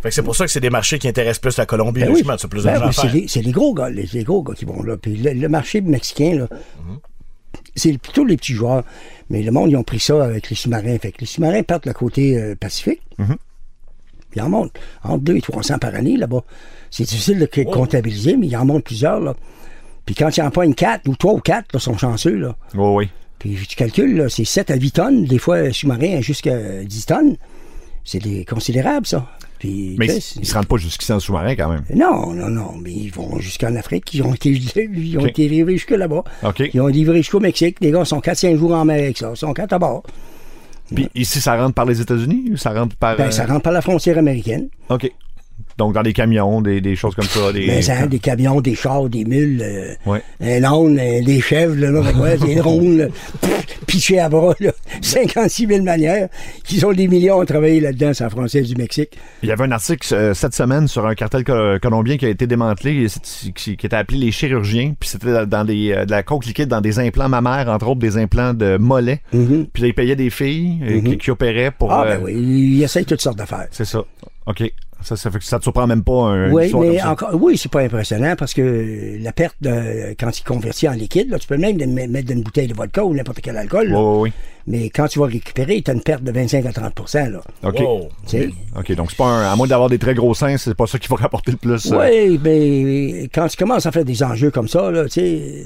Fait 0.01 0.09
que 0.09 0.15
c'est 0.15 0.23
pour 0.23 0.35
ça 0.35 0.45
que 0.45 0.51
c'est 0.51 0.59
des 0.59 0.69
marchés 0.69 0.99
qui 0.99 1.07
intéressent 1.07 1.39
plus 1.39 1.57
la 1.57 1.65
Colombie, 1.65 2.01
Ben 2.01 2.09
oui. 2.11 2.23
C'est 2.39 2.47
plus 2.47 2.63
Ben 2.63 2.91
c'est 2.91 3.11
les, 3.11 3.27
c'est 3.27 3.41
les 3.41 3.51
gros 3.51 3.73
gars, 3.73 3.89
les, 3.89 4.07
les 4.13 4.23
gros 4.23 4.43
gars 4.43 4.53
qui 4.53 4.65
vont 4.65 4.81
là. 4.83 4.95
Puis 4.97 5.15
le, 5.17 5.33
le 5.33 5.49
marché 5.49 5.81
mexicain, 5.81 6.35
là, 6.39 6.47
Mhm. 6.87 6.97
c'est 7.75 7.97
plutôt 7.97 8.23
les 8.25 8.37
petits 8.37 8.53
joueurs. 8.53 8.83
Mais 9.29 9.41
le 9.43 9.51
monde, 9.51 9.69
ils 9.71 9.75
ont 9.77 9.83
pris 9.83 9.99
ça 9.99 10.23
avec 10.23 10.49
les 10.49 10.55
sous-marins. 10.55 10.97
Fait 10.99 11.11
que 11.11 11.19
les 11.19 11.25
sous-marins 11.25 11.63
partent 11.63 11.85
le 11.87 11.93
côté 11.93 12.37
euh, 12.37 12.55
Pacifique. 12.55 13.01
Mhm. 13.17 13.35
Ils 14.35 14.41
en 14.41 14.49
montent 14.49 14.73
entre 15.03 15.23
2 15.23 15.35
et 15.37 15.41
300 15.41 15.79
par 15.79 15.95
année 15.95 16.15
là-bas. 16.17 16.43
C'est 16.91 17.03
difficile 17.05 17.39
de 17.39 17.49
Oh. 17.65 17.71
comptabiliser, 17.71 18.37
mais 18.37 18.47
ils 18.47 18.55
en 18.57 18.65
montent 18.65 18.83
plusieurs. 18.83 19.19
Là. 19.19 19.35
Puis 20.05 20.13
quand 20.15 20.35
ils 20.37 20.41
en 20.41 20.51
pognent 20.51 20.73
4 20.75 21.07
ou 21.09 21.15
3 21.15 21.33
ou 21.33 21.39
4, 21.39 21.65
ils 21.73 21.79
sont 21.79 21.97
chanceux. 21.97 22.35
Là. 22.37 22.55
Oui, 22.75 22.95
oui. 22.95 23.09
Puis 23.39 23.57
tu 23.67 23.75
calcules, 23.75 24.17
là, 24.17 24.29
c'est 24.29 24.45
7 24.45 24.71
à 24.71 24.75
8 24.75 24.91
tonnes, 24.91 25.25
des 25.25 25.37
fois 25.37 25.71
sous-marin 25.71 26.21
jusqu'à 26.21 26.83
10 26.83 27.05
tonnes. 27.05 27.35
C'est 28.03 28.19
des- 28.19 28.45
considérable, 28.45 29.05
ça. 29.05 29.27
Puis, 29.59 29.95
Mais 29.99 30.05
ils 30.07 30.41
ils 30.41 30.45
se 30.45 30.53
rendent 30.53 30.67
pas 30.67 30.77
jusqu'ici 30.77 31.11
en 31.11 31.19
sous-marin, 31.19 31.55
quand 31.55 31.69
même. 31.69 31.83
non, 31.93 32.31
non, 32.33 32.47
non, 32.47 32.73
mais 32.81 32.93
ils 32.93 33.11
vont 33.11 33.37
jusqu'en 33.39 33.75
Afrique, 33.75 34.13
ils 34.13 34.21
ont 34.23 34.33
été, 34.33 34.49
ils 34.93 35.17
ont 35.17 35.25
été 35.25 35.47
livrés 35.49 35.73
jusque 35.73 35.91
là-bas. 35.91 36.23
Ils 36.73 36.79
ont 36.81 36.87
livré 36.87 37.17
jusqu'au 37.17 37.39
Mexique. 37.39 37.77
Les 37.81 37.91
gars 37.91 38.05
sont 38.05 38.19
4-5 38.19 38.55
jours 38.57 38.71
en 38.73 38.85
mer 38.85 38.99
avec 39.03 39.17
ça. 39.17 39.31
Ils 39.33 39.37
sont 39.37 39.53
4 39.53 39.73
à 39.73 39.79
bord. 39.79 40.03
Puis 40.93 41.09
ici, 41.15 41.41
ça 41.41 41.57
rentre 41.61 41.73
par 41.73 41.85
les 41.85 41.99
États-Unis 41.99 42.45
ou 42.51 42.55
ça 42.57 42.71
rentre 42.71 42.95
par. 42.95 43.17
Ben, 43.17 43.25
euh, 43.25 43.31
ça 43.31 43.45
rentre 43.45 43.63
par 43.63 43.73
la 43.73 43.81
frontière 43.81 44.17
américaine. 44.17 44.69
OK. 44.89 45.11
Donc, 45.77 45.93
dans 45.93 46.01
des 46.01 46.13
camions, 46.13 46.61
des, 46.61 46.81
des 46.81 46.95
choses 46.95 47.13
comme 47.13 47.25
ça. 47.25 47.51
Des... 47.53 47.67
Mais 47.67 47.81
ça, 47.83 48.07
des 48.07 48.19
camions, 48.19 48.61
des 48.61 48.73
chars, 48.75 49.09
des 49.09 49.25
mules, 49.25 49.61
euh, 49.61 49.93
Ouais. 50.07 50.21
un 50.41 50.63
âne, 50.63 50.99
euh, 50.99 51.21
des 51.23 51.39
chèvres, 51.39 51.75
là, 51.75 51.91
là, 51.91 52.01
fait 52.03 52.13
que, 52.13 52.17
ouais, 52.17 52.37
des 52.37 53.07
pff, 53.41 53.65
pitchés 53.85 54.19
à 54.19 54.27
bras, 54.29 54.55
là, 54.59 54.71
56 55.01 55.67
000 55.67 55.83
manières. 55.83 56.29
Ils 56.71 56.85
ont 56.85 56.93
des 56.93 57.07
millions 57.07 57.39
à 57.39 57.45
travailler 57.45 57.79
là-dedans, 57.79 58.11
c'est 58.13 58.23
la 58.23 58.29
française 58.31 58.67
du 58.67 58.75
Mexique. 58.75 59.17
Il 59.43 59.49
y 59.49 59.51
avait 59.51 59.65
un 59.65 59.71
article 59.71 60.13
euh, 60.15 60.33
cette 60.33 60.55
semaine 60.55 60.87
sur 60.87 61.05
un 61.05 61.13
cartel 61.13 61.43
co- 61.43 61.77
colombien 61.81 62.17
qui 62.17 62.25
a 62.25 62.29
été 62.29 62.47
démantelé, 62.47 63.05
qui, 63.53 63.75
qui 63.77 63.85
était 63.85 63.95
appelé 63.95 64.17
les 64.17 64.31
chirurgiens, 64.31 64.93
puis 64.99 65.09
c'était 65.09 65.45
dans 65.45 65.63
des, 65.63 65.91
euh, 65.91 66.05
de 66.05 66.11
la 66.11 66.23
coke 66.23 66.45
liquide 66.45 66.69
dans 66.69 66.81
des 66.81 66.97
implants 66.99 67.29
mammaires, 67.29 67.67
entre 67.69 67.87
autres 67.87 67.99
des 67.99 68.17
implants 68.17 68.53
de 68.53 68.77
mollets. 68.77 69.21
Puis 69.31 69.81
là, 69.83 69.87
ils 69.89 69.93
payaient 69.93 70.15
des 70.15 70.29
filles 70.31 70.79
euh, 70.83 71.01
qui, 71.01 71.17
qui 71.17 71.29
opéraient 71.31 71.71
pour. 71.71 71.91
Ah, 71.93 72.03
euh, 72.07 72.17
ben 72.17 72.23
oui, 72.23 72.33
ils 72.77 72.83
essayent 72.83 73.05
toutes 73.05 73.21
sortes 73.21 73.37
d'affaires. 73.37 73.67
C'est 73.71 73.85
ça. 73.85 74.03
OK. 74.47 74.63
Ça, 75.07 75.15
ça 75.15 75.31
fait 75.31 75.39
que 75.39 75.45
ça 75.45 75.57
te 75.57 75.63
surprend 75.63 75.87
même 75.87 76.03
pas 76.03 76.11
un. 76.23 76.51
Oui, 76.51 76.69
mais 76.77 77.01
encore, 77.01 77.29
oui, 77.33 77.57
c'est 77.57 77.71
pas 77.71 77.79
impressionnant 77.79 78.35
parce 78.37 78.53
que 78.53 79.17
la 79.21 79.31
perte 79.31 79.55
de, 79.61 80.13
quand 80.19 80.37
il 80.37 80.43
convertit 80.43 80.89
en 80.89 80.91
liquide, 80.91 81.29
là, 81.29 81.39
tu 81.39 81.47
peux 81.47 81.55
même 81.55 81.77
mettre 81.77 82.27
dans 82.27 82.33
une 82.33 82.43
bouteille 82.43 82.67
de 82.67 82.73
vodka 82.73 83.05
ou 83.05 83.13
n'importe 83.13 83.39
quel 83.41 83.55
alcool, 83.55 83.87
là. 83.87 83.97
Oui, 83.97 84.05
oui, 84.05 84.19
oui. 84.23 84.33
mais 84.67 84.89
quand 84.89 85.07
tu 85.07 85.19
vas 85.19 85.27
récupérer, 85.27 85.81
tu 85.81 85.91
as 85.91 85.93
une 85.93 86.01
perte 86.01 86.23
de 86.23 86.31
25 86.33 86.65
à 86.65 86.73
30 86.73 87.13
là. 87.31 87.41
OK. 87.63 87.79
Wow. 87.79 88.09
OK. 88.77 88.91
Donc, 88.95 89.11
c'est 89.11 89.17
pas 89.17 89.25
un. 89.27 89.49
À 89.53 89.55
moins 89.55 89.67
d'avoir 89.67 89.89
des 89.89 89.97
très 89.97 90.13
gros 90.13 90.33
seins, 90.33 90.57
c'est 90.57 90.75
pas 90.75 90.87
ça 90.87 90.99
qui 90.99 91.07
va 91.07 91.15
rapporter 91.19 91.51
le 91.51 91.57
plus. 91.57 91.89
euh, 91.93 91.97
Oui, 91.99 92.37
mais 92.43 93.29
quand 93.33 93.47
tu 93.47 93.55
commences 93.55 93.85
à 93.85 93.93
faire 93.93 94.03
des 94.03 94.21
enjeux 94.23 94.51
comme 94.51 94.67
ça, 94.67 94.91
là, 94.91 95.05
tu 95.05 95.11
sais, 95.11 95.63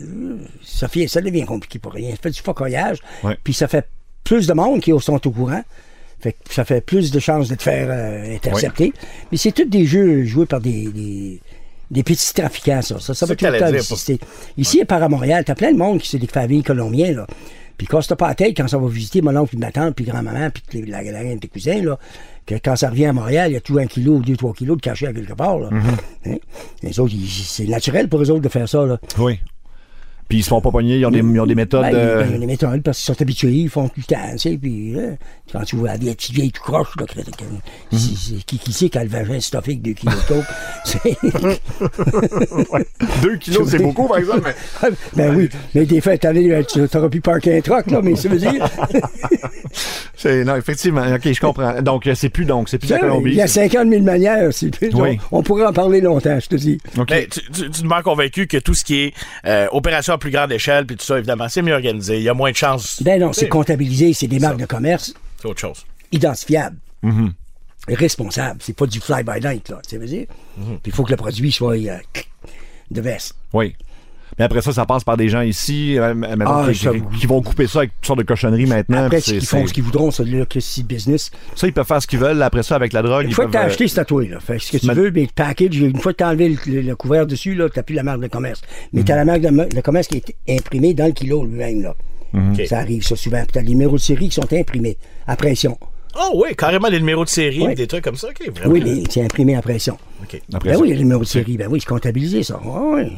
ça, 0.63 0.87
fait, 0.87 1.07
ça 1.07 1.19
devient 1.19 1.45
compliqué 1.45 1.79
pour 1.79 1.93
rien. 1.93 2.11
Ça 2.11 2.17
fait 2.21 2.29
du 2.31 2.41
focoyage, 2.41 2.99
Ouais. 3.23 3.35
puis 3.43 3.53
ça 3.53 3.67
fait 3.67 3.87
plus 4.23 4.45
de 4.45 4.53
monde 4.53 4.81
qui 4.81 4.91
sont 4.99 5.27
au 5.27 5.31
courant. 5.31 5.63
Fait 6.21 6.33
que 6.33 6.53
ça 6.53 6.63
fait 6.65 6.81
plus 6.81 7.11
de 7.11 7.19
chances 7.19 7.49
de 7.49 7.55
te 7.55 7.63
faire 7.63 7.87
euh, 7.89 8.35
intercepter. 8.35 8.93
Mais 9.31 9.37
c'est 9.37 9.51
tous 9.51 9.65
des 9.65 9.85
jeux 9.85 10.23
joués 10.25 10.45
par 10.45 10.61
des, 10.61 10.87
des, 10.87 11.39
des 11.89 12.03
petits 12.03 12.33
trafiquants, 12.33 12.81
ça. 12.81 12.99
Ça, 12.99 13.13
ça 13.13 13.25
va 13.25 13.35
tout 13.35 13.45
le 13.45 13.59
temps 13.59 13.67
exister. 13.67 14.19
Ici, 14.57 14.85
par 14.85 15.01
à 15.01 15.09
Montréal, 15.09 15.43
t'as 15.45 15.55
plein 15.55 15.71
de 15.71 15.77
monde 15.77 15.99
qui 15.99 16.07
c'est 16.07 16.19
des 16.19 16.27
familles 16.27 16.63
colombiens, 16.63 17.11
là. 17.11 17.27
Puis 17.77 17.87
quand 17.87 17.99
t'as 17.99 18.15
pas 18.15 18.27
la 18.27 18.35
tête, 18.35 18.55
quand 18.55 18.67
ça 18.67 18.77
va 18.77 18.87
visiter 18.87 19.23
mon 19.23 19.35
oncle, 19.35 19.49
puis 19.49 19.57
ma 19.57 19.71
tante, 19.71 19.95
puis 19.95 20.05
grand-maman, 20.05 20.51
puis 20.51 20.85
la, 20.85 21.01
la 21.01 21.19
reine 21.19 21.35
de 21.35 21.39
tes 21.39 21.47
cousins, 21.47 21.81
là, 21.81 21.97
que 22.45 22.53
quand 22.53 22.75
ça 22.75 22.91
revient 22.91 23.07
à 23.07 23.13
Montréal, 23.13 23.49
il 23.49 23.53
y 23.55 23.57
a 23.57 23.61
tout 23.61 23.79
un 23.79 23.87
kilo, 23.87 24.19
deux, 24.19 24.37
trois 24.37 24.53
kilos 24.53 24.77
de 24.77 24.81
cachet 24.83 25.07
à 25.07 25.13
quelque 25.13 25.33
part, 25.33 25.57
là. 25.57 25.69
Mm-hmm. 25.71 26.29
Hein? 26.31 26.37
Les 26.83 26.99
autres, 26.99 27.15
c'est 27.27 27.65
naturel 27.65 28.07
pour 28.07 28.21
eux 28.21 28.29
autres 28.29 28.41
de 28.41 28.49
faire 28.49 28.69
ça, 28.69 28.85
là. 28.85 28.99
Oui. 29.17 29.39
Puis 30.31 30.39
ils 30.39 30.43
se 30.43 30.47
font 30.47 30.61
pas 30.61 30.71
pogner, 30.71 30.97
ils 30.97 31.05
ont 31.05 31.11
des, 31.11 31.19
ils 31.19 31.39
ont 31.41 31.45
des 31.45 31.55
méthodes. 31.55 31.81
Ben, 31.81 31.93
euh, 31.93 32.23
ben, 32.23 32.39
les 32.39 32.45
méthodes, 32.47 32.81
parce 32.83 32.97
qu'ils 32.99 33.13
sont 33.13 33.21
habitués, 33.21 33.51
ils 33.51 33.69
font 33.69 33.89
tout 33.89 33.95
le 33.97 34.03
temps, 34.03 34.31
tu 34.31 34.37
sais, 34.39 34.57
puis 34.57 34.95
hein, 34.97 35.17
quand 35.51 35.61
tu 35.65 35.75
vois 35.75 35.89
la 35.89 35.97
vieille, 35.97 36.15
petite 36.15 36.33
vieille 36.33 36.51
tout 36.53 36.63
croche, 36.63 36.87
là, 36.97 37.05
que- 37.05 37.19
que- 37.21 38.37
qui, 38.45 38.57
qui 38.57 38.71
sait 38.71 38.87
qu'elle 38.87 39.09
va 39.09 39.23
vagin 39.23 39.41
stuffé 39.41 39.71
avec 39.71 39.81
deux 39.81 39.91
kilos 39.91 40.15
de 40.29 40.35
Deux 43.21 43.37
kilos, 43.37 43.67
c'est 43.69 43.79
beaucoup, 43.79 44.07
par 44.07 44.17
exemple. 44.19 44.53
mais- 44.83 44.89
ben 45.15 45.35
oui, 45.35 45.49
mais 45.75 45.85
des 45.85 45.99
fois, 46.01 46.17
t'allais, 46.17 46.63
tu 46.63 46.81
aurais 46.97 47.09
pu 47.09 47.19
parker 47.21 47.57
un 47.57 47.61
truck, 47.61 47.89
là, 47.91 47.99
mais 48.01 48.15
ça 48.15 48.29
veut 48.29 48.37
dire... 48.37 48.53
C'est- 50.15 50.43
Non, 50.43 50.55
effectivement. 50.55 51.01
OK, 51.15 51.31
je 51.33 51.39
comprends. 51.39 51.81
Donc, 51.81 52.05
euh, 52.05 52.13
c'est 52.13 52.29
plus 52.29 52.45
donc, 52.45 52.69
c'est 52.69 52.77
plus 52.77 52.89
la 52.89 52.97
Il 52.97 53.01
Colombie. 53.01 53.33
y 53.33 53.41
a 53.41 53.47
50 53.47 53.89
000 53.89 54.03
manières, 54.03 54.49
c'est 54.53 54.69
plus- 54.69 54.93
Oui. 54.93 55.17
on, 55.31 55.39
on 55.39 55.43
pourrait 55.43 55.65
en 55.65 55.73
parler 55.73 55.99
longtemps, 56.01 56.39
je 56.39 56.47
te 56.47 56.55
dis. 56.55 56.77
OK. 56.97 57.07
Ben, 57.09 57.25
tu, 57.27 57.39
tu, 57.51 57.71
tu 57.71 57.81
demeures 57.81 58.03
convaincu 58.03 58.45
que 58.47 58.57
tout 58.57 58.73
ce 58.75 58.83
qui 58.83 58.99
est 59.01 59.13
euh, 59.47 59.67
opération 59.71 60.13
à 60.13 60.17
plus 60.21 60.31
grande 60.31 60.51
échelle, 60.53 60.85
puis 60.85 60.95
tout 60.95 61.03
ça, 61.03 61.17
évidemment, 61.17 61.49
c'est 61.49 61.61
mieux 61.61 61.73
organisé. 61.73 62.17
Il 62.17 62.23
y 62.23 62.29
a 62.29 62.33
moins 62.33 62.51
de 62.51 62.55
chances. 62.55 63.03
Ben 63.03 63.19
non, 63.19 63.33
c'est 63.33 63.49
comptabilisé, 63.49 64.13
c'est 64.13 64.27
des 64.27 64.39
marques 64.39 64.59
de 64.59 64.65
commerce 64.65 65.13
C'est 65.41 65.47
autre 65.47 65.59
chose. 65.59 65.85
identifiables. 66.11 66.77
Mm-hmm. 67.03 67.31
Responsable. 67.89 68.59
C'est 68.61 68.75
pas 68.75 68.85
du 68.85 68.99
fly-by-night, 68.99 69.69
là, 69.69 69.81
tu 69.87 69.99
sais, 69.99 70.05
dire? 70.05 70.27
Mm-hmm. 70.59 70.77
Puis 70.81 70.81
il 70.85 70.91
faut 70.93 71.03
que 71.03 71.11
le 71.11 71.17
produit 71.17 71.51
soit 71.51 71.75
euh, 71.75 71.97
de 72.91 73.01
veste. 73.01 73.35
Oui. 73.51 73.75
Mais 74.39 74.45
après 74.45 74.61
ça, 74.61 74.71
ça 74.71 74.85
passe 74.85 75.03
par 75.03 75.17
des 75.17 75.29
gens 75.29 75.41
ici, 75.41 75.97
euh, 75.99 76.13
Ah, 76.45 76.67
qui, 76.71 76.79
ça- 76.79 76.91
vont 77.27 77.41
couper 77.41 77.67
ça 77.67 77.79
avec 77.79 77.91
toutes 77.95 78.05
sortes 78.07 78.19
de 78.19 78.23
cochonneries 78.25 78.65
maintenant. 78.65 79.05
Après, 79.05 79.17
puis 79.17 79.25
ce 79.25 79.31
qu'ils 79.31 79.41
c'est- 79.41 79.47
font, 79.47 79.67
ce 79.67 79.73
qu'ils 79.73 79.83
voudront, 79.83 80.11
c'est 80.11 80.25
là 80.25 80.45
que 80.45 80.59
c'est 80.59 80.83
business. 80.85 81.31
Ça, 81.55 81.67
ils 81.67 81.73
peuvent 81.73 81.85
faire 81.85 82.01
ce 82.01 82.07
qu'ils 82.07 82.19
veulent. 82.19 82.41
Après 82.41 82.63
ça, 82.63 82.75
avec 82.75 82.93
la 82.93 83.01
drogue, 83.01 83.23
Une 83.23 83.29
ils 83.29 83.33
fois 83.33 83.45
que 83.45 83.51
peuvent, 83.51 83.61
t'as 83.61 83.67
euh, 83.67 83.69
acheté, 83.71 83.87
c'est 83.87 84.05
toi, 84.05 84.23
là. 84.27 84.39
Fait 84.39 84.57
ce 84.59 84.71
que 84.71 84.77
tu 84.77 84.87
veux, 84.91 85.11
mais 85.11 85.21
le 85.23 85.27
package, 85.35 85.77
une 85.77 85.97
fois 85.99 86.13
que 86.13 86.17
t'as 86.17 86.29
enlevé 86.29 86.49
le, 86.49 86.57
le- 86.73 86.81
le 86.81 86.95
couvert 86.95 87.25
dessus, 87.27 87.55
là, 87.55 87.67
t'as 87.69 87.83
plus 87.83 87.95
la 87.95 88.03
marque 88.03 88.21
de 88.21 88.27
commerce. 88.27 88.61
Mais 88.93 89.03
t'as 89.03 89.15
la 89.15 89.25
marque 89.25 89.41
de, 89.41 89.49
de 89.75 89.81
commerce 89.81 90.07
qui 90.07 90.17
est 90.17 90.57
imprimée 90.57 90.93
dans 90.93 91.05
le 91.05 91.11
kilo 91.13 91.45
lui-même, 91.45 91.81
là. 91.83 91.95
Mhm. 92.33 92.55
Ça 92.65 92.79
arrive, 92.79 93.03
ça, 93.03 93.15
souvent. 93.15 93.39
Puis 93.39 93.47
t'as 93.53 93.61
les 93.61 93.69
numéros 93.69 93.95
de 93.97 94.01
série 94.01 94.29
qui 94.29 94.35
sont 94.35 94.53
imprimés 94.53 94.97
à 95.27 95.35
pression. 95.35 95.77
Oh 96.17 96.31
oui, 96.43 96.55
carrément 96.57 96.87
les 96.89 96.99
numéros 96.99 97.23
de 97.23 97.29
série, 97.29 97.61
Ouais. 97.61 97.75
des 97.75 97.87
trucs 97.87 98.03
comme 98.03 98.15
ça. 98.17 98.27
OK, 98.29 98.49
vraiment. 98.55 98.73
Oui, 98.73 98.81
mais 98.83 99.03
c'est 99.09 99.23
imprimé 99.23 99.55
à 99.55 99.61
pression. 99.61 99.97
Ben 100.49 100.73
ça. 100.73 100.79
oui, 100.79 100.89
les 100.89 100.97
numéros 100.97 101.21
de 101.21 101.27
série, 101.27 101.57
ben 101.57 101.67
oui, 101.69 101.79
c'est 101.81 101.87
comptabilisé, 101.87 102.43
ça. 102.43 102.59
Ouais. 102.61 103.09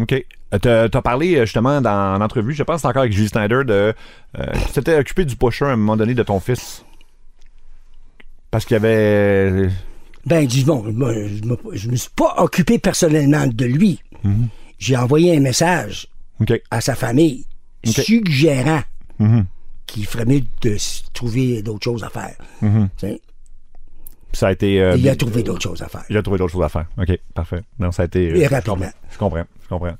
OK. 0.00 0.12
Euh, 0.12 0.58
T'as 0.58 0.88
t'as 0.88 1.02
parlé 1.02 1.36
euh, 1.36 1.44
justement 1.44 1.80
dans 1.82 2.16
l'entrevue, 2.18 2.54
je 2.54 2.62
pense 2.62 2.84
encore 2.84 3.02
avec 3.02 3.12
Julie 3.12 3.28
Snyder, 3.28 3.62
de. 3.66 3.92
Euh, 4.38 4.44
tu 4.66 4.72
t'étais 4.72 4.96
occupé 4.98 5.24
du 5.26 5.36
pusher 5.36 5.66
à 5.66 5.68
un 5.68 5.76
moment 5.76 5.96
donné 5.96 6.14
de 6.14 6.22
ton 6.22 6.40
fils. 6.40 6.84
Parce 8.50 8.64
qu'il 8.64 8.74
y 8.74 8.76
avait. 8.76 9.68
Ben, 10.24 10.46
dis 10.46 10.64
bon, 10.64 10.82
moi, 10.92 11.12
je 11.14 11.76
je 11.76 11.88
me 11.90 11.96
suis 11.96 12.10
pas 12.16 12.34
occupé 12.38 12.78
personnellement 12.78 13.46
de 13.46 13.64
lui. 13.66 14.00
Mhm. 14.24 14.48
J'ai 14.78 14.96
envoyé 14.96 15.36
un 15.36 15.40
message 15.40 16.08
à 16.70 16.80
sa 16.80 16.94
famille 16.94 17.44
suggérant 17.84 18.82
Mhm. 19.18 19.46
qu'il 19.86 20.06
ferait 20.06 20.24
mieux 20.24 20.42
de 20.62 20.76
trouver 21.12 21.60
d'autres 21.62 21.84
choses 21.84 22.04
à 22.04 22.08
faire. 22.10 22.36
Mhm. 22.62 22.88
Ça 24.32 24.48
a 24.48 24.52
été. 24.52 24.80
euh, 24.80 24.96
Il 24.96 25.08
a 25.08 25.16
trouvé 25.16 25.42
d'autres 25.42 25.62
choses 25.62 25.82
à 25.82 25.88
faire. 25.88 26.04
Il 26.10 26.16
a 26.16 26.22
trouvé 26.22 26.38
d'autres 26.38 26.52
choses 26.52 26.62
à 26.64 26.68
faire. 26.68 26.86
OK, 26.98 27.18
parfait. 27.34 27.62
Non, 27.78 27.90
ça 27.92 28.02
a 28.02 28.06
été. 28.06 28.24
Et 28.24 28.44
je 28.44 28.50
rapidement. 28.50 28.74
comprends. 28.76 28.92
Je 29.10 29.18
comprends. 29.18 29.44
Je 29.64 29.68
comprends. 29.68 29.94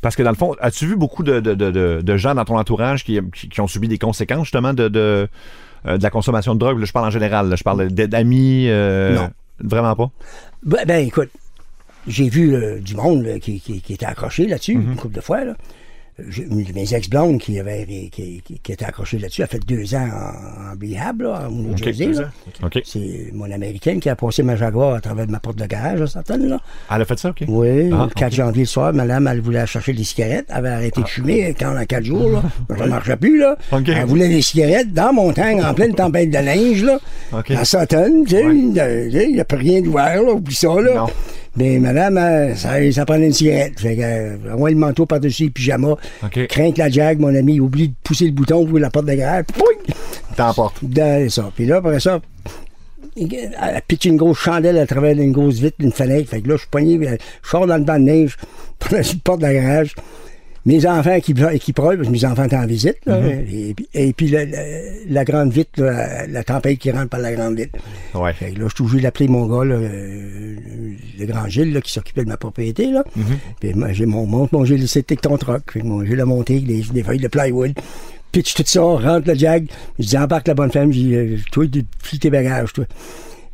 Parce 0.00 0.14
que 0.16 0.22
dans 0.22 0.30
le 0.30 0.36
fond, 0.36 0.54
as-tu 0.60 0.86
vu 0.86 0.96
beaucoup 0.96 1.22
de, 1.22 1.40
de, 1.40 1.54
de, 1.54 2.00
de- 2.02 2.16
gens 2.16 2.34
dans 2.34 2.44
ton 2.44 2.56
entourage 2.58 3.04
qui, 3.04 3.18
qui, 3.34 3.48
qui 3.48 3.60
ont 3.60 3.66
subi 3.66 3.88
des 3.88 3.98
conséquences 3.98 4.44
justement 4.44 4.72
de, 4.74 4.88
de, 4.88 5.28
euh, 5.86 5.98
de 5.98 6.02
la 6.02 6.10
consommation 6.10 6.54
de 6.54 6.60
drogue? 6.60 6.78
Là, 6.78 6.84
je 6.84 6.92
parle 6.92 7.06
en 7.06 7.10
général. 7.10 7.48
là. 7.48 7.56
je 7.56 7.62
parle 7.64 7.88
d'amis. 7.88 8.66
euh, 8.68 9.14
Non. 9.14 9.30
Vraiment 9.60 9.96
pas? 9.96 10.10
Ben, 10.64 10.84
ben, 10.86 11.06
écoute, 11.06 11.30
j'ai 12.06 12.28
vu 12.28 12.54
euh, 12.54 12.78
du 12.78 12.94
monde 12.94 13.24
là, 13.24 13.38
qui, 13.38 13.58
qui, 13.60 13.80
qui 13.80 13.94
était 13.94 14.06
accroché 14.06 14.46
là-dessus 14.46 14.72
une 14.72 14.96
couple 14.96 15.14
de 15.16 15.20
fois. 15.22 15.40
Mes 16.18 16.94
ex-blondes 16.94 17.38
qui, 17.38 17.58
avait, 17.58 17.84
qui, 18.10 18.42
là-dessus, 19.20 19.42
a 19.42 19.46
fait 19.46 19.58
deux 19.66 19.94
ans 19.94 20.08
en, 20.08 20.72
en 20.72 20.74
rehab, 20.80 21.20
là, 21.20 21.46
en 21.46 21.50
New 21.50 21.76
Jersey. 21.76 22.06
deux 22.06 22.20
là. 22.22 22.26
ans. 22.62 22.66
OK. 22.66 22.80
C'est 22.86 23.30
mon 23.34 23.50
américaine 23.50 24.00
qui 24.00 24.08
a 24.08 24.16
passé 24.16 24.42
ma 24.42 24.56
Jaguar 24.56 24.94
à 24.94 25.00
travers 25.02 25.28
ma 25.28 25.40
porte 25.40 25.58
de 25.58 25.66
garage, 25.66 26.00
là, 26.00 26.06
certaine, 26.06 26.48
là. 26.48 26.58
Elle 26.90 27.02
a 27.02 27.04
fait 27.04 27.18
ça, 27.18 27.28
OK? 27.28 27.44
Oui, 27.46 27.90
Ah, 27.92 28.06
le 28.08 28.14
4 28.14 28.32
janvier 28.34 28.62
le 28.62 28.66
soir, 28.66 28.94
madame, 28.94 29.26
elle 29.28 29.42
voulait 29.42 29.66
chercher 29.66 29.92
des 29.92 30.04
cigarettes. 30.04 30.46
Elle 30.48 30.56
avait 30.56 30.68
arrêté 30.70 31.02
de 31.02 31.06
fumer 31.08 31.54
quand 31.58 31.76
en 31.76 31.84
4 31.84 32.04
jours, 32.04 32.30
là. 32.30 32.42
Ça 32.78 32.86
marchait 32.86 33.16
plus, 33.16 33.38
là. 33.38 33.56
Elle 33.72 34.06
voulait 34.06 34.28
des 34.28 34.40
cigarettes 34.42 34.94
dans 34.94 35.12
mon 35.12 35.34
tank, 35.34 35.62
en 35.62 35.74
pleine 35.74 35.94
tempête 35.94 36.30
de 36.30 36.38
linge, 36.38 36.82
là. 36.82 36.98
En 37.32 37.64
Sutton, 37.64 38.24
tu 38.26 38.36
sais. 38.36 38.42
Il 38.42 39.32
n'y 39.34 39.40
a 39.40 39.44
plus 39.44 39.58
rien 39.58 39.82
d'ouvert, 39.82 40.22
là. 40.22 40.32
Oublie 40.32 40.54
ça, 40.54 40.68
là. 40.80 40.94
Non. 40.94 41.06
Mais 41.56 41.78
madame, 41.78 42.18
euh, 42.18 42.54
ça, 42.54 42.70
ça 42.92 43.06
prenait 43.06 43.26
une 43.26 43.32
cigarette. 43.32 43.80
Fait 43.80 43.96
que, 43.96 44.02
euh, 44.02 44.52
envoie 44.52 44.70
le 44.70 44.76
manteau 44.76 45.06
par-dessus 45.06 45.44
le 45.44 45.50
pyjama. 45.50 45.96
OK. 46.22 46.46
Crainte 46.48 46.78
la 46.78 46.90
jag, 46.90 47.18
mon 47.18 47.34
ami, 47.34 47.60
oublie 47.60 47.88
de 47.88 47.94
pousser 48.02 48.26
le 48.26 48.32
bouton, 48.32 48.62
ouvre 48.62 48.78
la 48.78 48.90
porte 48.90 49.06
de 49.06 49.14
garage. 49.14 49.44
Pouing! 49.54 49.94
T'emportes. 50.36 50.76
Dans 50.82 51.30
ça. 51.30 51.50
Puis 51.54 51.64
là, 51.64 51.76
après 51.76 52.00
ça, 52.00 52.20
elle 53.16 53.82
pitche 53.88 54.04
une 54.04 54.16
grosse 54.16 54.38
chandelle 54.38 54.78
à 54.78 54.86
travers 54.86 55.16
une 55.16 55.32
grosse 55.32 55.58
vitre 55.58 55.76
d'une 55.78 55.92
fenêtre. 55.92 56.28
Fait 56.28 56.42
que 56.42 56.48
là, 56.48 56.54
je 56.56 56.60
suis 56.60 56.68
poigné, 56.70 56.98
euh, 57.08 57.16
je 57.42 57.48
sors 57.48 57.66
dans 57.66 57.76
le 57.76 57.84
banc 57.84 57.98
de 57.98 58.04
neige, 58.04 58.36
par 58.78 58.92
la 58.92 59.02
porte 59.24 59.38
de 59.40 59.46
la 59.46 59.54
garage. 59.54 59.94
Mes 60.66 60.84
enfants 60.84 61.18
qui, 61.20 61.32
qui 61.60 61.72
pleurent, 61.72 61.96
mes 62.10 62.24
enfants 62.24 62.44
étaient 62.44 62.56
en 62.56 62.66
visite. 62.66 62.98
là, 63.06 63.18
et, 63.50 63.72
puis- 63.74 63.88
et 63.94 64.12
puis 64.12 64.28
la, 64.28 64.44
la- 64.44 64.58
la 65.08 65.24
grande 65.24 65.52
vitre, 65.52 65.80
là, 65.80 66.26
la 66.26 66.42
tempête 66.44 66.78
qui 66.78 66.90
rentre 66.90 67.08
par 67.08 67.20
la 67.20 67.32
grande 67.34 67.56
vitre. 67.56 67.78
Ouais. 68.14 68.32
Fait 68.34 68.50
là, 68.50 68.66
je 68.68 68.74
suis 68.74 68.82
obligé 68.84 69.00
d'appeler 69.02 69.28
mon 69.28 69.46
gars, 69.46 69.64
là, 69.64 69.76
euh, 69.76 70.56
le 71.18 71.26
grand 71.26 71.48
Gilles, 71.48 71.72
là, 71.72 71.80
qui 71.80 71.92
s'occupait 71.92 72.24
de 72.24 72.28
ma 72.28 72.36
propriété. 72.36 72.90
Là. 72.90 73.04
Puis 73.60 73.72
moi, 73.74 73.92
j'ai 73.92 74.06
mon 74.06 74.26
monte, 74.26 74.52
mon 74.52 74.64
Gilles, 74.64 74.88
c'est 74.88 75.04
ton 75.20 75.36
truck. 75.38 75.64
Que 75.66 75.78
mon 75.78 76.04
Gilles 76.04 76.20
a 76.20 76.24
monté 76.26 76.54
avec 76.54 76.66
des, 76.66 76.82
des 76.82 77.02
feuilles 77.02 77.20
de 77.20 77.28
plywood. 77.28 77.72
Pitch 78.32 78.54
tout 78.54 78.64
ça, 78.66 78.82
rentre 78.82 79.28
le 79.28 79.34
jag. 79.38 79.66
Je 80.00 80.04
dis, 80.06 80.18
embarque 80.18 80.48
la 80.48 80.54
bonne 80.54 80.72
femme. 80.72 80.92
Je 80.92 80.98
dis, 80.98 81.14
euh, 81.14 81.36
toi, 81.52 81.64
plie 82.02 82.18
tes 82.18 82.28
bagages, 82.30 82.72
toi. 82.72 82.84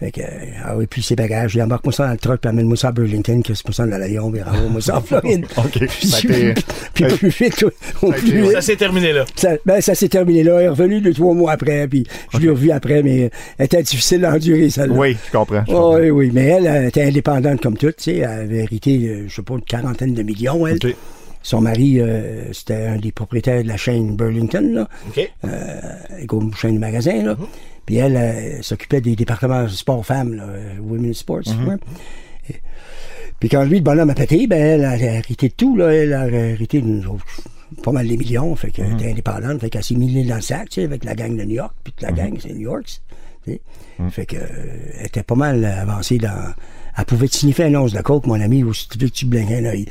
Fait 0.03 0.11
que, 0.11 0.21
euh, 0.21 0.25
ah 0.65 0.77
oui, 0.77 0.87
puis 0.89 1.01
ses 1.01 1.15
bagages, 1.15 1.55
il 1.55 1.63
embarque 1.63 1.85
moi 1.85 1.93
ça 1.93 2.07
dans 2.07 2.11
le 2.11 2.19
truck, 2.19 2.41
puis 2.41 2.49
amène-moi 2.49 2.77
ça 2.77 2.89
à 2.89 2.93
Burlington, 2.93 3.41
que 3.41 3.55
c'est 3.55 3.65
pour 3.65 3.73
ça 3.73 3.87
dans 3.87 3.99
la 3.99 4.09
Lyon, 4.09 4.33
puis 4.33 4.43
renvoie-moi 4.43 4.81
ça 4.81 4.97
en 4.97 5.01
Floride. 5.01 5.47
OK. 5.57 5.87
Puis, 5.87 6.09
Ça 6.09 6.19
puis 6.93 7.05
plus 7.05 7.29
vite, 7.29 7.65
au 8.03 8.11
plus 8.11 8.43
vite. 8.43 8.51
Ça 8.51 8.63
s'est 8.63 8.75
terminé 8.75 9.13
là. 9.13 9.25
Ça, 9.37 9.51
ben, 9.65 9.81
ça 9.81 9.95
s'est 9.95 10.09
terminé 10.09 10.43
là. 10.43 10.59
Elle 10.59 10.65
est 10.65 10.69
revenue 10.71 11.01
deux, 11.01 11.15
trois 11.15 11.35
mois 11.35 11.53
après, 11.53 11.87
puis 11.87 12.05
je 12.33 12.39
l'ai 12.39 12.49
revu 12.49 12.73
après, 12.73 13.05
mais 13.05 13.31
elle 13.59 13.67
était 13.67 13.81
difficile 13.85 14.25
à 14.25 14.33
endurer, 14.33 14.71
celle-là. 14.71 14.97
Oui, 14.97 15.17
je 15.25 15.31
comprends. 15.31 15.63
je 15.69 15.73
Oh, 15.73 15.97
oui, 15.97 16.11
oui, 16.11 16.31
mais 16.35 16.47
elle, 16.47 16.67
elle 16.67 16.87
était 16.87 17.05
indépendante 17.05 17.61
comme 17.61 17.77
toute, 17.77 17.99
tu 17.99 18.03
sais. 18.03 18.17
Elle 18.17 18.25
avait 18.25 18.65
hérité, 18.65 19.07
euh, 19.07 19.25
je 19.29 19.37
sais 19.37 19.43
pas, 19.43 19.55
une 19.55 19.63
quarantaine 19.63 20.15
de 20.15 20.23
millions, 20.25 20.67
elle. 20.67 20.81
Son 21.43 21.61
mari, 21.61 22.01
euh, 22.01 22.53
c'était 22.53 22.87
un 22.87 22.97
des 22.97 23.13
propriétaires 23.13 23.63
de 23.63 23.69
la 23.69 23.77
chaîne 23.77 24.17
Burlington, 24.17 24.73
là, 24.75 24.89
OK. 25.09 25.31
grosse 26.27 26.57
chaîne 26.57 26.75
de 26.75 26.81
magasins, 26.81 27.23
là. 27.23 27.37
Puis 27.87 27.97
elle, 27.97 28.17
euh, 28.17 28.63
s'occupait 28.63 29.01
des 29.01 29.17
départements 29.17 29.67
sport-femmes, 29.69 30.35
là, 30.35 30.45
euh, 30.45 30.75
Women's 30.81 31.19
Sports. 31.19 31.43
ouais. 31.67 31.77
Et- 32.49 32.61
Puis 33.41 33.49
quand 33.49 33.65
lui, 33.65 33.79
le 33.79 33.83
bonhomme 33.85 34.11
a 34.11 34.15
pété, 34.15 34.47
ben, 34.47 34.61
elle 34.81 34.85
a 34.85 34.97
hérité 34.97 35.49
de 35.49 35.55
tout, 35.55 35.77
là. 35.77 35.93
Elle 35.93 36.13
a 36.15 36.29
hérité 36.29 36.81
d'une- 36.81 37.05
pas 37.83 37.91
mal 37.91 38.07
des 38.07 38.17
millions, 38.17 38.55
fait 38.55 38.71
qu'elle 38.71 38.93
était 38.93 39.11
indépendante, 39.11 39.61
fait 39.61 39.71
qu'elle 39.71 39.83
s'est 39.83 39.95
mis 39.97 40.25
dans 40.27 40.37
le 40.37 40.41
sac, 40.43 40.69
tu 40.69 40.75
sais, 40.81 40.85
avec 40.85 41.05
la 41.05 41.15
gang 41.15 41.37
de 41.37 41.43
New 41.43 41.57
York, 41.57 41.75
puis 41.83 41.93
la 42.03 42.13
gang, 42.13 42.37
c'est 42.41 42.53
New 42.53 42.61
York, 42.61 43.01
sais. 43.47 43.61
Fait 44.11 44.27
que, 44.27 44.37
euh, 44.37 44.47
elle 44.99 45.07
était 45.07 45.23
pas 45.23 45.35
mal 45.35 45.65
avancée 45.65 46.19
dans... 46.19 46.55
Elle 46.97 47.05
pouvait 47.07 47.29
te 47.29 47.37
signifier 47.37 47.65
un 47.65 47.75
once 47.75 47.93
de 47.93 48.03
coke, 48.03 48.27
mon 48.27 48.41
ami, 48.41 48.63
ou 48.65 48.75
si 48.75 48.87
tu 48.89 48.99
veux 48.99 49.09
que 49.09 49.13
tu 49.13 49.25
blinques 49.25 49.51
un 49.51 49.65
œil. 49.65 49.87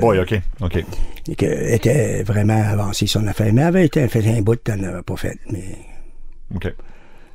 Boy, 0.00 0.20
OK. 0.20 0.40
OK. 0.60 0.84
et 1.28 1.34
que 1.34 1.46
elle 1.46 1.74
était 1.74 2.22
vraiment 2.22 2.62
avancée 2.62 3.06
son 3.06 3.26
affaire. 3.26 3.52
Mais 3.52 3.62
elle 3.62 3.68
avait 3.68 3.86
été, 3.86 4.00
elle 4.00 4.08
faisait 4.08 4.36
un 4.36 4.40
bout, 4.40 4.60
elle 4.68 4.80
n'avait 4.80 5.02
pas 5.02 5.16
fait. 5.16 5.36
Mais, 5.50 5.64
OK. 6.54 6.72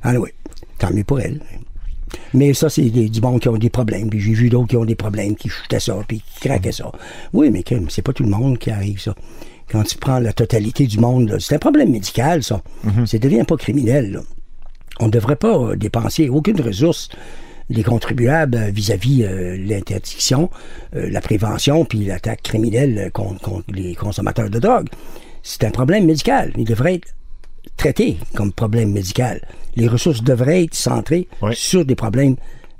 ah 0.02 0.14
oui, 0.14 0.30
tant 0.78 0.90
mieux 0.92 1.04
pour 1.04 1.20
elle. 1.20 1.40
Mais 2.32 2.54
ça, 2.54 2.70
c'est 2.70 2.88
du 2.88 3.20
monde 3.20 3.40
qui 3.40 3.48
ont 3.48 3.58
des 3.58 3.68
problèmes. 3.68 4.08
Puis 4.08 4.20
j'ai 4.20 4.32
vu 4.32 4.48
d'autres 4.48 4.68
qui 4.68 4.76
ont 4.76 4.84
des 4.84 4.94
problèmes, 4.94 5.36
qui 5.36 5.48
chutaient 5.48 5.80
ça, 5.80 5.94
puis 6.06 6.22
qui 6.22 6.48
craquaient 6.48 6.72
ça. 6.72 6.90
Oui, 7.32 7.50
mais 7.50 7.62
c'est 7.90 8.02
pas 8.02 8.12
tout 8.14 8.22
le 8.22 8.30
monde 8.30 8.58
qui 8.58 8.70
arrive, 8.70 9.00
ça. 9.00 9.14
Quand 9.70 9.82
tu 9.82 9.98
prends 9.98 10.18
la 10.18 10.32
totalité 10.32 10.86
du 10.86 10.98
monde, 10.98 11.36
c'est 11.40 11.54
un 11.56 11.58
problème 11.58 11.90
médical, 11.90 12.42
ça. 12.42 12.62
Ça 13.04 13.18
devient 13.18 13.44
pas 13.46 13.56
criminel, 13.56 14.12
là. 14.12 14.20
On 15.00 15.06
ne 15.06 15.10
devrait 15.10 15.36
pas 15.36 15.56
euh, 15.56 15.76
dépenser 15.76 16.28
aucune 16.28 16.60
ressource 16.60 17.08
des 17.70 17.82
contribuables 17.82 18.56
euh, 18.56 18.70
vis-à-vis 18.70 19.24
euh, 19.24 19.56
l'interdiction, 19.58 20.50
euh, 20.96 21.08
la 21.10 21.20
prévention 21.20 21.84
puis 21.84 22.04
l'attaque 22.04 22.42
criminelle 22.42 23.10
contre, 23.12 23.40
contre 23.40 23.64
les 23.72 23.94
consommateurs 23.94 24.50
de 24.50 24.58
drogue. 24.58 24.88
C'est 25.42 25.64
un 25.64 25.70
problème 25.70 26.06
médical. 26.06 26.52
Il 26.56 26.64
devrait 26.64 26.94
être 26.96 27.08
traité 27.76 28.16
comme 28.34 28.52
problème 28.52 28.92
médical. 28.92 29.40
Les 29.76 29.86
ressources 29.88 30.22
devraient 30.22 30.64
être 30.64 30.74
centrées 30.74 31.28
Oui. 31.42 31.52
sur 31.54 31.84
des 31.84 31.94
problèmes 31.94 32.36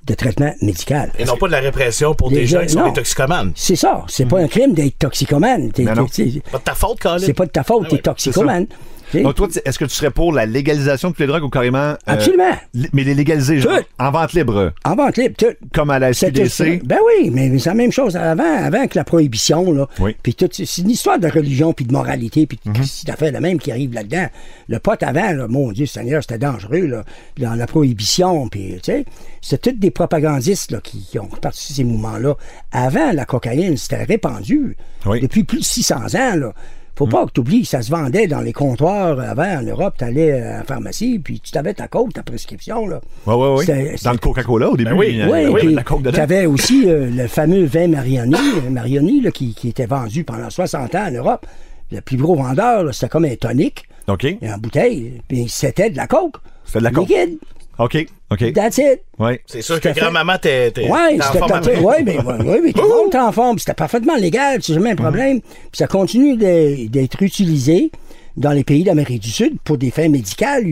de 0.07 0.14
traitement 0.14 0.52
médical. 0.62 1.12
Et 1.18 1.24
non 1.26 1.37
pas 1.37 1.46
de 1.48 1.52
la 1.52 1.61
répression 1.61 2.14
pour 2.14 2.31
des 2.31 2.46
gens 2.46 2.62
qui 2.62 2.70
sont 2.70 2.81
non. 2.81 2.88
des 2.88 2.94
toxicomanes. 2.94 3.52
C'est 3.54 3.76
ça. 3.76 4.04
C'est 4.09 4.24
pas 4.26 4.40
un 4.40 4.48
crime 4.48 4.72
d'être 4.72 4.98
toxicomane. 4.98 5.70
T'es- 5.70 5.85
Mais 5.85 5.92
non. 5.94 6.07
t'es- 6.07 6.24
t'es- 6.31 6.40
Pas 6.50 6.57
de 6.59 6.62
ta 6.64 6.74
faute, 6.74 6.98
Colin. 6.98 7.18
C'est 7.18 7.35
pas 7.35 7.44
de 7.44 7.50
ta 7.50 7.62
faute, 7.62 7.83
Ah 7.87 7.90
t'es 7.90 7.98
toxicomane. 7.98 8.66
Donc, 9.14 9.35
toi, 9.35 9.49
est-ce 9.64 9.79
que 9.79 9.85
tu 9.85 9.94
serais 9.94 10.11
pour 10.11 10.33
la 10.33 10.47
légalisation 10.47 11.09
de 11.09 11.12
toutes 11.14 11.21
les 11.21 11.27
drogues 11.27 11.44
ou 11.44 11.49
carrément. 11.49 11.79
euh, 11.79 11.97
Absolument. 12.07 12.53
mais 12.92 13.05
les 13.05 13.14
légaliser, 13.14 13.59
genre, 13.61 13.79
Tout. 13.79 13.85
en 13.99 14.11
vente 14.11 14.33
libre, 14.33 14.73
En 14.85 14.94
vente 14.94 15.16
libre, 15.16 15.35
tout. 15.38 15.55
comme 15.73 15.90
à 15.90 15.99
la 15.99 16.12
SQDC. 16.12 16.83
Ben 16.85 16.99
oui, 17.07 17.31
mais, 17.31 17.59
c'est 17.59 17.71
la 17.71 17.75
même 17.75 17.92
chose 17.92 18.16
avant, 18.16 18.57
avant 18.64 18.87
que 18.87 18.99
la 18.99 19.05
prohibition, 19.05 19.73
là. 19.73 19.88
Oui. 19.99 20.14
Puis 20.23 20.35
tout, 20.35 20.49
c'est 20.53 20.83
une 20.83 20.90
histoire 20.90 21.18
de 21.18 21.29
religion 21.29 21.73
puis 21.73 21.85
de 21.85 21.92
moralité 21.92 22.47
puis 22.47 22.59
Mhm. 22.64 22.73
de 22.75 22.83
c'est 22.83 23.09
affaire 23.11 23.33
de 23.33 23.38
même 23.38 23.59
qui 23.59 23.71
arrive 23.71 23.92
là-dedans. 23.94 24.27
Le 24.68 24.79
pot 24.79 25.03
avant, 25.03 25.33
là, 25.33 25.47
mon 25.49 25.73
Dieu 25.73 25.87
Seigneur, 25.87 26.23
c'était 26.23 26.38
dangereux, 26.38 26.87
là. 26.87 27.05
Dans 27.38 27.55
la 27.55 27.66
prohibition, 27.66 28.49
puis 28.49 28.75
tu 28.83 28.92
sais, 28.92 29.05
c'était 29.40 29.73
tous 29.73 29.79
des 29.79 29.90
propagandistes, 29.90 30.71
là, 30.73 30.81
qui, 30.83 31.01
qui 31.05 31.18
ont 31.18 31.27
participé 31.27 31.73
à 31.73 31.77
ces 31.77 31.85
mouvements-là. 31.85 32.35
Avant, 32.73 33.12
la 33.12 33.25
cocaïne, 33.25 33.77
c'était 33.77 34.05
répandu. 34.05 34.77
Oui. 35.07 35.21
Depuis 35.21 35.44
plus 35.44 35.59
de 35.61 35.64
600 35.64 36.14
ans, 36.14 36.35
là. 36.37 36.53
Faut 36.98 37.06
pas 37.06 37.26
que 37.26 37.30
tu 37.32 37.40
oublies, 37.40 37.64
ça 37.64 37.80
se 37.80 37.90
vendait 37.90 38.26
dans 38.26 38.40
les 38.40 38.52
comptoirs 38.52 39.20
avant 39.20 39.58
en 39.58 39.62
Europe. 39.62 39.94
Tu 39.98 40.04
allais 40.04 40.32
à 40.32 40.58
la 40.58 40.64
pharmacie, 40.64 41.20
puis 41.20 41.38
tu 41.40 41.52
t'avais 41.52 41.72
ta 41.72 41.87
coke, 41.87 42.12
ta 42.12 42.24
prescription. 42.24 42.88
Là. 42.88 43.00
Oui, 43.26 43.34
oui, 43.37 43.48
oui. 43.58 43.64
C'était- 43.64 43.94
Dans 44.04 44.12
le 44.12 44.18
Coca-Cola, 44.18 44.68
au 44.70 44.76
début, 44.76 44.92
oui, 44.92 45.06
il 45.11 45.16
y 45.18 45.22
a- 45.22 45.28
oui, 45.30 45.66
de 45.70 45.76
la 45.76 45.84
coke 45.84 46.02
dedans. 46.02 46.16
t'avais 46.16 46.46
aussi 46.46 46.84
euh, 46.90 47.08
le 47.08 47.28
fameux 47.28 47.64
vin 47.66 47.87
Marioni, 47.87 48.34
euh, 48.34 48.70
Marioni 48.70 49.20
là, 49.20 49.30
qui, 49.30 49.54
qui 49.54 49.68
était 49.68 49.87
vendu 49.87 50.24
pendant 50.24 50.50
60 50.50 50.92
ans 50.96 51.06
en 51.06 51.12
Europe. 51.12 51.46
Le 51.92 52.00
plus 52.00 52.16
gros 52.16 52.34
vendeur, 52.34 52.82
là, 52.84 52.92
c'était 52.92 53.08
comme 53.08 53.24
un 53.26 53.37
tonic 53.37 53.84
OK. 54.08 54.26
en 54.42 54.58
bouteille, 54.58 55.22
puis 55.28 55.46
c'était 55.48 55.90
de 55.90 55.96
la 55.96 56.06
coke. 56.08 56.34
C'était 56.64 56.80
de 56.80 56.84
la 56.84 56.90
coke. 56.90 57.08
Liquide. 57.08 57.38
OK. 57.78 58.06
OK. 58.30 58.52
That's 58.52 58.78
it. 58.78 59.02
Oui. 59.18 59.38
C'est 59.46 59.62
sûr 59.62 59.80
que 59.80 59.88
grand-maman, 59.98 60.34
t'es 60.40 60.72
Ouais, 60.76 61.18
en 61.20 61.22
c'était 61.26 61.38
forme 61.38 61.52
après. 61.52 61.78
ouais, 61.78 62.02
mais, 62.02 62.18
ouais, 62.18 62.42
ouais, 62.44 62.60
mais 62.62 62.72
tout 62.72 62.82
le 62.82 62.88
monde 62.88 63.06
était 63.08 63.18
en 63.18 63.32
forme. 63.32 63.56
puis 63.56 63.60
C'était 63.60 63.74
parfaitement 63.74 64.16
légal, 64.16 64.58
c'est 64.62 64.74
jamais 64.74 64.90
un 64.90 64.96
problème. 64.96 65.40
Puis 65.40 65.50
ça 65.74 65.86
continue 65.86 66.36
d'être 66.36 67.22
utilisé 67.22 67.90
dans 68.36 68.52
les 68.52 68.64
pays 68.64 68.84
d'Amérique 68.84 69.22
du 69.22 69.30
Sud 69.30 69.58
pour 69.64 69.78
des 69.78 69.90
fins 69.90 70.08
médicales. 70.08 70.64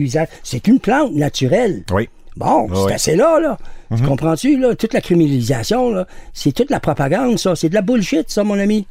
C'est 0.43 0.67
une 0.67 0.79
plante 0.79 1.13
naturelle. 1.13 1.83
Oui. 1.91 2.09
Bon, 2.35 2.67
c'est 2.71 2.79
Ouais. 2.83 2.93
assez 2.93 3.15
là, 3.15 3.39
là. 3.39 3.57
Tu 3.95 4.03
comprends-tu, 4.03 4.59
là? 4.59 4.75
Toute 4.75 4.93
la 4.93 5.01
criminalisation, 5.01 5.89
là, 5.91 6.05
c'est 6.33 6.51
toute 6.51 6.69
la 6.69 6.79
propagande, 6.79 7.39
ça. 7.39 7.55
C'est 7.55 7.69
de 7.69 7.73
la 7.73 7.81
bullshit, 7.81 8.29
ça, 8.29 8.43
mon 8.43 8.59
ami. 8.59 8.85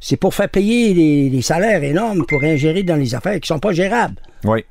C'est 0.00 0.16
pour 0.16 0.34
faire 0.34 0.48
payer 0.50 0.92
des, 0.94 1.30
des 1.30 1.42
salaires 1.42 1.82
énormes 1.82 2.24
pour 2.26 2.44
ingérer 2.44 2.82
dans 2.82 2.96
les 2.96 3.14
affaires 3.14 3.40
qui 3.40 3.48
sont 3.48 3.58
pas 3.58 3.72
gérables. 3.72 4.14
Oui. 4.44 4.64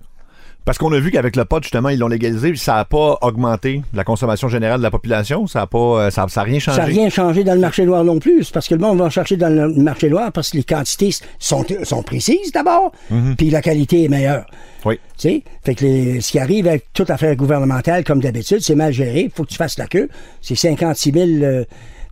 Parce 0.66 0.78
qu'on 0.78 0.94
a 0.94 1.00
vu 1.00 1.12
qu'avec 1.12 1.36
le 1.36 1.44
pot, 1.44 1.62
justement, 1.62 1.90
ils 1.90 2.00
l'ont 2.00 2.08
légalisé, 2.08 2.50
puis 2.52 2.58
ça 2.60 2.76
n'a 2.76 2.86
pas 2.86 3.18
augmenté 3.22 3.82
la 3.94 4.04
consommation 4.06 4.48
générale 4.48 4.78
de 4.80 4.84
la 4.84 4.92
population. 4.92 5.46
Ça 5.46 5.60
n'a 5.60 5.68
pas, 5.68 5.78
euh, 6.06 6.10
ça, 6.10 6.26
ça 6.30 6.42
a 6.42 6.44
rien 6.44 6.60
changé. 6.60 6.78
Ça 6.78 6.84
n'a 6.84 6.88
rien 6.94 7.10
changé 7.10 7.44
dans 7.44 7.54
le 7.54 7.60
marché 7.60 7.86
noir 7.86 8.04
non 8.06 8.18
plus. 8.20 8.50
Parce 8.52 8.68
que 8.70 8.74
le 8.76 8.80
monde 8.80 8.98
va 9.00 9.06
en 9.06 9.10
chercher 9.10 9.36
dans 9.36 9.50
le 9.50 9.68
marché 9.74 10.10
noir 10.10 10.32
parce 10.32 10.52
que 10.52 10.58
les 10.58 10.64
quantités 10.64 11.10
sont, 11.38 11.66
sont 11.84 12.02
précises 12.04 12.52
d'abord, 12.54 12.92
puis 13.38 13.50
la 13.50 13.62
qualité 13.62 14.06
est 14.06 14.10
meilleure. 14.10 14.46
Oui. 14.86 14.96
Tu 15.18 15.30
sais? 15.30 15.44
Fait 15.64 15.76
que 15.76 15.84
les- 15.86 16.22
ce 16.22 16.32
qui 16.32 16.40
arrive 16.40 16.68
avec 16.68 16.86
toute 16.94 17.10
affaire 17.10 17.36
gouvernementale, 17.36 18.04
comme 18.04 18.20
d'habitude, 18.22 18.60
c'est 18.62 18.76
mal 18.76 18.92
géré. 18.94 19.22
Il 19.22 19.32
faut 19.32 19.44
que 19.44 19.50
tu 19.50 19.56
fasses 19.58 19.78
la 19.78 19.88
queue. 19.88 20.10
C'est 20.42 20.56
56 20.56 21.12
000. 21.12 21.26
euh, 21.44 21.64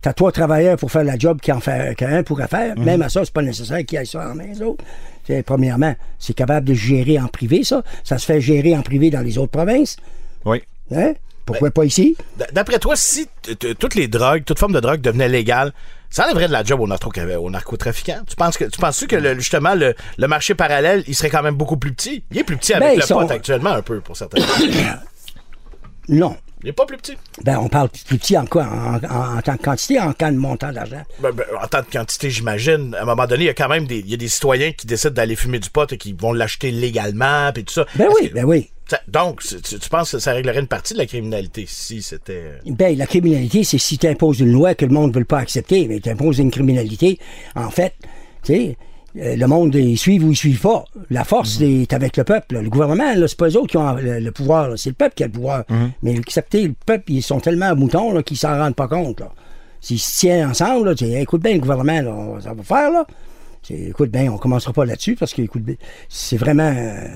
T'as 0.02 0.12
trois 0.12 0.32
travailleurs 0.32 0.76
pour 0.76 0.90
faire 0.90 1.04
la 1.04 1.16
job 1.16 1.40
qu'un 1.40 2.22
pourrait 2.24 2.48
faire. 2.48 2.76
Même 2.78 3.02
à 3.02 3.08
ça, 3.08 3.24
c'est 3.24 3.32
pas 3.32 3.42
nécessaire 3.42 3.84
qu'ils 3.86 3.98
aillent 3.98 4.06
ça 4.06 4.28
en 4.30 4.34
main, 4.34 4.44
les 4.52 4.60
autres. 4.60 4.84
Premièrement, 5.46 5.94
c'est 6.18 6.34
capable 6.34 6.66
de 6.66 6.74
gérer 6.74 7.18
en 7.20 7.28
privé, 7.28 7.62
ça. 7.64 7.82
Ça 8.02 8.18
se 8.18 8.26
fait 8.26 8.40
gérer 8.40 8.76
en 8.76 8.82
privé 8.82 9.10
dans 9.10 9.20
les 9.20 9.38
autres 9.38 9.52
provinces. 9.52 9.96
Oui. 10.44 10.62
Hein? 10.94 11.12
Pourquoi 11.46 11.70
pas 11.70 11.84
ici? 11.84 12.16
D'après 12.52 12.78
toi, 12.78 12.96
si 12.96 13.28
toutes 13.78 13.94
les 13.94 14.08
drogues, 14.08 14.44
toute 14.44 14.58
forme 14.58 14.72
de 14.72 14.80
drogue 14.80 15.00
devenait 15.00 15.28
légale, 15.28 15.72
ça 16.10 16.24
enlèverait 16.24 16.48
de 16.48 16.52
la 16.52 16.62
job 16.64 16.80
aux, 16.80 16.86
narco- 16.88 17.12
aux 17.38 17.50
narcotrafiquants? 17.50 18.20
Tu 18.28 18.36
penses 18.36 18.56
que 18.58 18.64
tu 18.64 18.78
penses 18.78 19.06
que 19.06 19.16
le- 19.16 19.34
justement 19.38 19.74
le, 19.74 19.94
le 20.18 20.28
marché 20.28 20.54
parallèle, 20.54 21.02
il 21.06 21.14
serait 21.14 21.30
quand 21.30 21.42
même 21.42 21.54
beaucoup 21.54 21.76
plus 21.76 21.92
petit? 21.94 22.22
Il 22.30 22.38
est 22.38 22.44
plus 22.44 22.56
petit 22.56 22.74
avec 22.74 22.88
Ben, 22.90 22.96
le 22.96 23.02
sont- 23.02 23.14
pot 23.26 23.30
actuellement 23.32 23.70
un 23.70 23.82
peu 23.82 24.00
pour 24.00 24.16
certains. 24.16 24.42
Non. 26.08 26.36
Il 26.62 26.66
n'est 26.66 26.72
pas 26.72 26.86
plus 26.86 26.96
petit. 26.96 27.14
Ben, 27.44 27.58
on 27.58 27.68
parle 27.68 27.88
plus 27.88 28.18
petit 28.18 28.36
en 28.38 28.46
quoi? 28.46 28.64
En, 28.64 28.94
en- 29.04 29.38
en 29.38 29.42
tant 29.42 29.56
que 29.56 29.62
quantité, 29.64 29.98
en 30.00 30.12
tant 30.12 30.30
de 30.30 30.36
montant 30.36 30.72
d'argent? 30.72 31.02
Ben, 31.20 31.32
ben, 31.32 31.44
en 31.62 31.66
tant 31.66 31.82
que 31.82 31.90
quantité, 31.90 32.30
j'imagine, 32.30 32.94
à 32.94 33.02
un 33.02 33.04
moment 33.04 33.26
donné, 33.26 33.44
il 33.44 33.46
y 33.46 33.50
a 33.50 33.54
quand 33.54 33.68
même 33.68 33.86
des, 33.86 33.98
il 33.98 34.08
y 34.10 34.14
a 34.14 34.16
des 34.16 34.28
citoyens 34.28 34.72
qui 34.72 34.86
décident 34.86 35.12
d'aller 35.14 35.34
fumer 35.36 35.58
du 35.58 35.70
pot 35.70 35.90
et 35.92 35.96
qui 35.98 36.12
vont 36.12 36.32
l'acheter 36.32 36.70
légalement, 36.70 37.50
puis 37.52 37.64
tout 37.64 37.72
ça. 37.74 37.86
Ben 37.96 38.06
Est-ce 38.06 38.14
oui, 38.22 38.28
que- 38.30 38.34
ben 38.34 38.44
oui. 38.44 38.70
ça- 38.86 39.00
donc, 39.08 39.42
tu, 39.42 39.60
tu 39.78 39.88
penses 39.88 40.12
que 40.12 40.18
ça 40.20 40.32
réglerait 40.32 40.60
une 40.60 40.66
partie 40.68 40.92
de 40.94 40.98
la 40.98 41.06
criminalité 41.06 41.64
si 41.68 42.00
c'était. 42.02 42.52
Ben, 42.66 42.96
la 42.96 43.06
criminalité, 43.06 43.64
c'est 43.64 43.78
si 43.78 43.98
tu 43.98 44.06
imposes 44.06 44.38
une 44.40 44.52
loi 44.52 44.74
que 44.76 44.84
le 44.84 44.92
monde 44.92 45.12
ne 45.12 45.18
veut 45.18 45.24
pas 45.24 45.38
accepter, 45.38 45.88
mais 45.88 45.98
tu 46.00 46.10
imposes 46.10 46.38
une 46.38 46.50
criminalité, 46.52 47.18
en 47.56 47.70
fait, 47.70 47.94
tu 48.44 48.52
sais, 48.54 48.68
euh, 48.68 48.72
le 49.14 49.46
monde, 49.46 49.74
ils 49.74 49.98
suivent 49.98 50.24
ou 50.24 50.30
ils 50.32 50.36
suivent 50.36 50.60
pas. 50.60 50.84
La 51.10 51.24
force 51.24 51.60
est 51.60 51.92
avec 51.92 52.16
le 52.16 52.24
peuple. 52.24 52.58
Le 52.60 52.68
gouvernement, 52.70 53.12
c'est 53.26 53.36
pas 53.36 53.48
eux 53.48 53.56
autres 53.56 53.68
qui 53.68 53.76
ont 53.76 53.94
le, 53.94 54.20
le 54.20 54.30
pouvoir, 54.32 54.70
c'est 54.76 54.90
le 54.90 54.94
peuple 54.94 55.14
qui 55.14 55.22
a 55.22 55.26
le 55.26 55.32
pouvoir. 55.32 55.64
Mais 56.02 56.18
accepter 56.18 56.66
le 56.68 56.74
peuple, 56.86 57.12
ils 57.12 57.22
sont 57.22 57.40
tellement 57.40 57.66
à 57.66 57.74
moutons 57.74 58.20
qu'ils 58.22 58.36
s'en 58.38 58.56
rendent 58.58 58.74
pas 58.74 58.88
compte. 58.88 59.22
S'ils 59.80 59.98
se 59.98 60.18
tiennent 60.20 60.48
ensemble, 60.50 60.88
là, 60.90 60.94
tu 60.94 61.04
dis, 61.04 61.14
écoute 61.16 61.42
bien, 61.42 61.54
le 61.54 61.58
gouvernement, 61.60 62.00
là, 62.02 62.10
on- 62.14 62.40
ça 62.40 62.54
va 62.54 62.62
faire, 62.62 62.90
là. 62.90 63.06
Écoute 63.70 64.10
bien, 64.10 64.32
on 64.32 64.38
commencera 64.38 64.72
pas 64.72 64.84
là-dessus 64.84 65.14
parce 65.16 65.34
que, 65.34 65.42
c'est 66.08 66.36
vraiment 66.36 66.72
euh, 66.74 67.08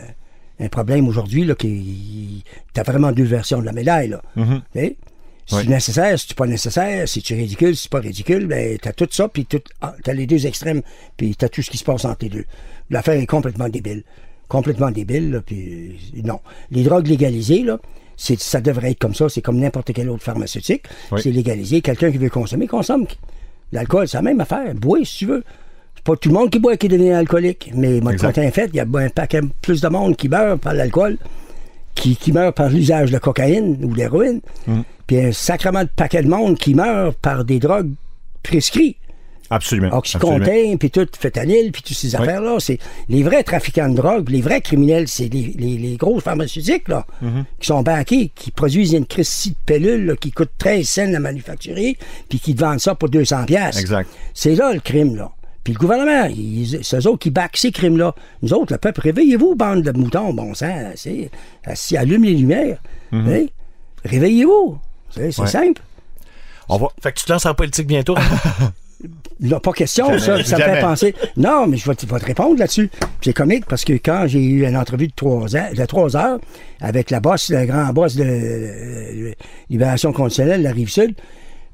un 0.60 0.68
problème 0.68 1.08
aujourd'hui, 1.08 1.48
qui, 1.58 2.44
t'as 2.72 2.82
vraiment 2.82 3.10
deux 3.12 3.24
versions 3.24 3.60
de 3.60 3.66
la 3.66 3.72
médaille, 3.72 4.08
là. 4.08 4.22
Tu 4.72 4.80
sais? 4.80 4.96
Si 5.46 5.54
Oui. 5.54 5.62
c'est 5.64 5.70
nécessaire, 5.70 6.18
si 6.18 6.26
c'est 6.28 6.36
pas 6.36 6.46
nécessaire, 6.46 7.08
si 7.08 7.22
tu 7.22 7.34
es 7.34 7.36
ridicule, 7.36 7.76
si 7.76 7.84
c'est 7.84 7.90
pas 7.92 8.00
ridicule, 8.00 8.46
ben 8.46 8.76
t'as 8.82 8.92
tout 8.92 9.06
ça, 9.10 9.28
puis 9.28 9.46
ah, 9.80 9.94
t'as 10.02 10.12
les 10.12 10.26
deux 10.26 10.44
extrêmes, 10.46 10.82
puis 11.16 11.36
t'as 11.36 11.48
tout 11.48 11.62
ce 11.62 11.70
qui 11.70 11.78
se 11.78 11.84
passe 11.84 12.04
entre 12.04 12.18
les 12.24 12.30
deux. 12.30 12.44
L'affaire 12.90 13.14
est 13.14 13.26
complètement 13.26 13.68
débile. 13.68 14.02
Complètement 14.48 14.90
débile, 14.90 15.30
là, 15.30 15.40
puis 15.40 15.96
euh, 16.16 16.20
non. 16.24 16.40
Les 16.70 16.82
drogues 16.82 17.06
légalisées, 17.06 17.62
là, 17.62 17.78
c'est, 18.16 18.40
ça 18.40 18.60
devrait 18.60 18.92
être 18.92 18.98
comme 18.98 19.14
ça, 19.14 19.28
c'est 19.28 19.42
comme 19.42 19.58
n'importe 19.58 19.92
quel 19.92 20.08
autre 20.10 20.22
pharmaceutique. 20.22 20.84
Oui. 21.12 21.20
C'est 21.22 21.32
légalisé. 21.32 21.80
Quelqu'un 21.80 22.10
qui 22.10 22.18
veut 22.18 22.30
consommer, 22.30 22.66
consomme. 22.66 23.06
L'alcool, 23.72 24.08
c'est 24.08 24.16
la 24.16 24.22
même 24.22 24.40
affaire. 24.40 24.74
Bois 24.74 25.04
si 25.04 25.18
tu 25.18 25.26
veux. 25.26 25.44
C'est 25.94 26.04
pas 26.04 26.16
tout 26.16 26.28
le 26.28 26.34
monde 26.34 26.50
qui 26.50 26.58
boit 26.58 26.76
qui 26.76 26.88
devient 26.88 27.10
alcoolique. 27.12 27.70
Mais 27.74 28.00
moi, 28.00 28.14
quand 28.16 28.32
fait, 28.32 28.70
il 28.72 28.76
y 28.76 28.80
a 28.80 28.86
un 28.94 29.08
paquet 29.08 29.40
plus 29.62 29.80
de 29.80 29.88
monde 29.88 30.16
qui 30.16 30.28
meurt 30.28 30.60
par 30.60 30.74
l'alcool 30.74 31.18
qui, 31.96 32.14
qui 32.16 32.30
meurt 32.30 32.54
par 32.56 32.68
l'usage 32.70 33.10
de 33.10 33.18
cocaïne 33.18 33.78
ou 33.84 33.92
d'héroïne, 33.94 34.40
Mm. 34.68 34.82
puis 35.08 35.18
un 35.18 35.32
sacrement 35.32 35.82
de 35.82 35.88
paquet 35.94 36.22
de 36.22 36.28
monde 36.28 36.56
qui 36.58 36.74
meurt 36.74 37.16
par 37.16 37.44
des 37.44 37.58
drogues 37.58 37.90
prescrites. 38.42 38.96
Absolument. 39.48 39.96
Oxycontin, 39.96 40.74
puis 40.76 40.90
tout, 40.90 41.06
fentanyl, 41.16 41.70
puis 41.70 41.80
toutes 41.82 41.96
ces 41.96 42.16
affaires-là. 42.16 42.56
C'est 42.58 42.78
les 43.08 43.22
vrais 43.22 43.44
trafiquants 43.44 43.88
de 43.88 43.94
drogue, 43.94 44.28
les 44.28 44.40
vrais 44.40 44.60
criminels, 44.60 45.06
c'est 45.06 45.28
les, 45.32 45.54
les, 45.56 45.78
les 45.78 45.96
grosses 45.96 46.24
pharmaceutiques, 46.24 46.88
là, 46.88 47.06
Mm-hmm. 47.22 47.44
qui 47.60 47.66
sont 47.68 47.82
banqués, 47.82 48.32
qui 48.34 48.50
produisent 48.50 48.92
une 48.94 49.06
Christie 49.06 49.50
de 49.50 49.56
pellules 49.64 50.06
là, 50.06 50.16
qui 50.16 50.32
coûte 50.32 50.50
13 50.58 50.88
cents 50.88 51.14
à 51.14 51.20
manufacturer, 51.20 51.96
puis 52.28 52.40
qui 52.40 52.56
te 52.56 52.60
vendent 52.64 52.80
ça 52.80 52.96
pour 52.96 53.08
200 53.08 53.44
pièces. 53.44 53.78
Exact. 53.78 54.10
C'est 54.34 54.56
là 54.56 54.72
le 54.72 54.80
crime, 54.80 55.14
là. 55.14 55.30
Puis 55.66 55.72
le 55.72 55.80
gouvernement, 55.80 56.32
c'est 56.84 56.96
eux 56.96 57.08
autres 57.08 57.18
qui 57.18 57.30
backent 57.30 57.56
ces 57.56 57.72
crimes-là. 57.72 58.14
Nous 58.40 58.52
autres, 58.52 58.72
le 58.72 58.78
peuple, 58.78 59.00
réveillez-vous, 59.00 59.56
bande 59.56 59.82
de 59.82 59.90
moutons, 59.90 60.32
bon 60.32 60.54
sang, 60.54 60.92
c'est, 60.94 61.28
assis, 61.64 61.96
allume 61.96 62.22
les 62.22 62.34
lumières. 62.34 62.78
Hein? 63.10 63.46
Réveillez-vous. 64.04 64.78
C'est. 65.10 65.36
Ouais. 65.36 65.46
simple. 65.48 65.82
On 66.68 66.76
va. 66.76 66.86
Fait 67.02 67.10
que 67.10 67.18
tu 67.18 67.24
te 67.24 67.32
lances 67.32 67.46
en 67.46 67.54
politique 67.54 67.88
bientôt? 67.88 68.14
Là, 69.40 69.58
pas 69.58 69.72
question, 69.72 70.16
ça. 70.20 70.44
Ça 70.44 70.56
me 70.56 70.62
fait 70.62 70.80
penser. 70.80 71.14
Non, 71.36 71.66
mais 71.66 71.78
je 71.78 71.88
vais, 71.88 71.96
te- 71.96 72.06
vais 72.06 72.20
te 72.20 72.24
répondre 72.26 72.60
là-dessus. 72.60 72.88
C'est 73.20 73.32
comique 73.32 73.66
parce 73.66 73.84
que 73.84 73.94
quand 73.94 74.28
j'ai 74.28 74.44
eu 74.44 74.64
une 74.68 74.76
entrevue 74.76 75.08
de 75.08 75.12
trois, 75.16 75.56
heures, 75.56 75.74
de 75.74 75.84
trois 75.84 76.16
heures 76.16 76.38
avec 76.80 77.10
la 77.10 77.18
boss, 77.18 77.50
le 77.50 77.66
grand 77.66 77.92
boss 77.92 78.14
de 78.14 78.22
euh, 78.24 79.32
Libération 79.68 80.12
conditionnelle, 80.12 80.62
la 80.62 80.70
Rive-Sud, 80.70 81.16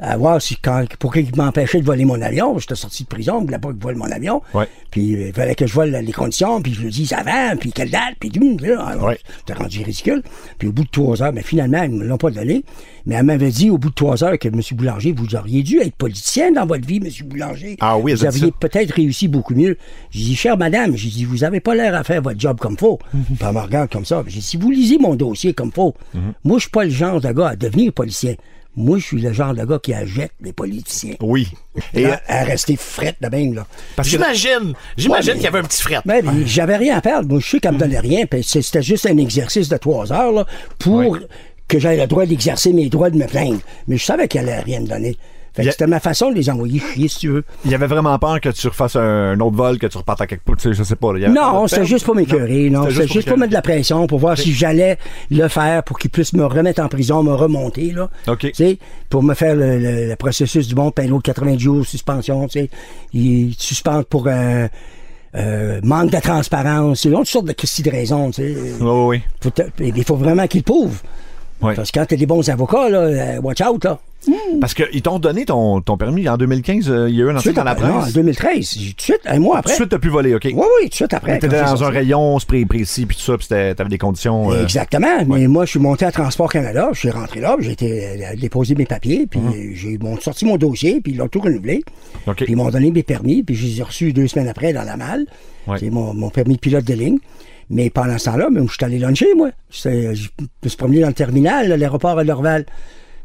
à 0.02 0.16
voir 0.16 0.42
si, 0.42 0.56
quand, 0.56 0.84
pourquoi 0.98 1.20
il 1.22 1.34
m'empêchait 1.36 1.80
de 1.80 1.84
voler 1.86 2.04
mon 2.04 2.20
avion. 2.20 2.58
J'étais 2.58 2.74
sorti 2.74 3.04
de 3.04 3.08
prison, 3.08 3.38
il 3.40 3.46
voulait 3.46 3.58
pas 3.58 3.68
que 3.68 3.76
je 3.78 3.82
vole 3.82 3.94
mon 3.94 4.10
avion. 4.10 4.42
Ouais. 4.52 4.66
Puis 4.90 5.14
euh, 5.14 5.28
il 5.28 5.32
fallait 5.32 5.54
que 5.54 5.66
je 5.66 5.72
vole 5.72 5.90
les 5.90 6.12
conditions, 6.12 6.60
puis 6.60 6.74
je 6.74 6.82
lui 6.82 6.90
dis 6.90 7.08
avant, 7.14 7.56
puis 7.56 7.72
quelle 7.72 7.90
date, 7.90 8.16
puis 8.18 8.30
tout. 8.30 8.56
Ouais. 8.62 9.18
C'était 9.38 9.54
rendu 9.54 9.82
ridicule. 9.82 10.22
Puis 10.58 10.68
au 10.68 10.72
bout 10.72 10.84
de 10.84 10.88
trois 10.90 11.22
heures, 11.22 11.32
mais 11.32 11.42
finalement, 11.42 11.82
ils 11.84 11.92
ne 11.92 11.98
me 11.98 12.04
l'ont 12.04 12.18
pas 12.18 12.30
donné. 12.30 12.64
Mais 13.06 13.14
elle 13.16 13.24
m'avait 13.24 13.50
dit 13.50 13.70
au 13.70 13.78
bout 13.78 13.90
de 13.90 13.94
trois 13.94 14.22
heures 14.24 14.38
que 14.38 14.48
M. 14.48 14.60
Boulanger, 14.72 15.12
vous 15.12 15.34
auriez 15.34 15.62
dû 15.62 15.78
être 15.80 15.94
politicien 15.94 16.52
dans 16.52 16.66
votre 16.66 16.86
vie, 16.86 16.96
M. 17.04 17.08
Boulanger. 17.28 17.76
Ah 17.80 17.96
oui, 17.98 18.12
Vous 18.14 18.24
auriez 18.24 18.40
ça. 18.40 18.46
peut-être 18.60 18.92
réussi 18.94 19.28
beaucoup 19.28 19.54
mieux. 19.54 19.76
J'ai 20.10 20.24
dit, 20.24 20.36
chère 20.36 20.56
madame, 20.58 20.96
j'ai 20.96 21.08
dit, 21.10 21.24
vous 21.24 21.44
avez 21.44 21.60
pas 21.60 21.74
l'air 21.74 21.94
à 21.94 22.04
faire 22.04 22.22
votre 22.22 22.38
job 22.38 22.58
comme 22.60 22.76
faut. 22.76 22.98
Puis 23.12 23.36
elle 23.40 23.52
me 23.54 23.60
regarde 23.60 23.90
comme 23.90 24.04
ça. 24.04 24.22
J'ai 24.26 24.40
dit, 24.40 24.42
si 24.46 24.56
vous 24.56 24.70
lisez 24.70 24.98
mon 24.98 25.14
dossier 25.14 25.52
comme 25.52 25.72
faut, 25.72 25.94
Mhm. 26.14 26.32
moi, 26.44 26.58
je 26.58 26.62
suis 26.62 26.70
pas 26.70 26.84
le 26.84 26.90
genre 26.90 27.20
de 27.20 27.32
gars 27.32 27.48
à 27.50 27.56
devenir 27.56 27.92
politicien. 27.92 28.34
Moi, 28.74 28.98
je 28.98 29.04
suis 29.04 29.20
le 29.20 29.32
genre 29.32 29.52
de 29.54 29.64
gars 29.64 29.78
qui 29.82 29.92
achète 29.92 30.32
les 30.40 30.52
politiciens. 30.54 31.14
Oui. 31.20 31.48
Et 31.92 32.06
à, 32.06 32.20
à 32.26 32.44
rester 32.44 32.76
frette 32.76 33.16
de 33.20 33.28
même, 33.28 33.54
là. 33.54 33.66
parce 33.96 34.08
que 34.08 34.12
J'imagine. 34.12 34.72
J'imagine 34.96 35.30
Ouais, 35.32 35.36
qu'il 35.36 35.44
y 35.44 35.46
avait 35.46 35.58
un 35.58 35.64
petit 35.64 35.82
fret. 35.82 35.98
Mais 36.06 36.22
j'avais 36.46 36.76
rien 36.76 36.96
à 36.96 37.00
perdre. 37.02 37.28
Moi, 37.28 37.40
je 37.40 37.48
sais 37.50 37.60
qu'elle 37.60 37.74
me 37.74 37.78
donnait 37.78 38.00
rien. 38.00 38.24
C'était 38.42 38.82
juste 38.82 39.04
un 39.06 39.16
exercice 39.18 39.68
de 39.68 39.76
trois 39.76 40.10
heures 40.12 40.32
là, 40.32 40.46
pour 40.78 41.18
que 41.68 41.78
j'aie 41.78 41.96
le 41.98 42.06
droit 42.06 42.24
d'exercer 42.26 42.72
mes 42.72 42.88
droits 42.88 43.10
de 43.10 43.16
me 43.18 43.26
plaindre. 43.26 43.60
Mais 43.88 43.96
je 43.98 44.04
savais 44.04 44.26
qu'elle 44.28 44.48
allait 44.48 44.60
rien 44.62 44.80
me 44.80 44.86
donner. 44.86 45.16
Fait 45.54 45.64
que 45.64 45.68
a- 45.68 45.72
c'était 45.72 45.86
ma 45.86 46.00
façon 46.00 46.30
de 46.30 46.34
les 46.36 46.48
envoyer 46.48 46.80
chier, 46.80 47.08
si 47.08 47.18
tu 47.18 47.28
veux. 47.28 47.44
il 47.64 47.70
y 47.70 47.74
avait 47.74 47.86
vraiment 47.86 48.18
peur 48.18 48.40
que 48.40 48.48
tu 48.48 48.68
refasses 48.68 48.96
un, 48.96 49.38
autre 49.40 49.56
vol, 49.56 49.78
que 49.78 49.86
tu 49.86 49.98
repartes 49.98 50.20
à 50.22 50.26
quelque 50.26 50.44
part. 50.44 50.56
Tu 50.56 50.68
sais, 50.68 50.74
je 50.74 50.82
sais 50.82 50.96
pas. 50.96 51.12
là. 51.12 51.28
Non, 51.28 51.64
de 51.64 51.68
c'était 51.68 51.84
juste 51.84 52.04
pour 52.06 52.14
m'écœurer. 52.14 52.70
Non, 52.70 52.88
C'était 52.88 53.06
juste 53.08 53.28
pour 53.28 53.36
mettre 53.36 53.50
de 53.50 53.54
la 53.54 53.62
pression, 53.62 54.06
pour 54.06 54.18
voir 54.18 54.38
si 54.38 54.52
j'allais 54.54 54.96
le 55.30 55.48
faire, 55.48 55.82
pour 55.84 55.98
qu'ils 55.98 56.10
puissent 56.10 56.32
me 56.32 56.44
remettre 56.46 56.82
en 56.82 56.88
prison, 56.88 57.22
me 57.22 57.34
remonter, 57.34 57.92
là. 57.92 58.08
OK. 58.28 58.38
Tu 58.40 58.52
sais, 58.54 58.78
pour 59.10 59.22
me 59.22 59.34
faire 59.34 59.54
le, 59.54 59.78
le- 59.78 60.08
le 60.08 60.16
processus 60.16 60.68
du 60.68 60.74
bon, 60.74 60.90
puis 60.90 61.06
l'autre 61.06 61.24
90 61.24 61.58
jours, 61.62 61.86
suspension, 61.86 62.46
tu 62.48 62.60
sais. 62.60 62.70
Ils 63.12 63.54
te 63.54 63.62
suspendent 63.62 64.06
pour 64.06 64.28
un 64.28 64.68
euh, 65.34 65.80
manque 65.82 66.10
de 66.10 66.20
transparence. 66.20 67.04
Il 67.04 67.12
y 67.12 67.14
a 67.14 67.18
toutes 67.18 67.26
sortes 67.28 67.46
de, 67.46 67.52
Christy 67.52 67.82
de 67.82 67.90
raisons, 67.90 68.30
tu 68.30 68.42
sais. 68.42 68.54
Oui, 68.80 68.88
oui, 68.88 69.06
oui. 69.06 69.22
Faut 69.40 69.50
Il 69.80 70.04
faut 70.04 70.16
vraiment 70.16 70.46
qu'ils 70.46 70.60
le 70.60 70.64
prouvent. 70.64 71.00
Ouais. 71.60 71.74
Parce 71.74 71.90
que 71.90 71.98
quand 72.00 72.06
t'as 72.06 72.16
des 72.16 72.26
bons 72.26 72.48
avocats, 72.48 72.88
là, 72.88 72.98
euh, 72.98 73.40
watch 73.40 73.60
out, 73.62 73.84
là. 73.84 73.98
Parce 74.60 74.74
qu'ils 74.74 75.02
t'ont 75.02 75.18
donné 75.18 75.44
ton, 75.44 75.80
ton 75.80 75.96
permis 75.96 76.28
en 76.28 76.36
2015. 76.36 76.88
euh, 76.90 77.08
il 77.10 77.16
y 77.16 77.20
a 77.22 77.24
eu 77.24 77.30
un 77.30 77.32
Tout 77.32 77.32
de 77.32 77.36
article 77.36 77.42
suite 77.48 77.56
dans 77.56 77.64
la 77.64 77.70
après, 77.72 77.88
non, 77.88 77.94
en 77.96 78.00
presse. 78.00 78.12
2013, 78.14 78.74
j'ai- 78.78 78.90
tout 78.90 78.96
de 78.96 79.02
suite, 79.02 79.20
un 79.26 79.38
mois 79.38 79.54
Tout 79.54 79.58
après. 79.60 79.72
de 79.72 79.76
suite, 79.76 79.88
t'as 79.88 79.98
pu 79.98 80.08
voler, 80.08 80.34
OK. 80.34 80.42
Oui, 80.44 80.52
oui, 80.54 80.64
tout 80.84 80.88
de 80.88 80.94
suite 80.94 81.14
après. 81.14 81.38
T'étais 81.38 81.60
dans 81.62 81.82
un 81.84 81.88
rayon 81.88 82.38
précis, 82.68 83.06
puis 83.06 83.16
tout 83.16 83.22
ça, 83.22 83.36
puis 83.36 83.46
t'avais 83.48 83.88
des 83.88 83.98
conditions. 83.98 84.52
euh, 84.52 84.62
Exactement. 84.62 85.24
Mais 85.26 85.46
moi, 85.48 85.64
je 85.64 85.70
suis 85.70 85.80
monté 85.80 86.04
à 86.04 86.12
Transport 86.12 86.50
Canada. 86.52 86.88
Je 86.92 86.98
suis 87.00 87.10
rentré 87.10 87.40
là. 87.40 87.56
J'ai 87.60 87.72
été 87.72 88.06
euh, 88.06 88.36
déposer 88.40 88.74
mes 88.74 88.86
papiers. 88.86 89.26
Puis 89.28 89.40
Mhm. 89.40 89.52
j'ai 89.74 89.98
sorti 90.20 90.44
mon 90.44 90.56
dossier. 90.56 91.00
Puis 91.00 91.12
ils 91.12 91.18
l'ont 91.18 91.28
tout 91.28 91.40
renouvelé. 91.40 91.82
OK. 92.26 92.36
Puis 92.36 92.46
ils 92.48 92.56
m'ont 92.56 92.70
donné 92.70 92.90
mes 92.90 93.02
permis. 93.02 93.42
Puis 93.42 93.54
je 93.56 93.66
les 93.66 93.80
ai 93.80 93.82
reçus 93.82 94.12
deux 94.12 94.28
semaines 94.28 94.48
après 94.48 94.72
dans 94.72 94.82
la 94.84 94.96
malle. 94.96 95.26
Ouais. 95.66 95.78
C'est 95.78 95.90
mon, 95.90 96.14
mon 96.14 96.30
permis 96.30 96.54
de 96.54 96.60
pilote 96.60 96.84
de 96.84 96.94
ligne. 96.94 97.18
Mais 97.70 97.88
pendant 97.90 98.18
ce 98.18 98.26
temps-là, 98.26 98.50
même, 98.50 98.68
je 98.68 98.74
suis 98.74 98.84
allé 98.84 98.98
luncher, 98.98 99.28
moi. 99.36 99.50
Je 99.70 99.88
me 99.88 100.14
suis 100.68 100.76
promené 100.76 101.00
dans 101.00 101.06
le 101.08 101.14
terminal, 101.14 101.68
l'aéroport 101.68 102.18
à 102.18 102.24
Dorval. 102.24 102.66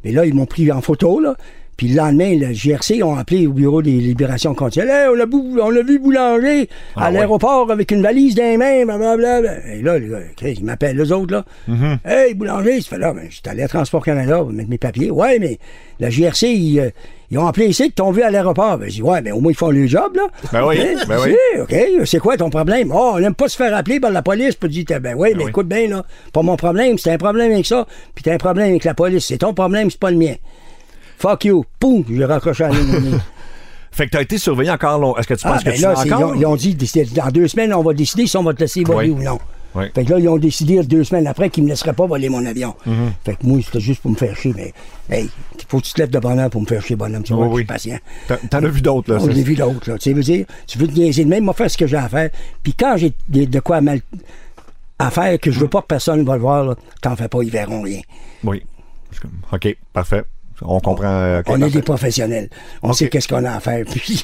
Mais 0.03 0.11
là, 0.11 0.25
ils 0.25 0.33
m'ont 0.33 0.45
pris 0.45 0.71
en 0.71 0.81
photo, 0.81 1.19
là. 1.19 1.35
Puis 1.77 1.89
le 1.89 1.97
lendemain, 1.97 2.35
le 2.35 2.53
GRC 2.53 3.03
ont 3.03 3.15
appelé 3.15 3.45
au 3.45 3.53
bureau 3.53 3.83
des 3.83 3.91
libérations. 3.91 4.55
Hey, 4.59 5.07
on 5.09 5.13
l'a 5.13 5.25
on 5.31 5.83
vu 5.83 5.99
boulanger 5.99 6.67
Ah 6.95 7.05
à 7.05 7.07
ouais. 7.07 7.13
l'aéroport 7.13 7.69
avec 7.71 7.91
une 7.91 8.01
valise 8.01 8.33
dans 8.33 8.43
les 8.43 8.57
mains, 8.57 8.83
blablabla. 8.85 9.73
Et 9.75 9.83
là, 9.83 9.99
gars, 9.99 10.17
ils 10.41 10.63
m'appellent, 10.63 10.97
les 10.97 11.11
autres, 11.11 11.33
là. 11.33 11.45
Mm-hmm. 11.69 11.97
Hey, 12.03 12.33
boulanger, 12.33 12.81
ça 12.81 12.89
fait 12.89 12.97
là, 12.97 13.13
ben, 13.13 13.27
j'étais 13.29 13.49
allé 13.51 13.61
à 13.61 13.67
Transport 13.67 14.03
Canada 14.03 14.37
pour 14.39 14.51
mettre 14.51 14.69
mes 14.71 14.79
papiers. 14.79 15.11
Ouais, 15.11 15.37
mais 15.39 15.59
la 15.99 16.09
GRC, 16.09 16.47
ils, 16.49 16.79
euh, 16.79 16.89
ils 17.29 17.37
ont 17.37 17.45
appelé 17.45 17.67
ici, 17.67 17.85
ils 17.85 17.91
t'ont 17.91 18.09
vu 18.09 18.23
à 18.23 18.31
l'aéroport. 18.31 18.79
Ben, 18.79 18.89
je 18.89 18.95
dis, 18.95 19.01
ouais, 19.03 19.21
mais 19.21 19.31
au 19.31 19.39
moins, 19.39 19.51
ils 19.51 19.55
font 19.57 19.69
le 19.69 19.85
job, 19.85 20.15
là. 20.15 20.27
Ben 20.51 20.65
oui, 20.65 20.79
Hein? 20.81 20.95
ben 21.07 21.19
oui. 21.23 21.35
OK, 21.61 21.75
c'est 22.05 22.19
quoi 22.19 22.37
ton 22.37 22.49
problème? 22.49 22.91
Oh, 22.91 23.11
on 23.13 23.19
n'aime 23.19 23.35
pas 23.35 23.49
se 23.49 23.55
faire 23.55 23.75
appeler 23.75 23.99
par 23.99 24.09
la 24.09 24.23
police 24.23 24.55
pour 24.55 24.69
dire, 24.69 24.83
ben 24.99 25.13
oui, 25.15 25.29
mais 25.37 25.43
oui. 25.43 25.49
écoute 25.49 25.67
bien, 25.67 25.87
là, 25.87 26.03
pas 26.33 26.41
mon 26.41 26.55
problème, 26.57 26.97
c'est 26.97 27.11
un 27.11 27.17
problème 27.19 27.51
avec 27.51 27.67
ça, 27.67 27.85
puis 28.15 28.23
t'as 28.23 28.33
un 28.33 28.37
problème 28.37 28.69
avec 28.69 28.83
la 28.83 28.95
police. 28.95 29.25
C'est 29.27 29.37
ton 29.37 29.53
problème, 29.53 29.91
c'est 29.91 29.99
pas 29.99 30.09
le 30.09 30.17
mien. 30.17 30.33
Fuck 31.17 31.45
you. 31.45 31.65
Poum, 31.79 32.03
j'ai 32.09 32.25
raccroché 32.25 32.63
à 32.65 32.69
la 32.69 32.79
ligne. 32.79 33.19
Fait 33.91 34.05
que 34.05 34.11
t'as 34.11 34.21
été 34.21 34.37
surveillé 34.37 34.69
encore 34.69 34.99
long. 34.99 35.17
Est-ce 35.17 35.27
que 35.27 35.33
tu 35.33 35.41
Ah, 35.47 35.53
penses 35.53 35.63
ben 35.63 35.71
que 35.71 35.77
tu 35.77 35.81
là, 35.81 35.95
c'est- 35.95 36.07
ils, 36.07 36.13
ont, 36.13 36.35
ils 36.35 36.45
ont 36.45 36.55
dit, 36.55 36.75
dans 37.15 37.29
deux 37.31 37.47
semaines, 37.47 37.73
on 37.73 37.81
va 37.81 37.93
décider 37.93 38.27
si 38.27 38.37
on 38.37 38.43
va 38.43 38.53
te 38.53 38.59
laisser 38.59 38.83
voler 38.83 39.09
Oui. 39.09 39.21
ou 39.21 39.23
non. 39.23 39.39
Oui. 39.75 39.85
Fait 39.93 40.05
que 40.05 40.11
là, 40.11 40.19
ils 40.19 40.29
ont 40.29 40.37
décidé 40.37 40.81
deux 40.83 41.03
semaines 41.03 41.27
après 41.27 41.49
qu'ils 41.49 41.63
me 41.63 41.69
laisseraient 41.69 41.93
pas 41.93 42.05
voler 42.05 42.29
mon 42.29 42.43
avion. 42.45 42.75
Mm-hmm. 42.87 42.93
Fait 43.25 43.35
que 43.35 43.45
moi, 43.45 43.59
c'était 43.63 43.79
juste 43.79 44.01
pour 44.01 44.11
me 44.11 44.15
faire 44.15 44.35
chier, 44.35 44.53
mais, 44.55 44.73
hey, 45.09 45.29
faut 45.67 45.79
que 45.79 45.85
tu 45.85 45.93
te 45.93 46.01
lèves 46.01 46.09
de 46.11 46.19
bonheur 46.19 46.49
pour 46.49 46.61
me 46.61 46.65
faire 46.67 46.81
chier, 46.81 46.95
bonhomme. 46.95 47.23
Tu 47.23 47.33
vois, 47.33 47.45
Oui, 47.47 47.51
je 47.53 47.57
suis 47.57 47.65
patient. 47.65 47.97
T'en- 48.49 48.63
as 48.63 48.67
vu 48.69 48.81
d'autres, 48.81 49.11
là. 49.13 49.19
On 49.21 49.25
l'a 49.27 49.33
vu 49.33 49.55
d'autres, 49.55 49.89
là. 49.91 49.97
Tu 49.97 50.13
veux 50.13 50.21
dire, 50.23 50.45
tu 50.67 50.77
veux 50.77 50.87
te 50.87 50.93
niaiser 50.93 51.23
de 51.25 51.29
même, 51.29 51.43
moi, 51.43 51.53
faire 51.53 51.69
ce 51.69 51.77
que 51.77 51.85
j'ai 51.87 51.97
à 51.97 52.07
faire. 52.09 52.29
Puis 52.63 52.73
quand 52.73 52.97
j'ai 52.97 53.13
de, 53.29 53.59
quoi 53.59 53.81
mal 53.81 54.01
à 54.99 55.09
faire 55.11 55.39
que 55.39 55.51
je 55.51 55.59
veux 55.59 55.67
pas 55.67 55.81
que 55.81 55.87
personne 55.87 56.23
va 56.23 56.35
le 56.35 56.41
voir, 56.41 56.75
t'en 57.01 57.15
fais 57.15 57.27
pas, 57.27 57.39
ils 57.43 57.51
verront 57.51 57.81
rien. 57.81 58.01
Oui. 58.43 58.63
OK, 59.51 59.77
parfait. 59.93 60.23
On 60.63 60.79
comprend. 60.79 61.07
euh, 61.07 61.41
on 61.47 61.61
est 61.61 61.69
des 61.69 61.81
professionnels. 61.81 62.49
On 62.81 62.93
sait 62.93 63.09
qu'est-ce 63.09 63.27
qu'on 63.27 63.43
a 63.45 63.51
à 63.51 63.59
faire. 63.59 63.85
Puis 63.89 64.23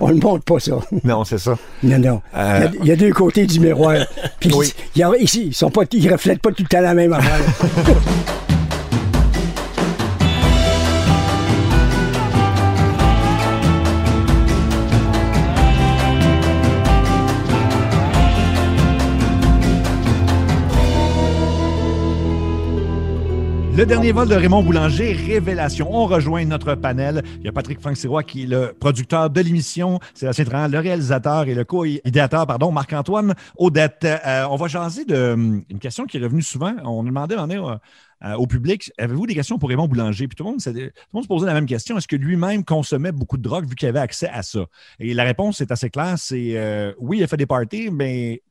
on 0.00 0.08
ne 0.10 0.20
montre 0.20 0.44
pas 0.44 0.58
ça. 0.60 0.72
Non, 1.04 1.24
c'est 1.24 1.38
ça. 1.38 1.56
Non, 1.82 1.98
non. 1.98 2.22
Euh, 2.36 2.68
Il, 2.72 2.78
y 2.78 2.78
a, 2.78 2.82
il 2.82 2.88
y 2.88 2.92
a 2.92 2.96
deux 2.96 3.12
côtés 3.12 3.46
du 3.46 3.58
miroir. 3.60 3.96
Puis 4.40 4.52
Oui. 4.54 4.72
ils 4.94 5.54
sont 5.54 5.70
pas, 5.70 5.82
ils 5.92 6.12
reflètent 6.12 6.42
pas 6.42 6.50
tout 6.50 6.62
le 6.62 6.68
temps 6.68 6.80
la 6.80 6.94
même 6.94 7.12
affaire. 7.12 7.40
Le 23.82 23.86
dernier 23.86 24.12
vol 24.12 24.28
de 24.28 24.36
Raymond 24.36 24.62
Boulanger, 24.62 25.12
Révélation. 25.12 25.92
On 25.92 26.06
rejoint 26.06 26.44
notre 26.44 26.76
panel. 26.76 27.20
Il 27.40 27.46
y 27.46 27.48
a 27.48 27.52
Patrick 27.52 27.80
Franck 27.80 27.96
Sirois 27.96 28.22
qui 28.22 28.44
est 28.44 28.46
le 28.46 28.72
producteur 28.78 29.28
de 29.28 29.40
l'émission. 29.40 29.98
Sébastien 30.14 30.44
Tran, 30.44 30.68
le 30.68 30.78
réalisateur 30.78 31.48
et 31.48 31.54
le 31.56 31.64
co-idéateur, 31.64 32.46
pardon, 32.46 32.70
Marc-Antoine 32.70 33.34
Odette. 33.58 34.04
Euh, 34.04 34.46
on 34.48 34.54
va 34.54 34.68
jaser 34.68 35.04
de 35.04 35.34
une 35.68 35.78
question 35.80 36.04
qui 36.04 36.18
est 36.18 36.20
revenue 36.20 36.42
souvent. 36.42 36.72
On 36.84 37.02
demandait 37.02 37.34
euh, 37.36 37.76
euh, 38.24 38.34
au 38.34 38.46
public, 38.46 38.92
avez-vous 38.98 39.26
des 39.26 39.34
questions 39.34 39.58
pour 39.58 39.68
Raymond 39.68 39.88
Boulanger? 39.88 40.28
Puis 40.28 40.36
tout 40.36 40.44
le, 40.44 40.50
monde, 40.50 40.60
tout 40.62 40.70
le 40.70 40.92
monde 41.12 41.24
se 41.24 41.28
posait 41.28 41.46
la 41.46 41.54
même 41.54 41.66
question. 41.66 41.98
Est-ce 41.98 42.06
que 42.06 42.14
lui-même 42.14 42.64
consommait 42.64 43.10
beaucoup 43.10 43.36
de 43.36 43.42
drogue 43.42 43.68
vu 43.68 43.74
qu'il 43.74 43.88
avait 43.88 43.98
accès 43.98 44.28
à 44.28 44.44
ça? 44.44 44.64
Et 45.00 45.12
la 45.12 45.24
réponse 45.24 45.60
est 45.60 45.72
assez 45.72 45.90
claire, 45.90 46.14
c'est 46.18 46.94
oui, 47.00 47.18
il 47.18 47.24
a 47.24 47.26
fait 47.26 47.36
des 47.36 47.46
parties, 47.46 47.90
mais 47.90 48.42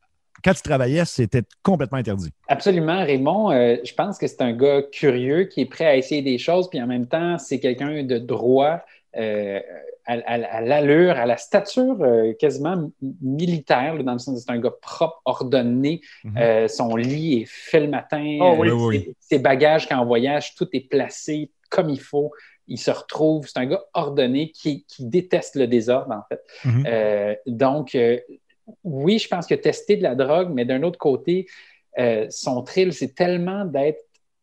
quand 0.43 0.54
tu 0.54 0.62
travaillais, 0.62 1.06
c'était 1.06 1.43
complètement 1.63 1.97
interdit. 1.97 2.30
Absolument, 2.47 3.04
Raymond. 3.04 3.51
Euh, 3.51 3.77
je 3.84 3.93
pense 3.93 4.17
que 4.17 4.27
c'est 4.27 4.41
un 4.41 4.54
gars 4.54 4.82
curieux 4.91 5.45
qui 5.45 5.62
est 5.62 5.65
prêt 5.65 5.86
à 5.86 5.95
essayer 5.95 6.21
des 6.21 6.38
choses, 6.38 6.69
puis 6.69 6.82
en 6.82 6.88
même 6.88 7.08
temps, 7.08 7.38
c'est 7.38 7.60
quelqu'un 7.60 8.04
de 8.04 8.17
droit. 8.17 8.82
Euh, 9.17 9.60
à, 10.08 10.62
l'allure, 10.62 11.12
à 11.12 11.25
la 11.25 11.38
stature 11.38 11.95
euh, 12.01 12.34
quasiment 12.34 12.91
militaire, 13.21 14.04
dans 14.04 14.13
le 14.13 14.19
sens 14.19 14.43
c'est 14.43 14.51
un 14.51 14.60
gars 14.60 14.73
propre, 14.82 15.21
ordonné. 15.23 16.01
Mhm. 16.25 16.67
son 16.67 16.95
lit 16.97 17.41
est 17.41 17.47
fait 17.47 17.80
le 17.80 17.88
matin. 17.88 18.38
Oh, 18.41 18.91
ses, 19.19 19.39
bagages, 19.39 19.88
quand 19.88 20.01
on 20.01 20.06
voyage, 20.06 20.56
tout 20.56 20.67
est 20.73 20.89
placé 20.89 21.51
comme 21.69 21.89
il 21.89 21.99
faut. 21.99 22.32
Il 22.67 22.77
se 22.77 22.91
retrouve. 22.91 23.47
C'est 23.47 23.60
un 23.60 23.67
gars 23.67 23.84
ordonné 23.93 24.51
qui, 24.51 24.86
déteste 24.99 25.56
le 25.56 25.67
désordre, 25.67 26.13
en 26.13 26.23
fait. 26.27 26.41
Mhm. 26.65 27.36
donc, 27.47 27.95
oui, 28.84 29.19
je 29.19 29.27
pense 29.27 29.47
que 29.47 29.55
tester 29.55 29.97
de 29.97 30.03
la 30.03 30.15
drogue, 30.15 30.49
mais 30.53 30.65
d'un 30.65 30.84
autre 30.84 30.97
côté, 30.99 31.47
euh, 31.99 32.27
son 32.29 32.62
thrill, 32.63 32.93
c'est 32.93 33.15
tellement 33.15 33.65
d'être 33.65 34.01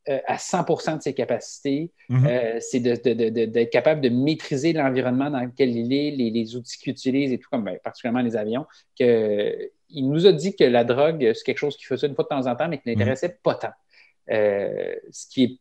euh, 0.09 0.21
à 0.27 0.37
100% 0.37 0.99
de 0.99 1.03
ses 1.03 1.15
capacités, 1.15 1.91
mhm. 2.09 2.27
euh, 2.27 2.59
c'est 2.61 2.81
d'être 2.81 3.71
capable 3.71 4.01
de 4.01 4.09
maîtriser 4.09 4.73
l'environnement 4.73 5.31
dans 5.31 5.41
lequel 5.41 5.77
il 5.77 5.93
est, 5.93 6.11
les, 6.11 6.57
outils 6.57 6.79
qu'il 6.79 6.93
utilise 6.93 7.33
et 7.33 7.39
tout, 7.39 7.49
comme 7.51 7.65
ben, 7.65 7.79
particulièrement 7.83 8.23
les 8.23 8.37
avions, 8.37 8.67
qu'il 8.95 9.71
nous 10.09 10.27
a 10.27 10.33
dit 10.33 10.57
que 10.57 10.65
la 10.65 10.85
drogue, 10.85 11.33
c'est 11.35 11.45
quelque 11.45 11.59
chose 11.59 11.77
qu'il 11.77 11.87
faisait 11.87 12.07
une 12.07 12.15
fois 12.15 12.25
de 12.25 12.29
temps 12.29 12.47
en 12.47 12.57
temps, 12.57 12.69
mais 12.69 12.79
qui 12.79 12.89
mhm. 12.89 12.99
l'intéressait 12.99 13.39
pas 13.43 13.55
tant. 13.55 13.73
ce 14.29 15.29
qui 15.31 15.45
est 15.45 15.59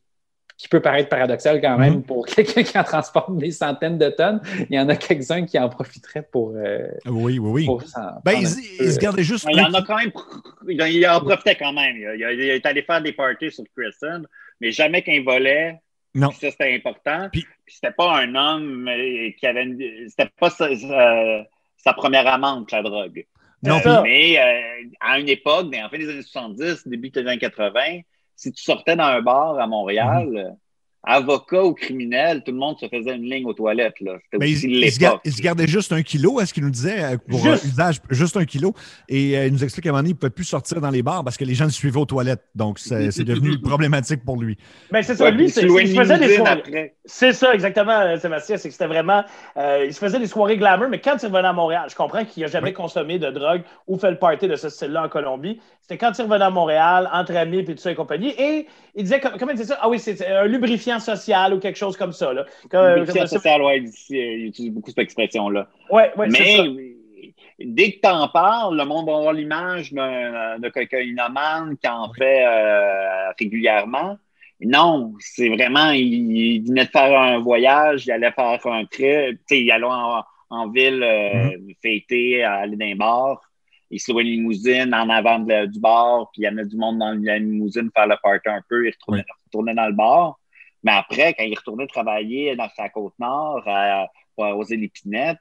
qui 0.58 0.66
peut 0.66 0.80
paraître 0.80 1.08
paradoxal 1.08 1.60
quand 1.60 1.78
même 1.78 1.94
mhm. 1.94 2.02
pour 2.02 2.26
quelqu'un 2.34 2.64
qui 2.64 2.76
en 2.76 2.82
transporte 2.82 3.34
des 3.36 3.52
centaines 3.52 3.96
de 3.96 4.10
tonnes. 4.10 4.40
Il 4.68 4.74
y 4.74 4.80
en 4.80 4.88
a 4.88 4.96
quelques-uns 4.96 5.46
qui 5.46 5.56
en 5.58 5.68
profiteraient 5.68 6.28
pour. 6.30 6.52
Euh, 6.56 6.88
oui, 7.06 7.38
oui, 7.38 7.66
oui. 7.68 7.84
ben, 8.24 8.32
il, 8.40 8.48
se 8.48 8.98
gardait 8.98 9.22
juste. 9.22 9.46
Il 9.48 9.60
en 9.60 9.72
a 9.72 9.82
quand 9.82 9.96
même. 9.96 10.10
Il 10.68 11.08
en 11.08 11.20
profitait 11.20 11.54
quand 11.54 11.72
même. 11.72 11.96
Il, 11.96 12.22
est 12.22 12.66
allé 12.66 12.82
faire 12.82 13.00
des 13.00 13.12
parties 13.12 13.52
sur 13.52 13.64
Crescent, 13.74 14.22
mais 14.60 14.72
jamais 14.72 15.02
qu'un 15.02 15.22
volait. 15.22 15.80
Non. 16.14 16.32
Ça, 16.32 16.50
c'était 16.50 16.74
important. 16.74 17.28
Puis, 17.32 17.46
c'était 17.68 17.92
pas 17.92 18.18
un 18.18 18.34
homme 18.34 18.90
qui 19.38 19.46
avait. 19.46 20.08
C'était 20.08 20.30
pas 20.38 20.50
sa, 20.50 21.92
première 21.92 22.26
amende, 22.26 22.66
la 22.72 22.82
drogue. 22.82 23.24
Non, 23.62 23.80
euh, 23.86 24.02
mais 24.02 24.38
à 25.00 25.18
une 25.18 25.28
époque, 25.28 25.72
en 25.74 25.88
fin 25.88 25.98
des 25.98 26.08
années 26.08 26.22
70, 26.22 26.86
début 26.86 27.10
des 27.10 27.20
années 27.20 27.38
80, 27.38 28.00
si 28.38 28.52
tu 28.52 28.62
sortais 28.62 28.96
dans 28.96 29.04
un 29.04 29.20
bar 29.20 29.58
à 29.58 29.66
Montréal, 29.66 30.28
mhm 30.28 30.56
avocat 31.04 31.64
ou 31.64 31.74
criminel, 31.74 32.42
tout 32.44 32.52
le 32.52 32.58
monde 32.58 32.76
se 32.78 32.86
faisait 32.86 33.14
une 33.14 33.22
ligne 33.22 33.46
aux 33.46 33.54
toilettes. 33.54 34.00
Là. 34.00 34.18
Mais 34.38 34.50
il, 34.50 34.84
il, 34.84 34.92
se 34.92 35.42
gardait 35.42 35.66
juste 35.66 35.92
un 35.92 36.02
kilo, 36.02 36.40
est-ce 36.40 36.52
qu'il 36.52 36.64
nous 36.64 36.70
disait, 36.70 37.02
euh, 37.02 37.16
pour 37.28 37.40
juste. 37.40 37.64
usage, 37.64 38.00
juste 38.10 38.36
un 38.36 38.44
kilo? 38.44 38.74
Et 39.08 39.38
euh, 39.38 39.46
il 39.46 39.52
nous 39.52 39.62
explique 39.62 39.84
qu'à 39.84 39.90
un 39.90 39.92
moment 39.92 40.00
donné, 40.00 40.10
il 40.10 40.14
ne 40.14 40.18
pouvait 40.18 40.30
plus 40.30 40.44
sortir 40.44 40.80
dans 40.80 40.90
les 40.90 41.02
bars 41.02 41.22
parce 41.24 41.36
que 41.36 41.44
les 41.44 41.54
gens 41.54 41.64
le 41.64 41.70
suivaient 41.70 42.00
aux 42.00 42.06
toilettes. 42.06 42.44
Donc, 42.54 42.78
c'est 42.78 43.24
devenu 43.24 43.58
problématique 43.62 44.24
pour 44.24 44.40
lui. 44.40 44.58
Mais 44.90 45.02
c'est 45.02 45.14
ça, 45.14 45.30
lui, 45.30 45.44
il 45.44 45.50
se 45.50 45.60
faisait 45.60 46.18
des 46.18 46.36
soirées. 46.36 46.94
C'est 47.04 47.32
ça, 47.32 47.54
exactement, 47.54 48.00
euh, 48.00 48.18
Sébastien. 48.18 48.56
C'est 48.56 48.68
que 48.68 48.72
c'était 48.72 48.86
vraiment. 48.86 49.24
il 49.56 49.92
se 49.92 49.98
faisait 49.98 50.18
des 50.18 50.26
soirées 50.26 50.56
glamour, 50.56 50.88
mais 50.88 51.00
quand 51.00 51.16
il 51.22 51.26
revenait 51.26 51.48
à 51.48 51.52
Montréal, 51.52 51.86
je 51.88 51.94
comprends 51.94 52.24
qu'il 52.24 52.42
n'a 52.42 52.48
jamais 52.48 52.72
consommé 52.72 53.18
de 53.18 53.30
drogue 53.30 53.62
ou 53.86 53.98
fait 53.98 54.10
le 54.10 54.18
party 54.18 54.48
de 54.48 54.56
ce 54.56 54.68
style-là 54.68 55.04
en 55.04 55.08
Colombie. 55.08 55.60
C'était 55.82 55.98
quand 55.98 56.12
il 56.18 56.22
revenait 56.22 56.44
à 56.44 56.50
Montréal, 56.50 57.08
entre 57.12 57.34
amis, 57.36 57.62
puis 57.62 57.74
tout 57.74 57.80
ça 57.80 57.90
et 57.90 57.94
compagnie. 57.94 58.34
Et 58.38 58.66
il 58.94 59.04
disait, 59.04 59.20
comment 59.20 59.52
il 59.52 59.56
disait 59.56 59.68
ça? 59.68 59.78
Ah 59.80 59.88
oui, 59.88 59.98
c'est 59.98 60.26
un 60.26 60.44
lubrifiant 60.44 60.87
social 60.98 61.54
ou 61.54 61.58
quelque 61.58 61.76
chose 61.76 61.96
comme 61.96 62.12
ça. 62.12 62.32
Là. 62.32 62.46
social, 63.26 63.62
oui, 63.62 63.90
il 64.10 64.46
utilise 64.46 64.72
beaucoup 64.72 64.90
cette 64.90 64.98
expression-là. 64.98 65.68
Oui, 65.90 66.02
oui, 66.16 66.26
Mais 66.30 67.34
dès 67.58 67.92
que 67.92 68.00
tu 68.00 68.08
en 68.08 68.28
parles, 68.28 68.76
le 68.76 68.84
monde 68.84 69.06
va 69.06 69.16
avoir 69.16 69.32
l'image 69.32 69.92
de 69.92 70.68
cocaïnomane 70.68 71.76
qui 71.76 71.88
en 71.88 72.12
fait 72.12 72.44
euh, 72.44 73.30
régulièrement. 73.38 74.18
Non, 74.60 75.12
c'est 75.20 75.48
vraiment, 75.48 75.90
il, 75.90 76.64
venait 76.66 76.86
de 76.86 76.90
faire 76.90 77.18
un 77.18 77.38
voyage, 77.38 78.06
il 78.06 78.12
allait 78.12 78.32
faire 78.32 78.58
un 78.66 78.84
trip, 78.86 79.38
il 79.50 79.70
allait 79.70 79.84
en, 79.84 80.24
en 80.50 80.68
ville 80.68 81.02
euh, 81.02 81.50
mm-hmm. 81.50 81.76
fêter, 81.80 82.42
aller 82.42 82.76
dans 82.76 82.86
un 82.86 82.96
bar 82.96 83.40
il 83.90 84.00
se 84.00 84.12
louait 84.12 84.22
une 84.22 84.30
limousine 84.30 84.94
en 84.94 85.08
avant 85.08 85.38
du 85.38 85.80
bar, 85.80 86.30
puis 86.32 86.42
il 86.42 86.44
y 86.44 86.46
avait 86.46 86.64
du 86.64 86.76
monde 86.76 86.98
dans 86.98 87.18
la 87.22 87.38
limousine 87.38 87.90
faire 87.94 88.06
le 88.06 88.16
party 88.22 88.48
un 88.48 88.60
peu, 88.68 88.86
il 88.86 88.94
retournait, 89.46 89.74
dans 89.74 89.86
le 89.86 89.94
bar. 89.94 90.38
Mais 90.82 90.92
après, 90.92 91.34
quand 91.34 91.44
il 91.44 91.56
retournait 91.56 91.86
travailler 91.86 92.54
dans 92.56 92.68
sa 92.76 92.88
côte 92.88 93.14
nord, 93.18 93.62
pour 94.34 94.44
arroser 94.44 94.76
l'épinette, 94.76 95.38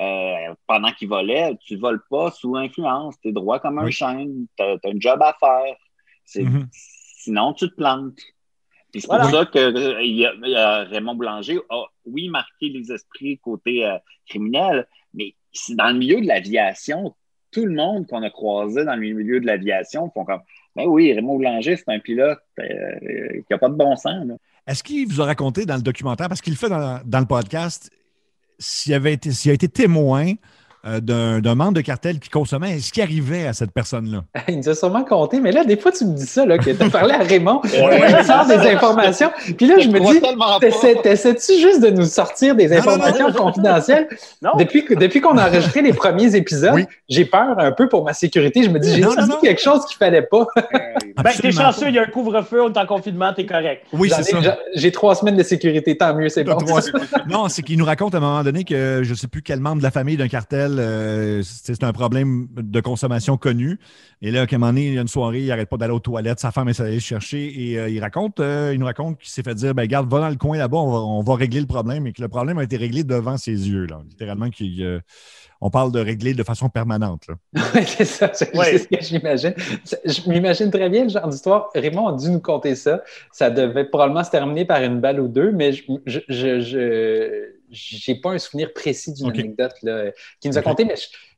euh, 0.00 0.54
pendant 0.66 0.92
qu'il 0.92 1.08
volait, 1.08 1.56
tu 1.60 1.74
ne 1.74 1.80
voles 1.80 2.02
pas 2.08 2.30
sous 2.30 2.56
influence, 2.56 3.16
tu 3.20 3.28
es 3.28 3.32
droit 3.32 3.58
comme 3.58 3.78
un 3.80 3.90
chêne, 3.90 4.46
tu 4.56 4.62
as, 4.62 4.76
un 4.84 5.00
job 5.00 5.20
à 5.22 5.36
faire. 5.40 5.74
Mm-hmm. 6.36 6.66
Sinon, 6.70 7.52
tu 7.52 7.68
te 7.68 7.74
plantes. 7.74 8.20
c'est 8.94 9.06
pour 9.08 9.24
ça 9.24 9.44
que 9.46 9.58
euh, 9.58 10.84
Raymond 10.84 11.16
Boulanger 11.16 11.58
a, 11.68 11.84
oui, 12.06 12.28
marqué 12.28 12.68
les 12.68 12.92
esprits 12.92 13.38
côté 13.38 13.84
euh, 13.84 13.98
criminel, 14.28 14.86
mais 15.14 15.34
dans 15.70 15.88
le 15.88 15.98
milieu 15.98 16.20
de 16.20 16.28
l'aviation, 16.28 17.14
tout 17.50 17.64
le 17.64 17.74
monde 17.74 18.06
qu'on 18.06 18.22
a 18.22 18.30
croisé 18.30 18.84
dans 18.84 18.94
le 18.94 19.00
milieu 19.00 19.40
de 19.40 19.46
l'aviation 19.46 20.10
font 20.10 20.24
comme 20.24 20.42
Ben 20.76 20.86
oui, 20.86 21.12
Raymond 21.12 21.36
Boulanger, 21.36 21.76
c'est 21.76 21.88
un 21.88 21.98
pilote 21.98 22.38
euh, 22.60 23.40
qui 23.40 23.46
n'a 23.50 23.58
pas 23.58 23.68
de 23.68 23.74
bon 23.74 23.96
sens. 23.96 24.28
Est-ce 24.68 24.82
qu'il 24.82 25.08
vous 25.08 25.22
a 25.22 25.24
raconté 25.24 25.64
dans 25.64 25.76
le 25.76 25.82
documentaire, 25.82 26.28
parce 26.28 26.42
qu'il 26.42 26.52
le 26.52 26.58
fait 26.58 26.68
dans, 26.68 27.00
le 27.18 27.24
podcast, 27.24 27.90
s'il 28.58 28.92
avait 28.92 29.14
été, 29.14 29.32
s'il 29.32 29.50
a 29.50 29.54
été 29.54 29.66
témoin 29.66 30.34
d'un 30.84 31.54
membre 31.54 31.74
de 31.74 31.80
cartel 31.80 32.18
qui 32.18 32.30
consommait. 32.30 32.78
Ce 32.78 32.92
qui 32.92 33.02
arrivait 33.02 33.46
à 33.46 33.52
cette 33.52 33.72
personne-là? 33.72 34.24
Il 34.48 34.58
nous 34.58 34.68
a 34.68 34.74
sûrement 34.74 35.04
compté, 35.04 35.40
mais 35.40 35.52
là, 35.52 35.64
des 35.64 35.76
fois, 35.76 35.92
tu 35.92 36.04
me 36.04 36.14
dis 36.14 36.26
ça, 36.26 36.46
là, 36.46 36.58
que 36.58 36.70
tu 36.70 36.82
as 36.82 36.90
parlé 36.90 37.14
à 37.14 37.18
Raymond, 37.18 37.60
tu 37.64 38.24
sors 38.24 38.46
des 38.46 38.58
informations. 38.58 39.30
Puis 39.56 39.66
là, 39.66 39.78
je, 39.78 39.88
me 39.88 39.98
dis, 40.00 41.02
t'essaies-tu 41.02 41.60
juste 41.60 41.82
de 41.82 41.90
nous 41.90 42.04
sortir 42.04 42.54
des 42.54 42.72
informations 42.72 43.32
confidentielles? 43.32 44.08
Non. 44.42 44.52
Depuis, 44.56 44.84
depuis 44.88 45.20
qu'on 45.20 45.36
a 45.36 45.48
enregistré 45.48 45.82
les 45.82 45.92
premiers 45.92 46.36
épisodes, 46.36 46.86
j'ai 47.08 47.24
peur 47.24 47.58
un 47.58 47.72
peu 47.72 47.88
pour 47.88 48.04
ma 48.04 48.12
sécurité. 48.12 48.62
Je 48.62 48.70
me 48.70 48.78
dis, 48.78 48.94
j'ai 48.94 49.00
dit 49.02 49.32
quelque 49.42 49.60
chose 49.60 49.84
qu'il 49.86 49.96
fallait 49.96 50.22
pas? 50.22 50.46
ben, 51.16 51.30
t'es 51.40 51.50
chanceux, 51.50 51.88
il 51.88 51.94
y 51.94 51.98
a 51.98 52.02
un 52.02 52.06
couvre-feu, 52.06 52.62
on 52.62 52.72
est 52.72 52.78
en 52.78 52.86
confinement, 52.86 53.32
t'es 53.32 53.46
correct. 53.46 53.84
Oui, 53.92 54.10
c'est 54.14 54.22
ça. 54.22 54.58
J'ai 54.74 54.92
trois 54.92 55.14
semaines 55.14 55.36
de 55.36 55.42
sécurité, 55.42 55.96
tant 55.96 56.14
mieux, 56.14 56.28
c'est 56.28 56.44
bon. 56.44 56.58
non, 57.28 57.48
c'est 57.48 57.62
qu'il 57.62 57.78
nous 57.78 57.84
raconte 57.84 58.14
à 58.14 58.18
un 58.18 58.20
moment 58.20 58.44
donné 58.44 58.64
que 58.64 59.00
je 59.02 59.10
ne 59.10 59.16
sais 59.16 59.26
plus 59.26 59.42
quel 59.42 59.60
membre 59.60 59.78
de 59.78 59.82
la 59.82 59.90
famille 59.90 60.16
d'un 60.16 60.28
cartel 60.28 60.67
euh, 60.78 61.42
c'est 61.42 61.82
un 61.84 61.92
problème 61.92 62.48
de 62.56 62.80
consommation 62.80 63.36
connu. 63.36 63.78
Et 64.22 64.30
là, 64.30 64.42
à 64.42 64.42
un 64.44 64.58
moment 64.58 64.66
donné, 64.68 64.88
il 64.88 64.94
y 64.94 64.98
a 64.98 65.02
une 65.02 65.08
soirée, 65.08 65.40
il 65.40 65.46
n'arrête 65.46 65.68
pas 65.68 65.76
d'aller 65.76 65.92
aux 65.92 66.00
toilettes, 66.00 66.40
sa 66.40 66.50
femme 66.50 66.68
est 66.68 66.80
allée 66.80 66.94
le 66.94 67.00
chercher 67.00 67.70
et 67.70 67.78
euh, 67.78 67.88
il 67.88 68.00
raconte, 68.00 68.40
euh, 68.40 68.72
il 68.74 68.80
nous 68.80 68.86
raconte 68.86 69.18
qu'il 69.18 69.30
s'est 69.30 69.42
fait 69.42 69.54
dire, 69.54 69.74
ben 69.74 69.86
garde, 69.86 70.10
va 70.10 70.20
dans 70.20 70.28
le 70.28 70.36
coin 70.36 70.58
là-bas, 70.58 70.78
on 70.78 71.22
va, 71.22 71.34
régler 71.34 71.60
le 71.60 71.66
problème 71.66 72.06
et 72.06 72.12
que 72.12 72.20
le 72.20 72.28
problème 72.28 72.58
a 72.58 72.64
été 72.64 72.76
réglé 72.76 73.04
devant 73.04 73.36
ses 73.36 73.68
yeux, 73.68 73.86
là. 73.86 74.00
littéralement 74.08 74.48
on 75.60 75.70
parle 75.70 75.90
de 75.90 75.98
régler 75.98 76.34
de 76.34 76.42
façon 76.44 76.68
permanente. 76.68 77.26
c'est 77.84 78.04
ça, 78.04 78.30
c'est 78.32 78.54
ce 78.54 78.86
que 78.86 79.00
j'imagine. 79.00 79.54
Je 80.04 80.30
m'imagine 80.30 80.70
très 80.70 80.88
bien 80.88 81.04
le 81.04 81.08
genre 81.08 81.26
d'histoire. 81.26 81.70
Raymond 81.74 82.08
a 82.08 82.16
dû 82.16 82.30
nous 82.30 82.40
compter 82.40 82.76
ça. 82.76 83.02
Ça 83.32 83.50
devait 83.50 83.84
probablement 83.84 84.22
se 84.22 84.30
terminer 84.30 84.64
par 84.64 84.82
une 84.82 85.00
balle 85.00 85.18
ou 85.18 85.26
deux, 85.26 85.50
mais 85.50 85.72
je, 85.72 85.80
je 86.06 87.57
j'ai 87.70 88.14
pas 88.14 88.30
un 88.30 88.38
souvenir 88.38 88.72
précis 88.72 89.12
d'une 89.12 89.30
anecdote 89.30 89.74
là, 89.82 90.10
qui 90.40 90.48
nous 90.48 90.58
a 90.58 90.62
conté, 90.62 90.84
mais 90.84 90.94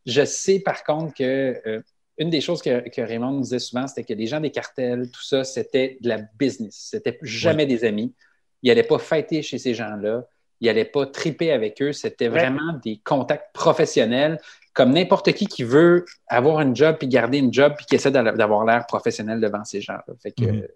je, 0.07 0.25
sais 0.25 0.61
par 0.61 0.85
contre 0.85 1.15
que 1.15 1.61
euh, 1.67 1.81
une 2.21 2.29
des 2.29 2.43
choses 2.43 2.61
que, 2.61 3.01
Raymond 3.01 3.33
nous 3.33 3.41
disait 3.41 3.59
souvent, 3.59 3.87
c'était 3.87 4.05
que 4.05 4.13
les 4.13 4.27
gens 4.27 4.41
des 4.41 4.51
cartels, 4.51 5.11
tout 5.11 5.23
ça, 5.23 5.43
c'était 5.43 5.97
de 6.03 6.09
la 6.11 6.19
business. 6.39 6.89
C'était 6.91 7.19
jamais 7.23 7.65
des 7.65 7.83
amis. 7.83 8.15
Il 8.63 8.69
n'allait 8.69 8.83
pas 8.83 8.99
fêter 8.99 9.41
chez 9.41 9.57
ces 9.57 9.73
gens-là. 9.73 10.27
Il 10.61 10.67
n'allait 10.67 10.85
pas 10.85 11.07
triper 11.07 11.51
avec 11.51 11.81
eux. 11.81 11.95
C'était 11.95 12.29
vraiment 12.29 12.75
des 12.85 13.01
contacts 13.03 13.55
professionnels, 13.55 14.39
comme 14.75 14.93
n'importe 14.93 15.33
qui 15.33 15.47
qui 15.47 15.65
veut 15.65 16.05
avoir 16.27 16.59
un 16.59 16.75
job 16.75 16.97
puis 16.99 17.09
garder 17.09 17.39
une 17.39 17.55
job 17.55 17.73
puis 17.75 17.87
qui 17.87 17.95
essaie 17.95 18.11
d'avoir 18.11 18.67
l'air 18.67 18.85
professionnel 18.87 19.41
devant 19.41 19.65
ces 19.65 19.81
gens-là. 19.81 20.15
Fait 20.23 20.33
que 20.33 20.43
mm-hmm. 20.43 20.69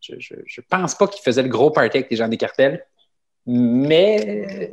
je, 0.00 0.34
ne 0.36 0.62
pense 0.70 0.94
pas 0.94 1.08
qu'il 1.08 1.22
faisait 1.22 1.42
le 1.42 1.48
gros 1.48 1.72
party 1.72 1.98
avec 1.98 2.10
les 2.12 2.16
gens 2.16 2.28
des 2.28 2.36
cartels. 2.36 2.86
Mais. 3.46 4.72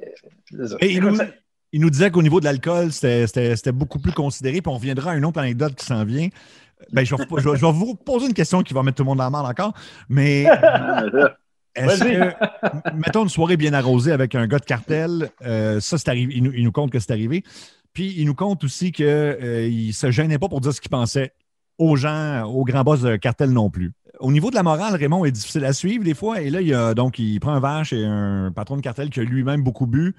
il, 0.81 1.81
nous, 1.81 1.89
disait 1.89 2.11
qu'au 2.11 2.21
niveau 2.21 2.39
de 2.39 2.45
l'alcool, 2.45 2.91
c'était 2.91 3.71
beaucoup 3.71 3.99
plus 3.99 4.11
considéré. 4.11 4.61
Puis 4.61 4.71
on 4.71 4.75
reviendra 4.75 5.11
à 5.11 5.15
une 5.15 5.25
autre 5.25 5.39
anecdote 5.39 5.75
qui 5.75 5.85
s'en 5.85 6.05
vient. 6.05 6.29
Ben, 6.93 7.05
je, 7.05 7.15
vais, 7.15 7.71
vous 7.71 7.95
poser 7.95 8.27
une 8.27 8.33
question 8.33 8.63
qui 8.63 8.73
va 8.73 8.83
mettre 8.83 8.97
tout 8.97 9.03
le 9.03 9.07
monde 9.07 9.17
dans 9.17 9.25
la 9.25 9.29
merde 9.29 9.45
encore. 9.45 9.73
Mais 10.07 10.45
Est-ce 11.75 12.03
que, 12.03 12.95
mettons 12.95 13.23
une 13.23 13.29
soirée 13.29 13.57
bien 13.57 13.73
arrosée 13.73 14.11
avec 14.11 14.35
un 14.35 14.47
gars 14.47 14.59
de 14.59 14.65
cartel, 14.65 15.29
euh, 15.45 15.79
ça, 15.79 15.97
c'est 15.97 16.09
arrivé. 16.09 16.33
Il 16.35 16.43
nous, 16.43 16.51
il 16.53 16.63
nous, 16.63 16.71
compte 16.71 16.91
que 16.91 16.99
c'est 16.99 17.11
arrivé. 17.11 17.43
Puis 17.93 18.15
il 18.17 18.25
nous 18.25 18.35
compte 18.35 18.63
aussi 18.63 18.91
qu'il 18.91 19.05
euh, 19.05 19.69
ne 19.69 19.91
se 19.91 20.11
gênait 20.11 20.39
pas 20.39 20.47
pour 20.47 20.61
dire 20.61 20.73
ce 20.73 20.81
qu'il 20.81 20.89
pensait 20.89 21.33
aux 21.77 21.95
gens, 21.95 22.43
aux 22.45 22.63
grands 22.65 22.83
boss 22.83 23.01
de 23.01 23.15
cartel 23.15 23.51
non 23.51 23.69
plus. 23.69 23.93
Au 24.19 24.31
niveau 24.31 24.49
de 24.49 24.55
la 24.55 24.63
morale, 24.63 24.95
Raymond 24.95 25.25
est 25.25 25.31
difficile 25.31 25.63
à 25.65 25.73
suivre 25.73 26.03
des 26.03 26.13
fois. 26.13 26.41
Et 26.41 26.49
là, 26.49 26.61
il, 26.61 26.73
a, 26.73 26.93
donc, 26.93 27.19
il 27.19 27.39
prend 27.39 27.53
un 27.53 27.59
verre 27.59 27.85
chez 27.85 28.03
un 28.03 28.51
patron 28.53 28.77
de 28.77 28.81
cartel 28.81 29.09
qui 29.09 29.19
a 29.19 29.23
lui-même 29.23 29.63
beaucoup 29.63 29.87
bu 29.87 30.15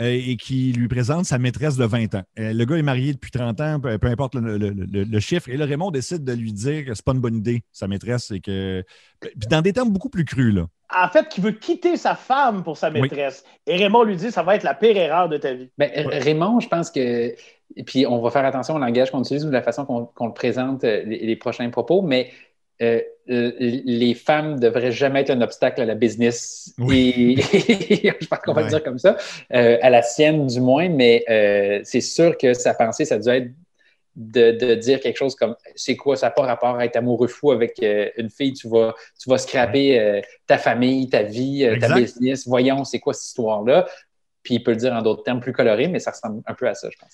euh, 0.00 0.20
et 0.26 0.36
qui 0.36 0.72
lui 0.72 0.88
présente 0.88 1.26
sa 1.26 1.38
maîtresse 1.38 1.76
de 1.76 1.84
20 1.84 2.14
ans. 2.14 2.22
Euh, 2.38 2.54
le 2.54 2.64
gars 2.64 2.76
est 2.76 2.82
marié 2.82 3.12
depuis 3.12 3.30
30 3.30 3.60
ans, 3.60 3.80
peu, 3.80 3.98
importe 4.04 4.36
le, 4.36 5.20
chiffre. 5.20 5.50
Et 5.50 5.58
là, 5.58 5.66
Raymond 5.66 5.90
décide 5.90 6.24
de 6.24 6.32
lui 6.32 6.52
dire 6.52 6.86
que 6.86 6.94
c'est 6.94 7.04
pas 7.04 7.12
une 7.12 7.20
bonne 7.20 7.36
idée, 7.36 7.62
sa 7.72 7.88
maîtresse, 7.88 8.30
et 8.30 8.40
que. 8.40 8.82
Puis 9.20 9.48
dans 9.50 9.60
des 9.60 9.74
termes 9.74 9.90
beaucoup 9.90 10.08
plus 10.08 10.24
crus, 10.24 10.54
là. 10.54 10.66
En 10.94 11.08
fait, 11.08 11.28
qu'il 11.28 11.44
veut 11.44 11.52
quitter 11.52 11.96
sa 11.96 12.14
femme 12.14 12.62
pour 12.62 12.76
sa 12.76 12.90
maîtresse. 12.90 13.44
Et 13.66 13.76
Raymond 13.76 14.04
lui 14.04 14.16
dit 14.16 14.30
ça 14.30 14.42
va 14.42 14.56
être 14.56 14.62
la 14.62 14.74
pire 14.74 14.96
erreur 14.96 15.28
de 15.28 15.36
ta 15.36 15.54
vie. 15.54 15.70
Ben, 15.78 15.90
Raymond, 15.94 16.60
je 16.60 16.68
pense 16.68 16.90
que. 16.90 17.34
Et 17.76 17.84
puis, 17.84 18.06
on 18.06 18.20
va 18.20 18.30
faire 18.30 18.44
attention 18.44 18.74
au 18.74 18.78
langage 18.78 19.10
qu'on 19.10 19.20
utilise 19.20 19.46
ou 19.46 19.50
la 19.50 19.62
façon 19.62 19.84
qu'on 19.86 20.26
le 20.26 20.34
présente, 20.34 20.84
euh, 20.84 21.02
les, 21.04 21.36
prochains 21.36 21.68
propos, 21.70 22.02
mais 22.02 22.30
euh, 23.30 23.52
les 23.60 24.14
femmes 24.14 24.56
ne 24.56 24.58
devraient 24.58 24.90
jamais 24.90 25.20
être 25.20 25.30
un 25.30 25.40
obstacle 25.42 25.80
à 25.80 25.84
la 25.84 25.94
business. 25.94 26.74
Et, 26.92 27.36
je 27.38 28.26
pense 28.26 28.40
qu'on 28.40 28.52
va 28.52 28.62
le 28.62 28.68
dire 28.68 28.82
comme 28.82 28.98
ça, 28.98 29.16
euh, 29.52 29.78
à 29.80 29.90
la 29.90 30.02
sienne 30.02 30.48
du 30.48 30.60
moins, 30.60 30.88
mais 30.88 31.24
euh, 31.30 31.80
c'est 31.84 32.00
sûr 32.00 32.36
que 32.36 32.52
sa 32.52 32.74
pensée, 32.74 33.04
ça 33.04 33.18
doit 33.18 33.36
être 33.36 33.50
de, 34.16 34.74
dire 34.74 35.00
quelque 35.00 35.16
chose 35.16 35.36
comme 35.36 35.56
c'est 35.74 35.96
quoi, 35.96 36.16
ça 36.16 36.26
n'a 36.26 36.30
pas 36.32 36.42
rapport 36.42 36.76
à 36.76 36.84
être 36.84 36.96
amoureux 36.96 37.28
fou 37.28 37.52
avec 37.52 37.80
une 37.80 38.28
fille, 38.28 38.52
tu 38.52 38.68
vas, 38.68 38.94
tu 39.18 39.30
vas 39.30 39.38
scraper 39.38 40.20
ta 40.46 40.58
famille, 40.58 41.08
ta 41.08 41.22
vie, 41.22 41.66
ta 41.80 41.94
business. 41.94 42.46
Voyons, 42.46 42.84
c'est 42.84 42.98
quoi 42.98 43.14
cette 43.14 43.28
histoire-là? 43.28 43.86
Puis 44.42 44.56
il 44.56 44.62
peut 44.62 44.72
le 44.72 44.76
dire 44.76 44.92
en 44.92 45.00
d'autres 45.00 45.22
termes 45.22 45.40
plus 45.40 45.52
colorés, 45.52 45.88
mais 45.88 45.98
ça 45.98 46.10
ressemble 46.10 46.42
un 46.46 46.52
peu 46.52 46.68
à 46.68 46.74
ça, 46.74 46.88
je 46.90 46.98
pense. 46.98 47.12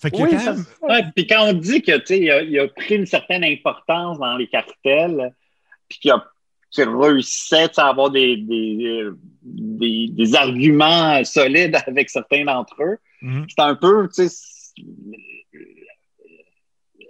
oui, 0.82 1.02
puis 1.14 1.26
quand 1.28 1.48
on 1.48 1.52
dit 1.52 1.82
que 1.82 1.92
il 2.12 2.30
a, 2.32 2.42
il 2.42 2.58
a 2.58 2.66
pris 2.66 2.96
une 2.96 3.06
certaine 3.06 3.44
importance 3.44 4.18
dans 4.18 4.36
les 4.36 4.48
cartels, 4.48 5.32
puis 5.88 5.98
qui, 6.00 6.10
a, 6.10 6.22
réussissait 6.76 7.78
à 7.78 7.88
avoir 7.88 8.10
des, 8.10 8.36
des, 8.36 9.10
des, 9.42 10.34
arguments 10.34 11.24
solides 11.24 11.76
avec 11.86 12.10
certains 12.10 12.44
d'entre 12.44 12.82
eux. 12.82 12.98
Mm-hmm. 13.22 13.44
C'était 13.48 13.62
un 13.62 13.74
peu, 13.74 14.08
tu 14.14 14.28
sais, 14.28 14.36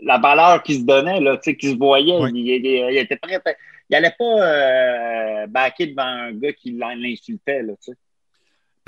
la 0.02 0.18
valeur 0.18 0.62
qu'il 0.62 0.76
se 0.76 0.84
donnait, 0.84 1.20
là, 1.20 1.36
tu 1.36 1.50
sais, 1.50 1.56
qu'il 1.56 1.70
se 1.70 1.76
voyait. 1.76 2.18
Il, 2.30 2.36
il, 2.36 2.96
était 2.96 3.16
prêt. 3.16 3.40
il 3.90 3.92
n'allait 3.92 4.14
pas 4.18 4.24
euh, 4.24 5.46
baquer 5.48 5.88
devant 5.88 6.06
un 6.06 6.32
gars 6.32 6.52
qui 6.52 6.72
l'insultait, 6.72 7.62
là, 7.62 7.72
tu 7.82 7.92
sais. 7.92 7.98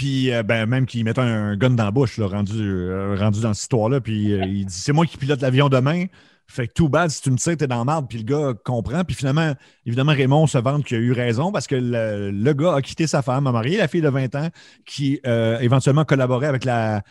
Puis 0.01 0.33
euh, 0.33 0.43
ben, 0.43 0.65
même 0.65 0.87
qu'il 0.87 1.05
mettait 1.05 1.21
un 1.21 1.59
gun 1.59 1.69
dans 1.69 1.85
la 1.85 1.91
bouche, 1.91 2.17
là, 2.17 2.27
rendu, 2.27 2.57
euh, 2.59 3.17
rendu 3.17 3.43
dans 3.43 3.53
cette 3.53 3.65
histoire-là. 3.65 4.01
Puis 4.01 4.33
euh, 4.33 4.47
il 4.47 4.65
dit 4.65 4.75
C'est 4.75 4.95
moi 4.95 5.05
qui 5.05 5.19
pilote 5.19 5.43
l'avion 5.43 5.69
demain. 5.69 6.07
Fait 6.51 6.67
que 6.67 6.73
tout 6.73 6.89
bad, 6.89 7.11
si 7.11 7.23
tu 7.23 7.31
me 7.31 7.37
tires, 7.37 7.57
t'es 7.57 7.69
dans 7.69 7.85
marde, 7.85 8.09
puis 8.09 8.19
le 8.19 8.25
gars 8.25 8.55
comprend. 8.65 9.05
Puis 9.05 9.15
finalement, 9.15 9.55
évidemment, 9.87 10.13
Raymond 10.13 10.49
se 10.49 10.59
vante 10.59 10.85
qu'il 10.85 10.97
a 10.97 11.01
eu 11.01 11.13
raison 11.13 11.53
parce 11.53 11.69
que 11.69 11.77
le, 11.77 12.53
gars 12.55 12.75
a 12.75 12.83
quitté 12.83 13.07
sa 13.07 13.23
femme, 13.23 13.47
a 13.47 13.53
marié 13.53 13.79
la 13.79 13.87
fille 13.87 14.01
de 14.01 14.09
20 14.09 14.35
ans 14.35 14.49
qui 14.85 15.21
euh, 15.27 15.61
éventuellement 15.61 16.05
collaborait 16.05 16.49
avec 16.49 16.65
la, 16.65 17.03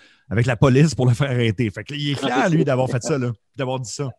police 0.60 0.94
pour 0.94 1.08
le 1.08 1.14
faire 1.14 1.32
arrêter. 1.32 1.70
Fait 1.70 1.86
que 1.86 1.94
il 1.94 2.12
est 2.12 2.16
fier, 2.16 2.50
lui, 2.50 2.66
d'avoir 2.66 2.90
fait 2.90 3.02
ça, 3.02 3.18
d'avoir 3.56 3.80
dit 3.80 3.90
ça. 3.90 4.10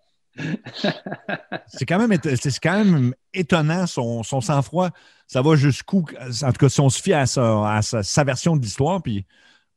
c'est 1.66 1.84
quand, 1.84 1.98
même, 1.98 3.14
étonnant 3.34 3.86
son, 3.86 4.22
sang-froid. 4.22 4.88
Ça 5.26 5.42
va 5.42 5.54
jusqu'où, 5.54 5.98
en 5.98 6.52
tout 6.52 6.58
cas, 6.58 6.68
si 6.70 6.80
on 6.80 6.88
se 6.88 7.02
fie 7.02 7.12
à 7.12 7.26
sa, 7.26 8.24
version 8.24 8.56
de 8.56 8.62
l'histoire, 8.62 9.02
puis 9.02 9.26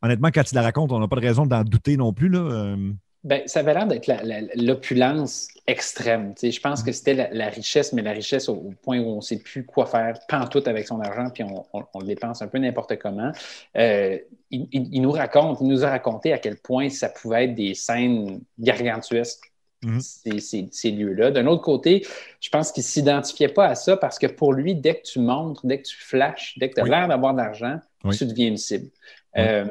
honnêtement, 0.01 0.29
quand 0.33 0.49
il 0.49 0.55
la 0.55 0.61
raconte, 0.61 0.93
on 0.93 0.99
n'a 0.99 1.09
pas 1.09 1.17
de 1.17 1.21
raison 1.21 1.45
d'en 1.45 1.63
douter 1.63 1.97
non 1.97 2.13
plus. 2.13 2.29
Là. 2.29 2.77
Ben, 3.23 3.41
ça 3.45 3.61
avait 3.61 3.73
l'air 3.73 3.87
d'être 3.87 4.11
l'opulence 4.55 5.47
extrême. 5.65 6.33
Je 6.41 6.59
pense 6.59 6.83
que 6.83 6.91
c'était 6.91 7.29
la, 7.31 7.47
richesse, 7.47 7.93
mais 7.93 8.01
la 8.01 8.11
richesse 8.11 8.49
au, 8.49 8.73
point 8.81 8.99
où 8.99 9.11
on 9.11 9.15
ne 9.17 9.21
sait 9.21 9.39
plus 9.39 9.65
quoi 9.65 9.85
faire 9.85 10.19
pantoute 10.27 10.67
avec 10.67 10.87
son 10.87 10.99
argent, 10.99 11.29
puis 11.29 11.43
on, 11.43 11.99
le 11.99 12.05
dépense 12.05 12.41
un 12.41 12.47
peu 12.47 12.57
n'importe 12.57 12.97
comment. 12.97 13.31
Euh, 13.77 14.17
il, 14.51 15.01
nous 15.01 15.11
raconte, 15.11 15.59
il 15.61 15.67
nous 15.67 15.85
a 15.85 15.89
raconté 15.89 16.33
à 16.33 16.37
quel 16.37 16.57
point 16.57 16.89
ça 16.89 17.07
pouvait 17.07 17.45
être 17.45 17.55
des 17.55 17.75
scènes 17.75 18.41
gargantuesques, 18.59 19.53
mm-hmm. 19.83 20.69
ces, 20.69 20.91
lieux-là. 20.91 21.31
D'un 21.31 21.47
autre 21.47 21.63
côté, 21.63 22.05
je 22.41 22.49
pense 22.49 22.73
qu'il 22.73 22.81
ne 22.81 22.87
s'identifiait 22.87 23.47
pas 23.47 23.67
à 23.67 23.75
ça 23.75 23.95
parce 23.95 24.19
que 24.19 24.27
pour 24.27 24.51
lui, 24.51 24.75
dès 24.75 24.95
que 24.95 25.03
tu 25.03 25.19
montres, 25.19 25.65
dès 25.65 25.77
que 25.77 25.87
tu 25.87 25.95
flashes, 25.95 26.57
dès 26.57 26.69
que 26.69 26.75
tu 26.75 26.81
as 26.81 26.85
l'air 26.85 27.07
d'avoir 27.07 27.33
de 27.33 27.37
l'argent, 27.37 27.79
tu 28.11 28.25
deviens 28.25 28.49
une 28.49 28.57
cible. 28.57 28.89
Euh, 29.37 29.65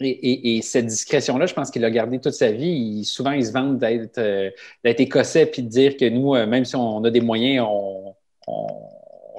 et, 0.00 0.60
cette 0.62 0.86
discrétion-là, 0.86 1.46
je 1.46 1.54
pense 1.54 1.70
qu'il 1.70 1.84
a 1.84 1.90
gardé 1.90 2.18
toute 2.18 2.32
sa 2.32 2.50
vie. 2.50 3.04
souvent, 3.04 3.32
il 3.32 3.44
se 3.44 3.52
vante 3.52 3.78
d'être 3.78 4.18
euh, 4.18 4.50
écossais 4.84 5.46
puis 5.46 5.62
de 5.62 5.68
dire 5.68 5.96
que 5.96 6.08
nous, 6.08 6.34
euh, 6.34 6.46
même 6.46 6.64
si 6.64 6.76
on 6.76 7.04
a 7.04 7.10
des 7.10 7.20
moyens, 7.20 7.66
on, 7.66 8.14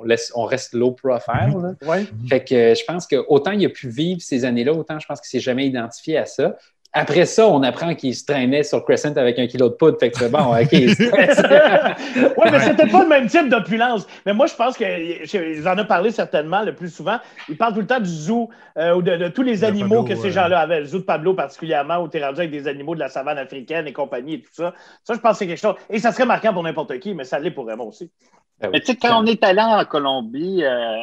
laisse, 0.05 0.31
on 0.35 0.45
reste 0.45 0.73
low 0.73 0.91
profile. 0.91 1.75
Ouais. 1.85 2.05
Fait 2.27 2.43
que 2.43 2.73
je 2.75 2.83
pense 2.85 3.07
que 3.07 3.23
autant 3.27 3.51
il 3.51 3.65
a 3.65 3.69
pu 3.69 3.89
vivre 3.89 4.21
ces 4.21 4.45
années-là, 4.45 4.73
autant 4.73 4.99
je 4.99 5.05
pense 5.05 5.21
qu'il 5.21 5.37
ne 5.37 5.41
s'est 5.41 5.45
jamais 5.45 5.67
identifié 5.67 6.17
à 6.17 6.25
ça. 6.25 6.57
Après 6.93 7.25
ça, 7.25 7.47
on 7.47 7.63
apprend 7.63 7.95
qu'il 7.95 8.13
se 8.13 8.25
traînait 8.25 8.63
sur 8.63 8.83
Crescent 8.83 9.15
avec 9.15 9.39
un 9.39 9.47
kilo 9.47 9.69
de 9.69 9.75
poudre. 9.75 9.97
Fait 9.97 10.11
que 10.11 10.17
c'est 10.17 10.29
bon, 10.29 10.53
OK. 10.53 10.67
oui, 10.73 10.89
mais 12.51 12.59
c'était 12.59 12.87
pas 12.87 13.03
le 13.03 13.07
même 13.07 13.27
type 13.27 13.47
d'opulence. 13.47 14.05
Mais 14.25 14.33
moi, 14.33 14.47
je 14.47 14.55
pense 14.55 14.77
que 14.77 14.85
j'en 15.61 15.77
ai 15.77 15.87
parlé 15.87 16.11
certainement 16.11 16.63
le 16.63 16.75
plus 16.75 16.93
souvent. 16.93 17.17
Il 17.47 17.55
parle 17.55 17.73
tout 17.75 17.79
le 17.79 17.87
temps 17.87 18.01
du 18.01 18.09
zoo 18.09 18.49
euh, 18.77 18.95
ou 18.95 19.01
de, 19.01 19.29
tous 19.29 19.41
les 19.41 19.63
animaux 19.63 20.03
que 20.03 20.15
ces 20.15 20.31
gens-là 20.31 20.59
avaient. 20.59 20.81
Le 20.81 20.85
zoo 20.85 20.99
de 20.99 21.03
Pablo 21.03 21.33
particulièrement, 21.33 21.99
où 21.99 22.09
tu 22.09 22.17
es 22.17 22.25
rendu 22.25 22.39
avec 22.39 22.51
des 22.51 22.67
animaux 22.67 22.93
de 22.93 22.99
la 22.99 23.07
savane 23.07 23.37
africaine 23.37 23.87
et 23.87 23.93
compagnie 23.93 24.33
et 24.33 24.41
tout 24.41 24.51
ça. 24.51 24.73
Ça, 25.05 25.13
je 25.13 25.19
pense 25.19 25.33
que 25.33 25.37
c'est 25.37 25.47
quelque 25.47 25.61
chose. 25.61 25.75
Et 25.89 25.99
ça 25.99 26.11
serait 26.11 26.25
marquant 26.25 26.51
pour 26.51 26.63
n'importe 26.63 26.99
qui, 26.99 27.13
mais 27.13 27.23
ça 27.23 27.39
l'est 27.39 27.51
pour 27.51 27.67
Raymond 27.67 27.87
aussi. 27.87 28.11
Ben 28.59 28.69
mais 28.69 28.81
tu 28.81 28.87
sais, 28.87 28.95
quand 28.97 29.23
on 29.23 29.25
est 29.25 29.41
allé 29.45 29.61
en 29.61 29.85
Colombie, 29.85 30.61
euh, 30.63 30.97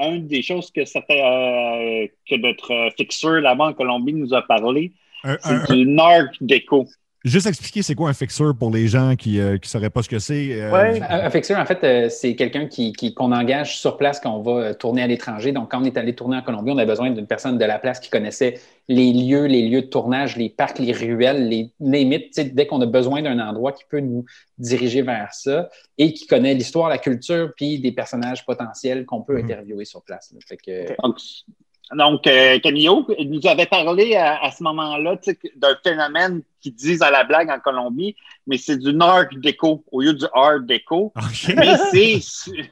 une 0.00 0.26
des 0.26 0.42
choses 0.42 0.72
que, 0.72 0.84
ça 0.84 1.00
fait, 1.02 1.22
euh, 1.22 2.06
que 2.28 2.36
notre 2.36 2.90
fixeur 2.96 3.40
là-bas 3.40 3.66
en 3.66 3.72
Colombie 3.72 4.14
nous 4.14 4.34
a 4.34 4.42
parlé, 4.42 4.92
c'est 5.24 5.72
du 5.72 5.86
Nord 5.86 6.28
Déco. 6.40 6.86
Juste 7.24 7.48
expliquer 7.48 7.82
c'est 7.82 7.96
quoi 7.96 8.08
un 8.08 8.14
fixeur 8.14 8.56
pour 8.56 8.70
les 8.70 8.86
gens 8.86 9.16
qui 9.16 9.38
ne 9.38 9.56
euh, 9.56 9.58
sauraient 9.64 9.90
pas 9.90 10.04
ce 10.04 10.08
que 10.08 10.20
c'est. 10.20 10.62
Euh, 10.62 10.70
oui, 10.70 11.00
un 11.08 11.28
fixeur, 11.30 11.58
en 11.58 11.66
fait, 11.66 11.82
euh, 11.82 12.08
c'est 12.08 12.36
quelqu'un 12.36 12.66
qui, 12.66 12.92
qu'on 13.12 13.32
engage 13.32 13.80
sur 13.80 13.96
place 13.96 14.20
quand 14.20 14.36
on 14.36 14.40
va 14.40 14.72
tourner 14.74 15.02
à 15.02 15.08
l'étranger. 15.08 15.50
Donc, 15.50 15.72
quand 15.72 15.82
on 15.82 15.84
est 15.84 15.96
allé 15.96 16.14
tourner 16.14 16.36
en 16.36 16.42
Colombie, 16.42 16.70
on 16.70 16.78
a 16.78 16.84
besoin 16.84 17.10
d'une 17.10 17.26
personne 17.26 17.58
de 17.58 17.64
la 17.64 17.80
place 17.80 17.98
qui 17.98 18.08
connaissait 18.08 18.60
les 18.86 19.12
lieux, 19.12 19.46
les 19.46 19.68
lieux 19.68 19.82
de 19.82 19.88
tournage, 19.88 20.36
les 20.36 20.48
parcs, 20.48 20.78
les 20.78 20.92
ruelles, 20.92 21.48
les 21.48 21.72
limites. 21.80 22.38
Dès 22.54 22.68
qu'on 22.68 22.80
a 22.82 22.86
besoin 22.86 23.20
d'un 23.20 23.40
endroit 23.40 23.72
qui 23.72 23.82
peut 23.90 24.00
nous 24.00 24.24
diriger 24.56 25.02
vers 25.02 25.34
ça 25.34 25.68
et 25.98 26.12
qui 26.12 26.28
connaît 26.28 26.54
l'histoire, 26.54 26.88
la 26.88 26.98
culture, 26.98 27.50
puis 27.56 27.80
des 27.80 27.90
personnages 27.90 28.46
potentiels 28.46 29.06
qu'on 29.06 29.22
peut 29.22 29.38
mhm. 29.38 29.44
interviewer 29.44 29.84
sur 29.84 30.02
place. 30.04 30.32
Fait 30.46 30.56
que, 30.56 30.94
donc, 31.02 31.18
euh, 31.92 32.58
Camillo 32.58 33.06
nous 33.26 33.46
avait 33.46 33.66
parlé 33.66 34.14
à, 34.16 34.50
ce 34.50 34.62
moment-là 34.62 35.16
d'un 35.56 35.76
phénomène 35.82 36.42
qu'ils 36.60 36.74
disent 36.74 37.02
à 37.02 37.10
la 37.10 37.24
blague 37.24 37.50
en 37.50 37.60
Colombie, 37.60 38.14
mais 38.46 38.58
c'est 38.58 38.78
du 38.78 38.92
Nord 38.92 39.26
Déco 39.36 39.84
au 39.90 40.02
lieu 40.02 40.14
du 40.14 40.26
Art 40.34 40.60
Déco. 40.60 41.12
Mais 41.56 41.76
c'est 41.90 42.20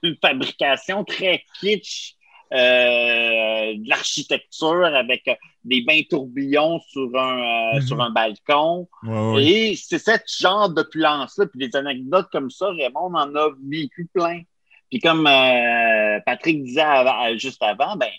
une 0.02 0.16
fabrication 0.20 1.04
très 1.04 1.44
kitsch 1.60 2.16
euh, 2.52 3.74
de 3.74 3.88
l'architecture 3.88 4.84
avec 4.84 5.28
des 5.64 5.80
bains 5.82 6.02
tourbillons 6.08 6.78
sur 6.88 7.10
un, 7.16 7.38
euh, 7.38 7.78
mm-hmm. 7.78 7.86
sur 7.86 8.00
un 8.00 8.10
balcon. 8.10 8.88
Et 9.38 9.74
c'est 9.76 9.98
ce 9.98 10.12
genre 10.40 10.68
d'opulence-là. 10.68 11.46
Puis 11.46 11.68
des 11.68 11.76
anecdotes 11.76 12.28
comme 12.30 12.50
ça, 12.50 12.68
Raymond 12.68 13.14
en 13.14 13.34
a 13.34 13.50
vécu 13.68 14.08
plein. 14.14 14.42
Puis 14.90 15.00
comme 15.00 15.26
euh, 15.26 16.20
Patrick 16.24 16.62
disait 16.62 16.84
juste 17.36 17.62
avant, 17.64 17.96
ben 17.96 18.10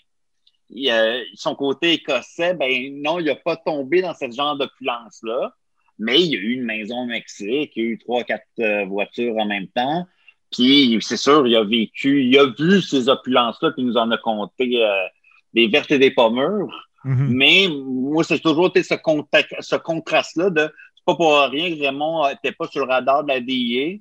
son 1.34 1.54
côté 1.54 1.94
écossais, 1.94 2.54
ben 2.54 3.02
non, 3.02 3.18
il 3.18 3.26
n'a 3.26 3.36
pas 3.36 3.56
tombé 3.56 4.02
dans 4.02 4.14
ce 4.14 4.30
genre 4.30 4.56
d'opulence-là. 4.56 5.54
Mais 5.98 6.20
il 6.20 6.30
y 6.30 6.36
a 6.36 6.38
eu 6.38 6.52
une 6.52 6.64
maison 6.64 7.02
au 7.02 7.06
Mexique, 7.06 7.72
il 7.74 7.82
y 7.82 7.86
a 7.86 7.88
eu 7.90 7.98
trois, 7.98 8.22
quatre 8.22 8.44
euh, 8.60 8.84
voitures 8.84 9.36
en 9.36 9.46
même 9.46 9.66
temps. 9.68 10.06
Puis 10.52 10.96
c'est 11.02 11.16
sûr, 11.16 11.46
il 11.46 11.56
a 11.56 11.64
vécu, 11.64 12.24
il 12.24 12.38
a 12.38 12.46
vu 12.46 12.80
ces 12.80 13.08
opulences-là, 13.08 13.72
puis 13.72 13.82
il 13.82 13.88
nous 13.88 13.96
en 13.96 14.10
a 14.10 14.18
compté 14.18 14.82
euh, 14.82 15.06
des 15.54 15.66
vertes 15.66 15.90
et 15.90 15.98
des 15.98 16.12
pommures. 16.12 16.72
Mm-hmm. 17.04 17.28
Mais 17.28 17.68
moi, 17.68 18.22
c'est 18.22 18.38
toujours 18.38 18.70
ce, 18.74 18.82
ce 18.82 19.74
contraste-là 19.76 20.50
de 20.50 20.70
c'est 20.94 21.04
pas 21.04 21.16
pour 21.16 21.40
rien 21.50 21.74
que 21.74 21.80
Raymond 21.80 22.28
n'était 22.28 22.52
pas 22.52 22.68
sur 22.68 22.84
le 22.84 22.92
radar 22.92 23.24
de 23.24 23.28
la 23.28 23.40
DIA, 23.40 23.98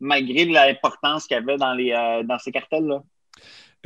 malgré 0.00 0.44
l'importance 0.46 1.26
qu'il 1.26 1.36
avait 1.36 1.56
dans, 1.56 1.74
les, 1.74 1.92
euh, 1.92 2.22
dans 2.24 2.38
ces 2.38 2.50
cartels-là. 2.50 3.02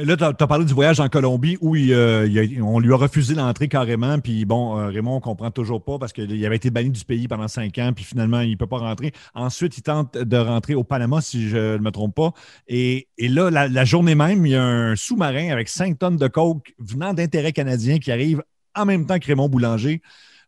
Là, 0.02 0.16
tu 0.16 0.24
as, 0.24 0.46
parlé 0.46 0.64
du 0.64 0.72
voyage 0.72 0.98
en 1.00 1.08
Colombie 1.08 1.58
où 1.60 1.74
on 1.74 2.78
lui 2.78 2.92
a 2.92 2.96
refusé 2.96 3.34
l'entrée 3.34 3.68
carrément. 3.68 4.18
Puis 4.18 4.44
bon, 4.44 4.74
Raymond, 4.88 5.16
on 5.16 5.20
comprend 5.20 5.50
toujours 5.50 5.82
pas 5.82 5.98
parce 5.98 6.12
qu'il 6.12 6.44
avait 6.44 6.56
été 6.56 6.70
banni 6.70 6.90
du 6.90 7.04
pays 7.04 7.28
pendant 7.28 7.48
cinq 7.48 7.78
ans. 7.78 7.92
Puis 7.94 8.04
finalement, 8.04 8.40
il 8.40 8.52
ne 8.52 8.56
peut 8.56 8.66
pas 8.66 8.78
rentrer. 8.78 9.12
Ensuite, 9.34 9.76
il 9.78 9.82
tente 9.82 10.16
de 10.16 10.36
rentrer 10.36 10.74
au 10.74 10.84
Panama, 10.84 11.20
si 11.20 11.48
je 11.48 11.76
ne 11.76 11.78
me 11.78 11.90
trompe 11.90 12.14
pas. 12.14 12.32
Et, 12.68 13.08
là, 13.18 13.50
la, 13.50 13.84
journée 13.84 14.14
même, 14.14 14.46
il 14.46 14.52
y 14.52 14.56
a 14.56 14.64
un 14.64 14.96
sous-marin 14.96 15.50
avec 15.50 15.68
cinq 15.68 15.98
tonnes 15.98 16.16
de 16.16 16.28
coke 16.28 16.74
venant 16.78 17.12
d'intérêt 17.12 17.52
canadien 17.52 17.98
qui 17.98 18.10
arrive 18.10 18.42
en 18.74 18.86
même 18.86 19.06
temps 19.06 19.18
que 19.18 19.26
Raymond 19.26 19.48
Boulanger. 19.48 20.00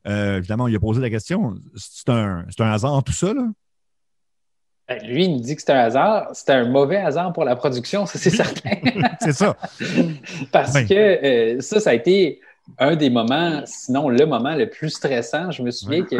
évidemment, 0.06 0.68
il 0.68 0.76
a 0.76 0.80
posé 0.80 1.00
la 1.00 1.10
question. 1.10 1.54
C'est 1.76 2.08
un, 2.08 2.46
un 2.58 2.72
hasard 2.72 3.02
tout 3.04 3.12
ça, 3.12 3.34
là? 3.34 3.48
Ben, 4.88 4.98
lui, 5.06 5.24
il 5.24 5.32
nous 5.32 5.40
dit 5.40 5.54
que 5.56 5.62
c'est 5.62 5.72
un 5.72 5.78
hasard. 5.78 6.30
C'est 6.32 6.50
un 6.50 6.68
mauvais 6.68 6.96
hasard 6.96 7.32
pour 7.32 7.44
la 7.44 7.56
production, 7.56 8.06
ça, 8.06 8.18
c'est 8.18 8.30
certain. 8.30 8.70
c'est 9.20 9.32
ça. 9.32 9.56
Parce 10.50 10.82
que 10.84 10.94
euh, 10.94 11.60
ça, 11.60 11.80
ça 11.80 11.90
a 11.90 11.94
été 11.94 12.40
un 12.78 12.96
des 12.96 13.10
moments, 13.10 13.62
sinon 13.64 14.08
le 14.08 14.24
moment 14.26 14.54
le 14.54 14.68
plus 14.68 14.90
stressant. 14.90 15.50
Je 15.50 15.62
me 15.62 15.70
souviens 15.70 16.04
que 16.04 16.16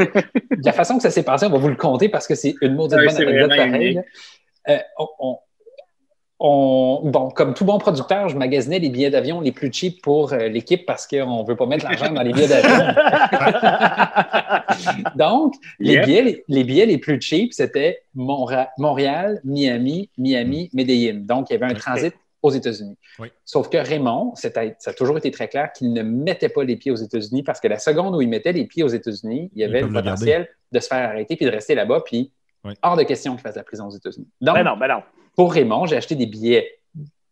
la 0.65 0.73
façon 0.73 0.97
que 0.97 1.03
ça 1.03 1.11
s'est 1.11 1.23
passé, 1.23 1.47
on 1.47 1.51
va 1.51 1.59
vous 1.59 1.69
le 1.69 1.77
compter 1.77 2.09
parce 2.09 2.27
que 2.27 2.35
c'est 2.35 2.55
une 2.61 2.75
maudite 2.75 2.99
bonne 2.99 3.17
anecdote 3.17 3.57
pareille. 3.57 4.01
Euh, 4.69 4.79
on, 5.19 5.39
bon, 6.43 7.31
comme 7.35 7.55
tout 7.55 7.65
bon 7.65 7.79
producteur, 7.79 8.29
je 8.29 8.37
magasinais 8.37 8.81
les 8.81 8.89
billets 8.89 9.11
d'avion 9.11 9.41
les 9.41 9.53
plus 9.53 9.73
cheap 9.73 10.03
pour 10.03 10.33
euh, 10.33 10.49
l'équipe 10.49 10.85
parce 10.85 11.07
qu'on 11.07 11.43
ne 11.43 11.47
veut 11.47 11.55
pas 11.55 11.67
mettre 11.67 11.85
l'argent 11.85 12.13
dans 12.13 12.23
les 12.23 12.33
billets 12.33 12.49
d'avion. 12.49 12.95
Donc, 15.17 15.55
les, 15.79 16.01
billets, 16.01 16.45
les, 16.49 16.65
billets 16.65 16.87
les 16.87 16.99
plus 16.99 17.21
cheap, 17.21 17.53
c'était 17.53 18.03
Montréal, 18.15 19.41
Miami, 19.45 20.11
Miami, 20.19 20.69
Medellin. 20.73 21.21
Donc, 21.21 21.51
il 21.51 21.53
y 21.53 21.57
avait 21.57 21.73
un 21.73 21.75
transit 21.75 22.15
aux 22.43 22.51
États-Unis. 22.51 22.99
Sauf 23.45 23.69
que 23.69 23.79
Raymond, 23.79 24.35
ça 24.35 24.49
a 24.59 24.93
toujours 24.95 25.19
été 25.19 25.31
très 25.31 25.47
clair 25.47 25.71
qu'il 25.73 25.93
ne 25.93 26.03
mettait 26.03 26.49
pas 26.49 26.65
les 26.65 26.75
pieds 26.77 26.91
aux 26.91 26.97
États-Unis 26.97 27.45
parce 27.45 27.61
que 27.61 27.69
la 27.69 27.79
seconde 27.79 28.17
où 28.17 28.21
il 28.21 28.29
mettait 28.29 28.53
les 28.53 28.65
pieds 28.65 28.83
aux 28.83 28.89
États-Unis, 28.89 29.49
il 29.55 29.61
y 29.61 29.65
avait 29.65 29.83
le 29.83 29.93
potentiel 29.93 30.49
de 30.73 30.81
se 30.81 30.89
faire 30.89 31.09
arrêter 31.09 31.37
puis 31.37 31.47
de 31.47 31.51
rester 31.53 31.77
là-bas, 31.77 32.03
puis 32.05 32.33
hors 32.83 32.97
de 32.97 33.05
question 33.05 33.35
qu'il 33.35 33.43
fasse 33.43 33.55
la 33.55 33.63
prison 33.63 33.87
aux 33.87 33.95
États-Unis. 33.95 34.27
Donc, 34.41 34.57
ben 34.57 34.65
non, 34.65 34.77
ben 34.77 34.89
non 34.89 35.03
pour 35.37 35.53
Raymond, 35.53 35.87
j'ai 35.87 35.97
acheté 35.97 36.15
des 36.15 36.27
billets 36.27 36.79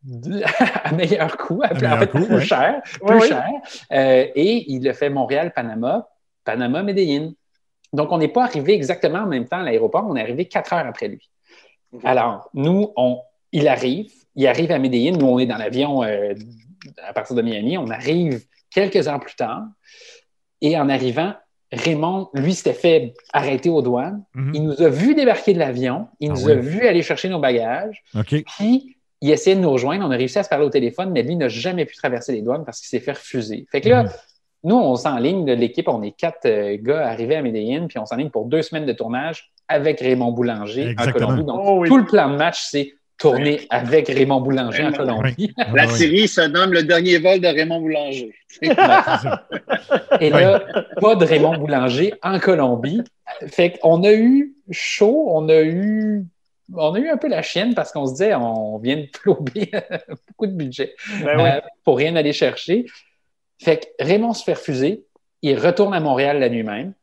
à 0.84 0.92
meilleur 0.92 1.36
coût, 1.36 1.62
à, 1.62 1.72
en 1.72 1.98
fait, 1.98 2.06
plus 2.06 2.40
cher, 2.40 2.82
plus 3.04 3.26
cher. 3.26 3.46
Euh, 3.92 4.26
et 4.34 4.72
il 4.72 4.88
a 4.88 4.94
fait 4.94 5.10
Montréal-Panama, 5.10 6.08
Panama-Medellin. 6.44 7.32
Donc, 7.92 8.10
on 8.12 8.18
n'est 8.18 8.28
pas 8.28 8.44
arrivé 8.44 8.74
exactement 8.74 9.20
en 9.20 9.26
même 9.26 9.46
temps 9.46 9.58
à 9.58 9.62
l'aéroport, 9.62 10.06
on 10.08 10.16
est 10.16 10.22
arrivé 10.22 10.46
quatre 10.46 10.72
heures 10.72 10.86
après 10.86 11.08
lui. 11.08 11.28
Alors, 12.04 12.48
nous, 12.54 12.92
on, 12.96 13.20
il 13.52 13.68
arrive, 13.68 14.12
il 14.36 14.46
arrive 14.46 14.70
à 14.70 14.78
Medellin, 14.78 15.16
nous, 15.18 15.26
on 15.26 15.38
est 15.38 15.46
dans 15.46 15.56
l'avion 15.56 16.02
euh, 16.04 16.34
à 17.06 17.12
partir 17.12 17.36
de 17.36 17.42
Miami, 17.42 17.76
on 17.76 17.88
arrive 17.88 18.44
quelques 18.70 19.08
heures 19.08 19.20
plus 19.20 19.34
tard, 19.34 19.64
et 20.60 20.78
en 20.78 20.88
arrivant, 20.88 21.34
Raymond, 21.72 22.28
lui, 22.34 22.54
s'était 22.54 22.72
fait 22.72 23.14
arrêter 23.32 23.68
aux 23.68 23.82
douanes. 23.82 24.24
Mhm. 24.34 24.52
Il 24.54 24.64
nous 24.64 24.82
a 24.82 24.88
vu 24.88 25.14
débarquer 25.14 25.54
de 25.54 25.58
l'avion. 25.58 26.08
Il 26.18 26.30
ah 26.30 26.34
nous 26.34 26.48
a 26.48 26.54
vu 26.54 26.86
aller 26.86 27.02
chercher 27.02 27.28
nos 27.28 27.38
bagages. 27.38 28.02
Puis, 28.24 28.96
il 29.20 29.30
essayait 29.30 29.56
de 29.56 29.60
nous 29.60 29.70
rejoindre. 29.70 30.04
On 30.06 30.10
a 30.10 30.16
réussi 30.16 30.38
à 30.38 30.42
se 30.42 30.48
parler 30.48 30.64
au 30.64 30.70
téléphone, 30.70 31.10
mais 31.12 31.22
lui 31.22 31.36
n'a 31.36 31.48
jamais 31.48 31.84
pu 31.84 31.94
traverser 31.94 32.32
les 32.32 32.42
douanes 32.42 32.64
parce 32.64 32.80
qu'il 32.80 32.88
s'est 32.88 33.04
fait 33.04 33.12
refuser. 33.12 33.66
Fait 33.70 33.80
que 33.80 33.88
là, 33.88 34.04
mhm. 34.04 34.10
nous, 34.64 34.76
on 34.76 34.96
s'enligne 34.96 35.44
de 35.44 35.52
l'équipe. 35.52 35.88
On 35.88 36.02
est 36.02 36.12
quatre 36.12 36.46
euh, 36.46 36.76
gars 36.80 37.06
arrivés 37.06 37.36
à 37.36 37.42
Medellin, 37.42 37.86
puis 37.86 37.98
on 37.98 38.06
s'enligne 38.06 38.30
pour 38.30 38.46
deux 38.46 38.62
semaines 38.62 38.86
de 38.86 38.92
tournage 38.92 39.52
avec 39.68 40.00
Raymond 40.00 40.32
Boulanger 40.32 40.96
en 40.98 41.12
Colombie. 41.12 41.44
Donc, 41.44 41.60
oh 41.62 41.84
tout 41.86 41.98
le 41.98 42.04
plan 42.04 42.30
de 42.30 42.36
match, 42.36 42.66
c'est 42.68 42.94
tourner 43.20 43.66
avec 43.68 44.08
Raymond 44.08 44.40
Boulanger 44.40 44.86
en 44.86 44.92
Colombie. 44.92 45.54
La 45.74 45.86
série 45.88 46.26
se 46.26 46.40
nomme 46.40 46.72
Le 46.72 46.82
dernier 46.82 47.18
vol 47.18 47.38
de 47.38 47.46
Raymond 47.46 47.80
Boulanger. 47.80 48.34
Et 50.20 50.30
là, 50.30 50.64
pas 51.00 51.14
de 51.14 51.24
Raymond 51.24 51.58
Boulanger 51.58 52.14
en 52.22 52.38
Colombie. 52.40 53.02
Fait 53.46 53.78
qu'on 53.78 54.02
a 54.04 54.12
eu 54.12 54.54
chaud, 54.70 55.28
on 55.30 55.48
a 55.48 55.60
eu 55.60 56.24
on 56.72 56.94
a 56.94 56.98
eu 56.98 57.08
un 57.08 57.16
peu 57.16 57.28
la 57.28 57.42
chienne 57.42 57.74
parce 57.74 57.92
qu'on 57.92 58.06
se 58.06 58.12
disait 58.12 58.34
on 58.34 58.78
vient 58.78 58.96
de 58.96 59.06
plober 59.06 59.70
beaucoup 60.28 60.46
de 60.46 60.52
budget 60.52 60.94
ben 61.22 61.40
euh, 61.40 61.60
pour 61.84 61.98
rien 61.98 62.16
aller 62.16 62.32
chercher. 62.32 62.86
Fait 63.60 63.78
que 63.78 64.04
Raymond 64.04 64.32
se 64.32 64.44
fait 64.44 64.54
refuser, 64.54 65.04
il 65.42 65.58
retourne 65.58 65.92
à 65.92 66.00
Montréal 66.00 66.38
la 66.38 66.48
nuit 66.48 66.62
même. 66.62 66.94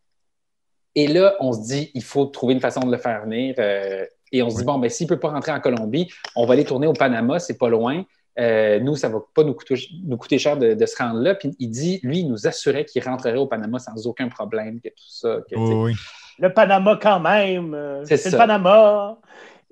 Et 0.96 1.08
là, 1.08 1.36
on 1.42 1.54
se 1.54 1.62
dit 1.68 1.92
il 1.94 2.04
faut 2.04 2.26
trouver 2.26 2.54
une 2.56 2.60
façon 2.60 2.80
de 2.80 2.92
le 2.92 2.98
faire 2.98 3.24
venir. 3.24 3.54
Euh, 3.60 4.06
et 4.32 4.44
on 4.44 4.50
se 4.50 4.58
dit, 4.58 4.64
bon, 4.64 4.78
ben, 4.78 4.90
s'il 4.90 5.06
ne 5.06 5.10
peut 5.10 5.20
pas 5.20 5.30
rentrer 5.30 5.52
en 5.52 5.60
Colombie, 5.60 6.12
on 6.36 6.46
va 6.46 6.54
aller 6.54 6.66
tourner 6.66 6.88
au 6.88 6.94
Panama, 6.94 7.40
c'est 7.40 7.58
pas 7.58 7.70
loin. 7.70 8.04
Euh, 8.40 8.80
nous, 8.80 8.96
ça 8.96 9.10
ne 9.10 9.14
va 9.14 9.20
pas 9.34 9.44
nous 9.44 9.54
coûter, 9.54 9.76
nous 10.06 10.18
coûter 10.18 10.38
cher 10.38 10.58
de, 10.58 10.86
se 10.86 10.98
rendre 10.98 11.20
là. 11.20 11.36
Puis 11.36 11.56
il 11.60 11.70
dit, 11.70 12.00
lui, 12.04 12.20
il 12.20 12.30
nous 12.30 12.46
assurait 12.46 12.86
qu'il 12.86 13.04
rentrerait 13.04 13.38
au 13.38 13.48
Panama 13.48 13.80
sans 13.80 14.06
aucun 14.06 14.28
problème, 14.28 14.80
que 14.80 14.90
tout 14.90 15.10
ça. 15.10 15.40
oui. 15.56 15.94
Le 16.40 16.54
Panama, 16.54 17.00
quand 17.02 17.20
même. 17.20 17.74
Euh, 17.74 18.06
c'est 18.06 18.32
le 18.32 18.38
Panama. 18.38 19.18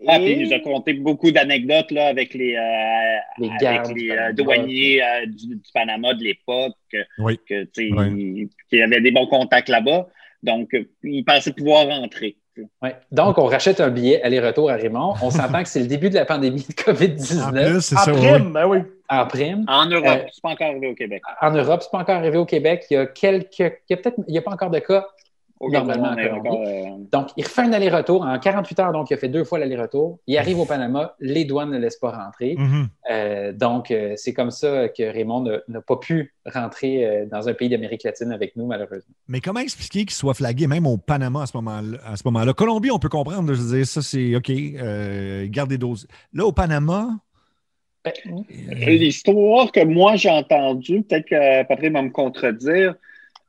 Ah, 0.08 0.18
puis 0.18 0.32
il 0.32 0.48
nous 0.48 0.54
a 0.54 0.60
conté 0.60 0.94
beaucoup 0.94 1.32
d'anecdotes 1.32 1.92
là, 1.92 2.08
avec 2.08 2.34
les, 2.34 2.56
euh, 2.56 3.18
les, 3.38 4.34
douaniers 4.34 5.02
du, 5.28 5.62
Panama 5.74 6.14
de 6.16 6.24
l'époque, 6.24 6.76
oui. 7.20 7.40
qu'il 7.48 8.50
y 8.74 8.82
avait 8.82 9.00
des 9.00 9.12
bons 9.12 9.28
contacts 9.28 9.70
là-bas. 9.70 10.08
Donc, 10.44 10.76
il 11.04 11.24
pensait 11.24 11.54
pouvoir 11.54 11.88
rentrer. 11.88 12.36
Ouais. 12.82 12.96
Donc, 13.12 13.38
on 13.38 13.46
rachète 13.46 13.80
un 13.80 13.90
billet 13.90 14.22
aller-retour 14.22 14.70
à 14.70 14.76
Raymond. 14.76 15.16
On 15.22 15.30
s'entend 15.30 15.64
que 15.64 15.70
c'est 15.70 15.82
le 15.82 15.88
début 15.88 16.10
de 16.10 16.16
la 16.16 16.26
pandémie 16.26 16.66
de 16.68 16.74
COVID-19. 16.74 17.96
En, 17.96 18.14
prime, 18.14 18.54
ben 18.54 18.68
oui. 18.68 18.80
En 19.10 19.26
prime. 19.28 19.66
En 19.68 19.86
Europe, 19.88 20.06
euh, 20.08 20.30
c'est 20.32 20.42
pas 20.42 20.50
encore 20.50 20.68
arrivé 20.68 20.88
au 20.88 20.96
Québec. 20.96 21.22
En 21.42 21.52
Europe, 21.52 21.82
c'est 21.84 21.92
pas 21.92 22.00
encore 22.00 22.16
arrivé 22.16 22.38
au 22.38 22.46
Québec. 22.46 22.86
Il 22.90 22.94
y 22.94 22.98
a 22.98 23.06
quelques. 23.06 23.60
Il 23.60 23.72
y 23.90 23.94
a 23.94 23.98
peut-être. 23.98 24.20
Il 24.28 24.32
n'y 24.32 24.38
a 24.38 24.42
pas 24.42 24.52
encore 24.52 24.70
de 24.70 24.80
cas 24.80 25.06
normalement 25.62 26.16
euh, 26.18 26.84
Donc, 27.12 27.30
il 27.38 27.44
refait 27.44 27.62
un 27.62 27.74
aller-retour 27.74 28.24
en 28.24 28.38
48 28.38 28.80
heures. 28.80 28.92
Donc, 28.92 29.10
il 29.10 29.14
a 29.14 29.18
fait 29.18 29.30
deux 29.30 29.44
fois 29.44 29.60
l'aller-retour. 29.60 30.20
Il 30.28 30.38
arrive 30.38 30.60
au 30.60 30.66
Panama. 30.66 31.16
Les 31.20 31.46
douanes 31.46 31.72
ne 31.72 31.78
laissent 31.78 31.98
pas 31.98 32.12
rentrer. 32.12 32.56
Mm-hmm. 32.56 32.88
Euh, 33.12 33.54
donc, 33.54 33.92
euh, 33.92 34.14
c'est 34.18 34.34
comme 34.34 34.52
ça 34.52 34.90
que 34.90 35.04
Raymond 35.04 35.46
n'a 35.68 35.82
pas 35.82 35.98
pu 35.98 36.34
rentrer 36.46 37.26
dans 37.32 37.48
un 37.48 37.54
pays 37.54 37.70
d'Amérique 37.70 38.04
latine 38.04 38.32
avec 38.32 38.56
nous, 38.56 38.66
malheureusement. 38.66 39.14
Mais 39.28 39.42
comment 39.42 39.62
expliquer 39.62 40.00
qu'il 40.00 40.12
soit 40.12 40.34
flagué 40.34 40.68
même 40.68 40.86
au 40.86 40.98
Panama 40.98 41.44
à 41.44 41.46
ce 41.46 41.56
moment-là? 41.58 41.98
À 42.06 42.16
ce 42.16 42.24
moment-là? 42.26 42.54
Colombie, 42.54 42.92
on 42.92 43.00
peut 43.00 43.10
comprendre. 43.10 43.54
Je 43.54 43.62
veux 43.62 43.78
dire, 43.78 43.88
ça, 43.88 44.02
c'est 44.02 44.36
OK. 44.36 44.52
garde 45.50 45.70
des 45.70 45.78
doses. 45.78 46.08
Là, 46.34 46.46
au 46.46 46.52
Panama, 46.52 47.10
ben, 48.04 48.46
L'histoire 48.88 49.72
que 49.72 49.84
moi 49.84 50.16
j'ai 50.16 50.30
entendue, 50.30 51.02
peut-être 51.02 51.28
que 51.28 51.64
Patrick 51.68 51.92
va 51.92 52.04
me 52.04 52.12
contredire, 52.12 52.94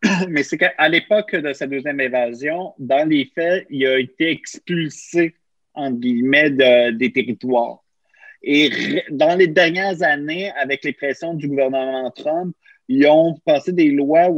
mais 0.28 0.42
c'est 0.42 0.58
qu'à 0.58 0.88
l'époque 0.88 1.34
de 1.34 1.52
sa 1.52 1.66
deuxième 1.66 2.00
évasion, 2.00 2.74
dans 2.78 3.08
les 3.08 3.30
faits, 3.34 3.66
il 3.70 3.86
a 3.86 3.98
été 3.98 4.30
expulsé, 4.30 5.34
entre 5.74 5.98
guillemets, 5.98 6.50
des 6.92 7.12
territoires. 7.12 7.82
Et 8.42 9.02
dans 9.10 9.36
les 9.36 9.48
dernières 9.48 10.02
années, 10.02 10.50
avec 10.52 10.84
les 10.84 10.92
pressions 10.92 11.34
du 11.34 11.48
gouvernement 11.48 12.10
Trump, 12.10 12.54
ils 12.88 13.06
ont 13.06 13.36
passé 13.44 13.72
des 13.72 13.90
lois 13.90 14.28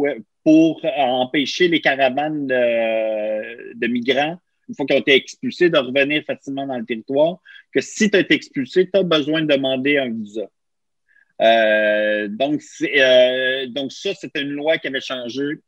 pour 0.45 0.81
empêcher 0.97 1.69
les 1.69 1.81
caravanes 1.81 2.47
de, 2.47 3.87
migrants, 3.87 4.39
une 4.69 4.75
fois 4.75 4.87
qu'ils 4.87 4.97
ont 4.97 5.01
été 5.01 5.15
expulsés, 5.15 5.69
de 5.69 5.79
revenir 5.79 6.23
facilement 6.25 6.67
dans 6.67 6.79
le 6.79 6.87
territoire, 6.87 7.39
que 7.73 7.81
si 7.81 8.11
tu 8.11 8.17
as 8.17 8.21
été 8.21 8.35
expulsé, 8.35 8.89
tu 8.91 8.99
as 8.99 9.03
besoin 9.03 9.43
de 9.43 9.55
demander 9.55 9.99
un 9.99 10.11
visa. 10.11 10.49
Euh, 11.41 12.29
donc, 12.29 12.61
euh, 12.83 13.67
donc, 13.69 13.93
ça, 13.93 14.15
c'était 14.15 14.43
une 14.43 14.51
loi 14.51 14.79
qui 14.79 14.89
avait 14.89 15.01
changé 15.01 15.59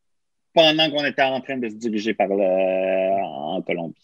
pendant 0.53 0.91
qu'on 0.91 1.05
était 1.05 1.23
en 1.23 1.41
train 1.41 1.59
de 1.59 1.69
se 1.69 1.75
diriger 1.75 2.15
par 2.15 2.29
le, 2.29 3.23
en 3.23 3.63
Colombie. 3.63 3.95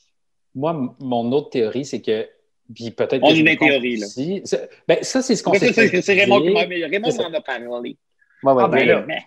Moi, 0.55 0.97
mon 1.01 1.33
autre 1.33 1.51
théorie, 1.51 1.85
c'est 1.85 2.01
que. 2.01 2.29
Puis 2.75 2.91
peut-être. 2.91 3.23
On 3.23 3.31
a 3.31 3.35
une 3.35 3.57
théorie, 3.57 3.97
là. 3.97 4.07
Ben, 4.89 4.99
ça, 5.03 5.23
c'est 5.23 5.37
ce 5.37 5.43
qu'on 5.43 5.55
s'est 5.55 5.73
C'est 5.73 6.15
Raymond, 6.15 6.41
Raymond 6.41 7.13
m'en 7.17 7.35
a 7.35 7.41
parlé. 7.41 7.67
Ouais, 7.67 8.53
ouais, 8.53 8.63
ah, 8.65 8.69
ben, 8.69 9.05
mais, 9.07 9.23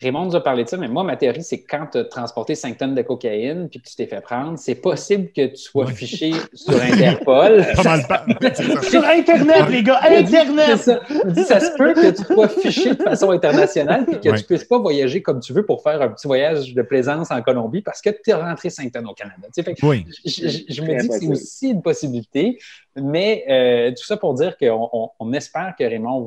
Raymond 0.00 0.26
nous 0.26 0.36
a 0.36 0.42
parlé 0.42 0.64
de 0.64 0.68
ça, 0.68 0.76
mais 0.76 0.88
moi, 0.88 1.04
ma 1.04 1.16
théorie, 1.16 1.42
c'est 1.42 1.60
que 1.60 1.66
quand 1.68 1.86
tu 1.92 1.98
as 1.98 2.04
transporté 2.04 2.54
5 2.54 2.76
tonnes 2.76 2.94
de 2.94 3.02
cocaïne 3.02 3.68
puis 3.68 3.80
que 3.80 3.88
tu 3.88 3.94
t'es 3.94 4.06
fait 4.06 4.20
prendre, 4.20 4.58
c'est 4.58 4.74
possible 4.74 5.30
que 5.32 5.46
tu 5.46 5.56
sois 5.56 5.86
fiché 5.86 6.32
sur 6.52 6.80
Interpol. 6.80 7.64
sur 8.82 9.04
Internet, 9.04 9.68
les 9.70 9.82
gars, 9.82 10.00
Internet! 10.02 10.76
Ça. 10.78 11.00
ça 11.46 11.60
se 11.60 11.76
peut 11.76 11.94
que 11.94 12.10
tu 12.10 12.24
sois 12.24 12.48
fiché 12.48 12.94
de 12.94 13.02
façon 13.02 13.30
internationale 13.30 14.04
et 14.10 14.16
que 14.16 14.20
tu 14.20 14.28
ne 14.28 14.40
puisses 14.40 14.64
pas 14.64 14.78
voyager 14.78 15.22
comme 15.22 15.40
tu 15.40 15.52
veux 15.52 15.64
pour 15.64 15.82
faire 15.82 16.02
un 16.02 16.08
petit 16.08 16.26
voyage 16.26 16.74
de 16.74 16.82
plaisance 16.82 17.30
en 17.30 17.40
Colombie 17.42 17.80
parce 17.80 18.02
que 18.02 18.10
tu 18.10 18.30
es 18.30 18.34
rentré 18.34 18.70
5 18.70 18.92
tonnes 18.92 19.06
au 19.06 19.14
Canada. 19.14 19.48
oui. 19.82 20.06
je, 20.26 20.82
me 20.82 21.00
dis 21.00 21.08
que 21.08 21.14
c'est 21.14 21.28
aussi 21.28 21.70
une 21.70 21.82
possibilité. 21.82 22.58
Mais 22.96 23.44
euh, 23.48 23.90
tout 23.90 24.04
ça 24.04 24.16
pour 24.16 24.34
dire 24.34 24.56
qu'on 24.56 25.32
espère 25.32 25.74
que 25.76 25.82
Raymond 25.82 26.20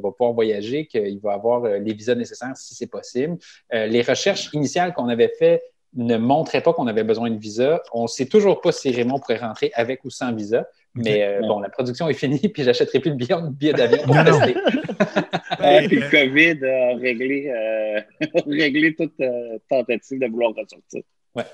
va, 0.00 0.10
pouvoir 0.12 0.32
voyager, 0.32 0.86
qu'il 0.86 1.18
va 1.18 1.32
avoir 1.32 1.64
euh, 1.64 1.78
les 1.78 1.94
visas 1.94 2.14
nécessaires 2.14 2.56
si 2.56 2.74
c'est 2.74 2.86
possible. 2.86 3.11
Euh, 3.16 3.86
les 3.86 4.02
recherches 4.02 4.50
initiales 4.52 4.92
qu'on 4.94 5.08
avait 5.08 5.32
faites 5.38 5.62
ne 5.94 6.16
montraient 6.16 6.62
pas 6.62 6.72
qu'on 6.72 6.86
avait 6.86 7.04
besoin 7.04 7.30
de 7.30 7.38
visa. 7.38 7.82
On 7.92 8.04
ne 8.04 8.08
sait 8.08 8.26
toujours 8.26 8.60
pas 8.60 8.72
si 8.72 8.90
Raymond 8.90 9.18
pourrait 9.18 9.38
rentrer 9.38 9.70
avec 9.74 10.04
ou 10.04 10.10
sans 10.10 10.32
visa. 10.32 10.66
Mais 10.94 11.22
euh, 11.22 11.40
bon, 11.40 11.60
la 11.60 11.68
production 11.68 12.08
est 12.08 12.14
finie, 12.14 12.38
puis 12.54 12.64
j'achèterai 12.64 13.00
plus 13.00 13.10
de 13.10 13.16
billets, 13.16 13.72
d'avion 13.72 14.02
pour 14.04 14.14
tester. 14.24 14.54
puis 15.88 15.96
le 15.96 16.10
COVID 16.10 16.66
a 16.66 16.96
réglé, 16.98 17.48
euh, 17.48 18.00
réglé 18.46 18.94
toute 18.94 19.18
euh, 19.20 19.58
tentative 19.68 20.20
de 20.20 20.26
vouloir 20.26 20.50
ressortir. 20.50 21.02
Ouais. 21.34 21.44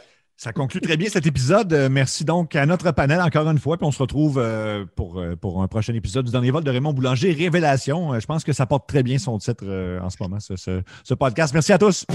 Ça 0.40 0.52
conclut 0.52 0.80
très 0.80 0.96
bien 0.96 1.08
cet 1.10 1.26
épisode. 1.26 1.88
Merci 1.90 2.24
donc 2.24 2.54
à 2.54 2.64
notre 2.64 2.92
panel 2.92 3.20
encore 3.20 3.50
une 3.50 3.58
fois. 3.58 3.76
Puis 3.76 3.84
on 3.84 3.90
se 3.90 3.98
retrouve 3.98 4.40
pour, 4.94 5.20
pour 5.40 5.62
un 5.62 5.66
prochain 5.66 5.92
épisode 5.94 6.26
du 6.26 6.30
dernier 6.30 6.52
vol 6.52 6.62
de 6.62 6.70
Raymond 6.70 6.92
Boulanger, 6.92 7.32
Révélation. 7.32 8.18
Je 8.20 8.24
pense 8.24 8.44
que 8.44 8.52
ça 8.52 8.64
porte 8.64 8.88
très 8.88 9.02
bien 9.02 9.18
son 9.18 9.36
titre 9.38 9.64
en 10.00 10.08
ce 10.08 10.16
moment, 10.20 10.38
ce 10.38 11.14
podcast. 11.14 11.52
Merci 11.52 11.72
à 11.72 11.78
tous. 11.78 12.06